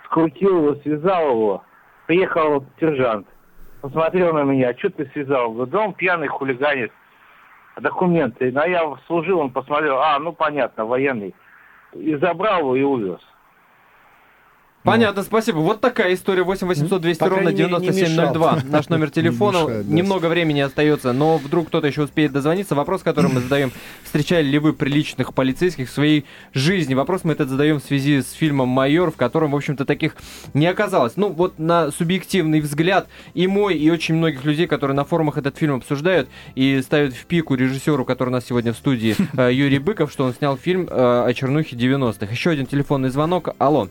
скрутил 0.05 0.57
его, 0.57 0.75
связал 0.81 1.29
его, 1.29 1.63
приехал 2.07 2.65
сержант, 2.79 3.27
посмотрел 3.81 4.33
на 4.33 4.43
меня, 4.43 4.75
что 4.77 4.89
ты 4.89 5.05
связал? 5.13 5.51
Говорю, 5.51 5.71
да 5.71 5.79
он 5.81 5.93
пьяный 5.93 6.27
хулиганит, 6.27 6.91
документы. 7.79 8.51
Ну, 8.51 8.61
а 8.61 8.67
я 8.67 8.81
служил, 9.07 9.39
он 9.39 9.51
посмотрел, 9.51 9.99
а, 9.99 10.17
ну, 10.19 10.33
понятно, 10.33 10.85
военный. 10.85 11.35
И 11.93 12.15
забрал 12.15 12.59
его 12.61 12.75
и 12.75 12.81
увез. 12.81 13.19
Понятно, 14.83 15.23
спасибо. 15.23 15.57
Вот 15.59 15.81
такая 15.81 16.13
история. 16.13 16.43
8 16.43 16.67
800 16.67 17.01
200 17.01 17.19
По 17.19 17.29
ровно 17.29 17.43
крайней 17.51 17.63
мере, 17.63 17.73
не 17.75 17.87
9702. 17.87 18.59
Наш 18.65 18.89
номер 18.89 19.09
телефона. 19.11 19.63
мешает, 19.63 19.87
да. 19.87 19.93
Немного 19.93 20.25
времени 20.27 20.59
остается, 20.59 21.13
но 21.13 21.37
вдруг 21.37 21.67
кто-то 21.67 21.87
еще 21.87 22.03
успеет 22.03 22.31
дозвониться. 22.31 22.75
Вопрос, 22.75 23.01
который 23.01 23.31
мы 23.31 23.39
задаем, 23.39 23.71
встречали 24.03 24.45
ли 24.45 24.59
вы 24.59 24.73
приличных 24.73 25.33
полицейских 25.33 25.89
в 25.89 25.93
своей 25.93 26.25
жизни? 26.53 26.93
Вопрос 26.93 27.23
мы 27.23 27.33
этот 27.33 27.49
задаем 27.49 27.79
в 27.79 27.83
связи 27.83 28.21
с 28.21 28.31
фильмом 28.31 28.69
«Майор», 28.69 29.11
в 29.11 29.15
котором, 29.15 29.51
в 29.51 29.55
общем-то, 29.55 29.85
таких 29.85 30.15
не 30.53 30.67
оказалось. 30.67 31.13
Ну, 31.15 31.29
вот 31.29 31.59
на 31.59 31.91
субъективный 31.91 32.59
взгляд 32.59 33.07
и 33.33 33.47
мой, 33.47 33.75
и 33.75 33.89
очень 33.89 34.15
многих 34.15 34.43
людей, 34.43 34.67
которые 34.67 34.95
на 34.95 35.05
форумах 35.05 35.37
этот 35.37 35.57
фильм 35.57 35.75
обсуждают 35.75 36.29
и 36.55 36.81
ставят 36.81 37.13
в 37.13 37.25
пику 37.25 37.55
режиссеру, 37.55 38.03
который 38.05 38.29
у 38.29 38.33
нас 38.33 38.45
сегодня 38.45 38.73
в 38.73 38.77
студии, 38.77 39.15
э, 39.37 39.53
Юрий 39.53 39.79
Быков, 39.79 40.11
что 40.11 40.25
он 40.25 40.33
снял 40.33 40.57
фильм 40.57 40.87
э, 40.89 41.23
о 41.25 41.33
чернухе 41.33 41.75
90-х. 41.75 42.31
Еще 42.31 42.49
один 42.49 42.65
телефонный 42.65 43.09
звонок. 43.09 43.49
Алло. 43.57 43.87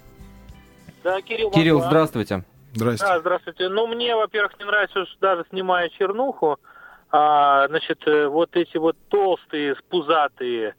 Да, 1.03 1.21
Кирилл, 1.21 1.51
Кирилл, 1.51 1.77
Москва. 1.77 1.91
здравствуйте. 1.91 2.45
Здрасте. 2.75 3.05
Да, 3.07 3.21
здравствуйте. 3.21 3.69
Ну, 3.69 3.87
мне, 3.87 4.15
во-первых, 4.17 4.59
не 4.59 4.65
нравится, 4.65 5.05
что 5.07 5.21
даже 5.21 5.45
снимая 5.51 5.89
чернуху, 5.91 6.59
а, 7.11 7.67
значит, 7.69 8.01
э, 8.07 8.27
вот 8.29 8.57
эти 8.57 8.77
вот 8.79 8.97
толстые, 9.09 9.77
спузатые 9.77 10.75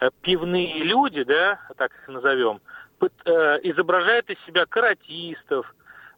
э, 0.00 0.10
пивные 0.22 0.82
люди, 0.82 1.22
да, 1.22 1.60
так 1.76 1.92
их 1.92 2.08
назовем, 2.08 2.60
пыт- 2.98 3.12
э, 3.24 3.60
изображают 3.62 4.28
из 4.28 4.36
себя 4.46 4.66
каратистов, 4.66 5.72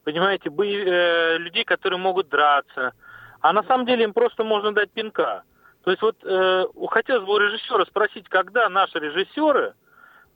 понимаете, 0.04 0.48
бои- 0.50 0.84
э, 0.86 1.36
людей, 1.38 1.64
которые 1.64 1.98
могут 1.98 2.28
драться. 2.28 2.92
А 3.40 3.52
на 3.52 3.62
самом 3.64 3.86
деле 3.86 4.04
им 4.04 4.12
просто 4.14 4.42
можно 4.44 4.72
дать 4.72 4.90
пинка. 4.90 5.42
То 5.84 5.90
есть 5.90 6.02
вот 6.02 6.16
э, 6.24 6.64
хотелось 6.90 7.24
бы 7.26 7.34
у 7.34 7.38
режиссера 7.38 7.84
спросить, 7.84 8.28
когда 8.28 8.68
наши 8.68 8.98
режиссеры 8.98 9.74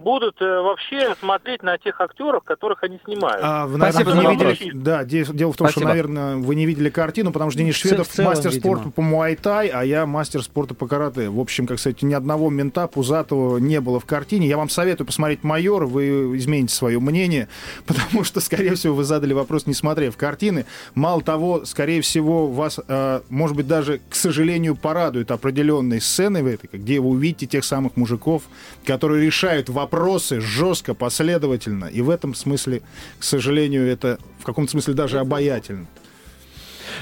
будут 0.03 0.41
э, 0.43 0.45
вообще 0.61 1.15
смотреть 1.21 1.63
на 1.63 1.79
тех 1.79 2.01
актеров, 2.01 2.45
которых 2.45 2.83
они 2.83 2.99
снимают. 3.05 3.41
А, 3.43 3.67
вы, 3.67 3.77
Спасибо 3.79 4.11
наверное, 4.11 4.15
за 4.15 4.31
не 4.31 4.37
вопрос. 4.37 4.61
видели, 4.61 4.79
да, 4.79 5.05
де- 5.05 5.25
дело 5.25 5.53
в 5.53 5.57
том, 5.57 5.69
Спасибо. 5.69 5.81
что, 5.81 5.89
наверное, 5.89 6.37
вы 6.37 6.55
не 6.55 6.67
видели 6.67 6.91
картину, 6.91 7.33
потому 7.33 7.51
что 7.51 7.59
Денис 7.61 7.75
Шведов 7.75 8.09
целом, 8.09 8.31
мастер 8.31 8.51
видимо. 8.51 8.61
спорта 8.77 8.91
по 8.91 9.03
муайтай, 9.03 9.69
а 9.69 9.83
я 9.85 10.05
мастер 10.07 10.43
спорта 10.43 10.75
по 10.75 10.87
карате. 10.87 11.29
В 11.29 11.41
общем, 11.41 11.67
как 11.67 11.79
сказать, 11.79 12.03
ни 12.03 12.15
одного 12.15 12.51
мента 12.51 12.87
пузатого 12.89 13.59
не 13.59 13.81
было 13.81 14.01
в 14.01 14.05
картине. 14.05 14.47
Я 14.49 14.57
вам 14.57 14.69
советую 14.69 15.07
посмотреть 15.07 15.45
«Майор», 15.45 15.87
вы 15.87 16.37
измените 16.37 16.75
свое 16.75 17.01
мнение, 17.01 17.49
потому 17.87 18.25
что, 18.25 18.41
скорее 18.41 18.75
всего, 18.75 18.95
вы 18.95 19.05
задали 19.05 19.33
вопрос, 19.33 19.67
не 19.67 19.75
смотрев 19.75 20.17
картины. 20.17 20.67
Мало 20.95 21.23
того, 21.23 21.65
скорее 21.65 22.01
всего, 22.03 22.47
вас, 22.49 22.79
э, 22.87 23.21
может 23.31 23.57
быть, 23.57 23.67
даже, 23.67 24.01
к 24.11 24.15
сожалению, 24.15 24.77
порадует 24.77 25.31
определенной 25.31 26.01
сцены 26.01 26.43
в 26.43 26.47
этой, 26.47 26.69
где 26.73 27.01
вы 27.01 27.11
увидите 27.11 27.47
тех 27.47 27.65
самых 27.65 27.97
мужиков, 27.97 28.43
которые 28.85 29.25
решают 29.25 29.69
вопросы 29.93 30.41
жестко, 30.41 30.95
последовательно. 30.95 31.85
И 31.85 32.01
в 32.01 32.09
этом 32.09 32.35
смысле, 32.35 32.83
к 33.19 33.25
сожалению, 33.25 33.87
это 33.87 34.19
в 34.41 34.45
каком-то 34.45 34.71
смысле 34.71 34.95
даже 34.95 35.19
обаятельно. 35.19 35.87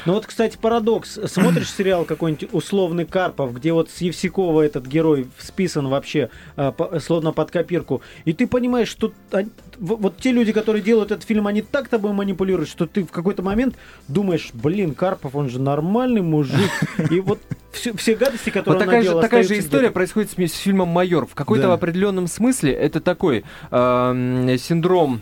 Ну 0.06 0.14
вот, 0.14 0.26
кстати, 0.26 0.56
парадокс. 0.60 1.18
Смотришь 1.26 1.72
сериал 1.72 2.04
какой-нибудь 2.04 2.48
условный 2.52 3.04
Карпов, 3.04 3.54
где 3.54 3.72
вот 3.72 3.90
с 3.90 3.98
Евсикова 4.00 4.62
этот 4.62 4.86
герой 4.86 5.28
списан 5.38 5.88
вообще 5.88 6.30
э, 6.56 6.72
словно 7.02 7.32
под 7.32 7.50
копирку, 7.50 8.02
и 8.24 8.32
ты 8.32 8.46
понимаешь, 8.46 8.88
что 8.88 9.12
в- 9.30 9.96
вот 9.96 10.16
те 10.18 10.32
люди, 10.32 10.52
которые 10.52 10.82
делают 10.82 11.10
этот 11.10 11.24
фильм, 11.24 11.46
они 11.46 11.62
так 11.62 11.88
тобой 11.88 12.12
манипулируют, 12.12 12.68
что 12.68 12.86
ты 12.86 13.02
в 13.04 13.10
какой-то 13.10 13.42
момент 13.42 13.76
думаешь, 14.08 14.50
блин, 14.52 14.94
Карпов, 14.94 15.34
он 15.34 15.48
же 15.48 15.60
нормальный 15.60 16.22
мужик. 16.22 16.70
И 17.10 17.20
вот 17.20 17.40
все, 17.72 17.92
все 17.96 18.14
гадости, 18.14 18.50
которые 18.50 18.78
Вот 18.78 18.84
такая 18.84 19.02
же, 19.02 19.08
наделал, 19.08 19.20
такая 19.22 19.42
же 19.44 19.58
история 19.58 19.80
где-то. 19.84 19.94
происходит 19.94 20.30
с, 20.30 20.52
с 20.52 20.56
фильмом 20.58 20.88
«Майор». 20.88 21.26
В 21.26 21.34
какой-то 21.34 21.68
Да. 21.68 21.74
определенном 21.74 22.26
смысле 22.26 22.72
это 22.72 23.00
такой 23.00 23.44
эм, 23.70 24.58
синдром... 24.58 25.20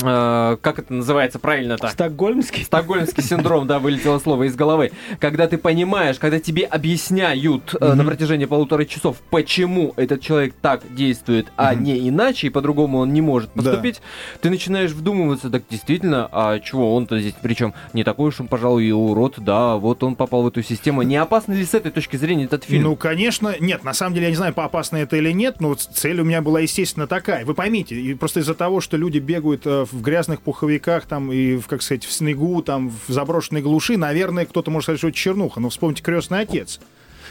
э, 0.00 0.56
как 0.60 0.78
это 0.78 0.92
называется 0.92 1.38
правильно-то? 1.38 1.88
Стокгольмский. 1.88 2.64
Стокгольмский 2.64 3.22
синдром, 3.22 3.66
да, 3.66 3.78
вылетело 3.78 4.18
слово 4.18 4.44
из 4.44 4.54
головы. 4.56 4.92
Когда 5.20 5.46
ты 5.46 5.58
понимаешь, 5.58 6.18
когда 6.18 6.40
тебе 6.40 6.64
объясняют 6.64 7.74
э, 7.80 7.94
на 7.94 8.04
протяжении 8.04 8.46
полутора 8.46 8.84
часов, 8.84 9.16
почему 9.30 9.92
этот 9.96 10.20
человек 10.20 10.54
так 10.60 10.82
действует, 10.94 11.48
а 11.56 11.74
не 11.74 12.08
иначе, 12.08 12.46
и 12.46 12.50
по-другому 12.50 12.98
он 12.98 13.12
не 13.12 13.20
может 13.20 13.50
Да. 13.54 13.62
поступить, 13.62 14.00
ты 14.40 14.50
начинаешь 14.50 14.90
вдумываться, 14.92 15.50
так 15.50 15.62
действительно, 15.70 16.28
а 16.32 16.58
чего 16.60 16.94
он-то 16.94 17.18
здесь, 17.20 17.34
причем 17.42 17.74
не 17.92 18.04
такой 18.04 18.28
уж 18.28 18.40
он, 18.40 18.48
пожалуй, 18.48 18.84
и 18.86 18.92
урод, 18.92 19.34
да, 19.38 19.76
вот 19.76 20.02
он 20.02 20.14
попал 20.16 20.42
в 20.42 20.46
эту 20.48 20.62
систему. 20.62 21.02
Не 21.02 21.16
опасно 21.16 21.52
ли 21.52 21.64
с 21.64 21.74
этой 21.74 21.90
точки 21.90 22.16
зрения 22.16 22.44
этот 22.44 22.64
фильм? 22.64 22.84
Ну, 22.84 22.96
конечно, 22.96 23.54
нет, 23.60 23.84
на 23.84 23.92
самом 23.92 24.14
деле 24.14 24.26
я 24.26 24.30
не 24.30 24.36
знаю, 24.36 24.54
опасно 24.56 24.96
это 24.96 25.16
или 25.16 25.32
нет, 25.32 25.60
но 25.60 25.74
цель 25.74 26.20
у 26.20 26.24
меня 26.24 26.40
была, 26.42 26.60
естественно, 26.60 27.06
такая. 27.06 27.44
Вы 27.44 27.54
поймите, 27.54 28.16
просто 28.18 28.40
из-за 28.40 28.54
того, 28.54 28.80
что 28.80 28.96
люди 28.96 29.18
бегают 29.18 29.62
э, 29.64 29.81
в 29.84 30.00
грязных 30.00 30.40
пуховиках 30.42 31.06
там 31.06 31.32
и, 31.32 31.56
в, 31.56 31.66
как 31.66 31.82
сказать, 31.82 32.04
в 32.04 32.12
снегу, 32.12 32.62
там, 32.62 32.90
в 32.90 33.12
заброшенной 33.12 33.62
глуши, 33.62 33.96
наверное, 33.96 34.46
кто-то 34.46 34.70
может 34.70 34.84
сказать, 34.84 34.98
что 34.98 35.08
это 35.08 35.16
чернуха. 35.16 35.60
Но 35.60 35.68
вспомните 35.68 36.02
«Крестный 36.02 36.40
отец», 36.40 36.80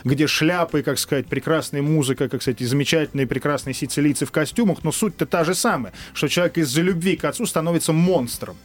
где 0.03 0.27
шляпы, 0.27 0.81
как 0.81 0.99
сказать, 0.99 1.27
прекрасная 1.27 1.81
музыка, 1.81 2.29
как 2.29 2.41
сказать, 2.41 2.61
и 2.61 2.65
замечательные 2.65 3.27
прекрасные 3.27 3.73
сицилийцы 3.73 4.25
в 4.25 4.31
костюмах, 4.31 4.83
но 4.83 4.91
суть-то 4.91 5.25
та 5.25 5.43
же 5.43 5.53
самая, 5.53 5.93
что 6.13 6.27
человек 6.27 6.57
из-за 6.57 6.81
любви 6.81 7.15
к 7.15 7.25
отцу 7.25 7.45
становится 7.45 7.93
монстром. 7.93 8.55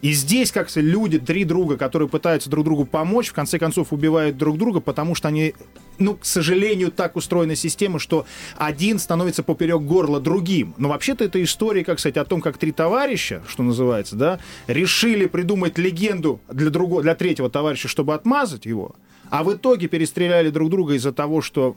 И 0.00 0.12
здесь, 0.12 0.52
как 0.52 0.70
сказать, 0.70 0.88
люди, 0.88 1.18
три 1.18 1.44
друга, 1.44 1.76
которые 1.76 2.08
пытаются 2.08 2.50
друг 2.50 2.64
другу 2.64 2.84
помочь, 2.84 3.28
в 3.28 3.32
конце 3.32 3.58
концов 3.58 3.92
убивают 3.92 4.36
друг 4.36 4.58
друга, 4.58 4.80
потому 4.80 5.14
что 5.14 5.28
они, 5.28 5.54
ну, 5.98 6.16
к 6.16 6.24
сожалению, 6.24 6.90
так 6.90 7.16
устроена 7.16 7.56
система, 7.56 7.98
что 7.98 8.26
один 8.56 8.98
становится 8.98 9.42
поперек 9.42 9.82
горла 9.82 10.20
другим. 10.20 10.74
Но 10.76 10.88
вообще-то 10.88 11.24
это 11.24 11.42
история, 11.42 11.84
как 11.84 12.00
сказать, 12.00 12.16
о 12.16 12.24
том, 12.24 12.40
как 12.40 12.58
три 12.58 12.72
товарища, 12.72 13.42
что 13.48 13.62
называется, 13.62 14.16
да, 14.16 14.40
решили 14.66 15.26
придумать 15.26 15.78
легенду 15.78 16.40
для 16.50 16.70
другого, 16.70 17.02
для 17.02 17.14
третьего 17.14 17.50
товарища, 17.50 17.88
чтобы 17.88 18.14
отмазать 18.14 18.66
его, 18.66 18.94
а 19.32 19.44
в 19.44 19.54
итоге 19.54 19.88
перестреляли 19.88 20.50
друг 20.50 20.68
друга 20.68 20.92
из-за 20.92 21.10
того, 21.10 21.40
что 21.40 21.74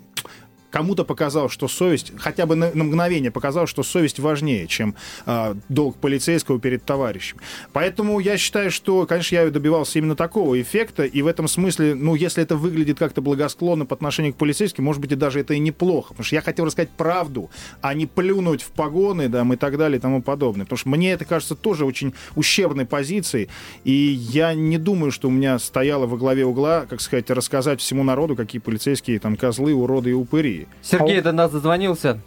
кому-то 0.76 1.06
показалось, 1.06 1.54
что 1.54 1.70
совесть, 1.70 2.12
хотя 2.18 2.46
бы 2.46 2.58
на, 2.58 2.70
на 2.74 2.84
мгновение 2.84 3.32
показалось, 3.32 3.70
что 3.70 3.82
совесть 3.82 4.20
важнее, 4.20 4.68
чем 4.68 4.94
а, 5.26 5.56
долг 5.70 5.96
полицейского 5.96 6.60
перед 6.60 6.84
товарищем. 6.84 7.38
Поэтому 7.72 8.20
я 8.20 8.38
считаю, 8.38 8.72
что, 8.72 9.06
конечно, 9.06 9.36
я 9.36 9.50
добивался 9.50 10.00
именно 10.00 10.18
такого 10.18 10.62
эффекта, 10.62 11.06
и 11.06 11.22
в 11.22 11.28
этом 11.28 11.48
смысле, 11.48 11.96
ну, 11.96 12.14
если 12.16 12.44
это 12.44 12.58
выглядит 12.58 13.00
как-то 13.00 13.22
благосклонно 13.22 13.86
по 13.86 13.96
отношению 13.96 14.34
к 14.34 14.36
полицейским, 14.36 14.84
может 14.84 15.02
быть, 15.02 15.14
и 15.14 15.16
даже 15.16 15.40
это 15.40 15.54
и 15.54 15.60
неплохо, 15.60 16.10
потому 16.10 16.26
что 16.26 16.36
я 16.36 16.42
хотел 16.42 16.66
рассказать 16.66 16.90
правду, 16.90 17.50
а 17.80 17.94
не 17.94 18.06
плюнуть 18.06 18.62
в 18.62 18.72
погоны, 18.72 19.30
да, 19.30 19.46
и 19.50 19.56
так 19.56 19.78
далее, 19.78 20.00
и 20.00 20.02
тому 20.02 20.22
подобное. 20.22 20.66
Потому 20.66 20.78
что 20.78 20.90
мне 20.90 21.14
это 21.14 21.24
кажется 21.24 21.56
тоже 21.56 21.86
очень 21.86 22.14
ущербной 22.36 22.86
позицией, 22.86 23.48
и 23.86 23.94
я 23.94 24.54
не 24.54 24.78
думаю, 24.78 25.14
что 25.14 25.30
у 25.30 25.32
меня 25.32 25.58
стояло 25.58 26.06
во 26.06 26.18
главе 26.18 26.46
угла, 26.46 26.86
как 26.90 27.00
сказать, 27.00 27.30
рассказать 27.30 27.80
всему 27.80 28.04
народу, 28.04 28.36
какие 28.36 28.60
полицейские 28.60 29.20
там 29.20 29.38
козлы, 29.38 29.74
уроды 29.74 30.10
и 30.10 30.14
упыри. 30.14 30.65
Сергей 30.82 31.22
до 31.22 31.32
нас 31.32 31.52
дозвонился. 31.52 32.20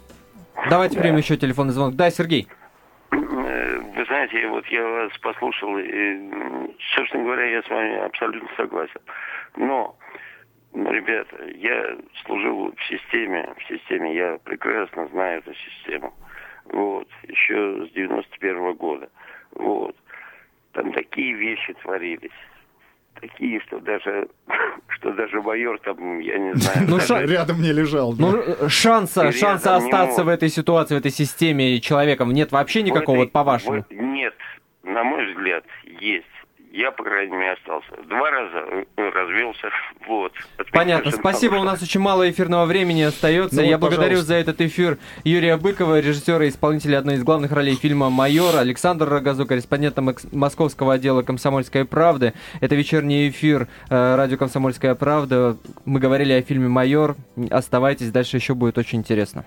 Давайте 0.69 0.99
примем 0.99 1.17
еще 1.17 1.37
телефонный 1.37 1.73
звонок. 1.73 1.95
Да, 1.95 2.09
Сергей. 2.09 2.47
Э, 3.11 3.79
Вы 3.95 4.05
знаете, 4.05 4.47
вот 4.47 4.65
я 4.67 4.85
вас 4.85 5.11
послушал, 5.21 5.77
и, 5.77 6.19
собственно 6.95 7.23
говоря, 7.23 7.45
я 7.45 7.61
с 7.63 7.69
вами 7.69 8.05
абсолютно 8.05 8.49
согласен. 8.57 8.99
Но 9.55 9.95
Ну, 10.71 10.91
ребята, 10.91 11.35
я 11.55 11.97
служил 12.25 12.71
в 12.77 12.83
системе, 12.83 13.49
в 13.57 13.63
системе, 13.67 14.13
я 14.15 14.37
прекрасно 14.43 15.07
знаю 15.07 15.39
эту 15.39 15.53
систему. 15.55 16.13
Вот, 16.65 17.07
еще 17.27 17.87
с 17.87 17.91
91 17.93 18.57
-го 18.57 18.73
года. 18.75 19.09
Вот. 19.55 19.95
Там 20.73 20.91
такие 20.93 21.33
вещи 21.33 21.73
творились. 21.81 22.29
Такие, 23.19 23.59
что 23.67 23.79
даже, 23.79 24.27
что 24.89 25.11
даже 25.13 25.41
майор 25.41 25.77
там, 25.79 26.19
я 26.19 26.37
не 26.37 26.53
знаю. 26.55 26.87
Ну, 26.89 26.95
даже- 26.97 27.07
ша- 27.07 27.21
Рядом 27.25 27.61
не 27.61 27.73
лежал. 27.73 28.13
да. 28.13 28.21
Ну, 28.25 28.37
э, 28.37 28.69
шанса, 28.69 29.31
шанса 29.31 29.69
не 29.79 29.85
остаться 29.91 30.23
в 30.23 30.27
этой 30.29 30.49
ситуации, 30.49 30.95
в 30.95 30.99
этой 30.99 31.11
системе 31.11 31.79
человеком 31.81 32.31
нет 32.31 32.51
вообще 32.51 32.81
никакого, 32.81 33.17
вот 33.17 33.23
этой- 33.23 33.31
по-вашему? 33.31 33.83
в- 33.89 33.93
Нет, 33.93 34.33
на 34.83 35.03
мой 35.03 35.33
взгляд, 35.33 35.65
есть. 35.99 36.25
Я, 36.71 36.91
по 36.91 37.03
крайней 37.03 37.35
мере, 37.35 37.53
остался. 37.53 37.87
Два 38.07 38.29
раза 38.29 38.85
э, 38.95 39.09
развелся. 39.09 39.69
Вот. 40.07 40.31
Это 40.57 40.71
Понятно. 40.71 41.11
Спасибо. 41.11 41.53
У 41.53 41.55
того, 41.55 41.65
нас 41.65 41.81
очень 41.81 41.99
мало 41.99 42.29
эфирного 42.29 42.65
времени 42.65 43.01
остается. 43.01 43.55
Ну 43.55 43.63
Я 43.63 43.77
вот, 43.77 43.87
благодарю 43.87 44.19
пожалуйста. 44.19 44.27
за 44.27 44.35
этот 44.35 44.61
эфир 44.61 44.99
Юрия 45.23 45.57
Быкова, 45.57 45.99
режиссера 45.99 46.45
и 46.45 46.49
исполнителя 46.49 46.99
одной 46.99 47.15
из 47.15 47.23
главных 47.23 47.51
ролей 47.51 47.75
фильма 47.75 48.11
«Майор», 48.11 48.55
Александр 48.55 49.09
Рогозу, 49.09 49.47
корреспондента 49.47 50.03
московского 50.31 50.93
отдела 50.93 51.23
«Комсомольской 51.23 51.85
правды». 51.85 52.33
Это 52.61 52.75
вечерний 52.75 53.29
эфир 53.29 53.67
э, 53.89 54.15
радио 54.15 54.37
«Комсомольская 54.37 54.93
правда». 54.93 55.57
Мы 55.85 55.99
говорили 55.99 56.33
о 56.33 56.41
фильме 56.43 56.67
«Майор». 56.67 57.15
Оставайтесь, 57.49 58.11
дальше 58.11 58.37
еще 58.37 58.53
будет 58.53 58.77
очень 58.77 58.99
интересно. 58.99 59.43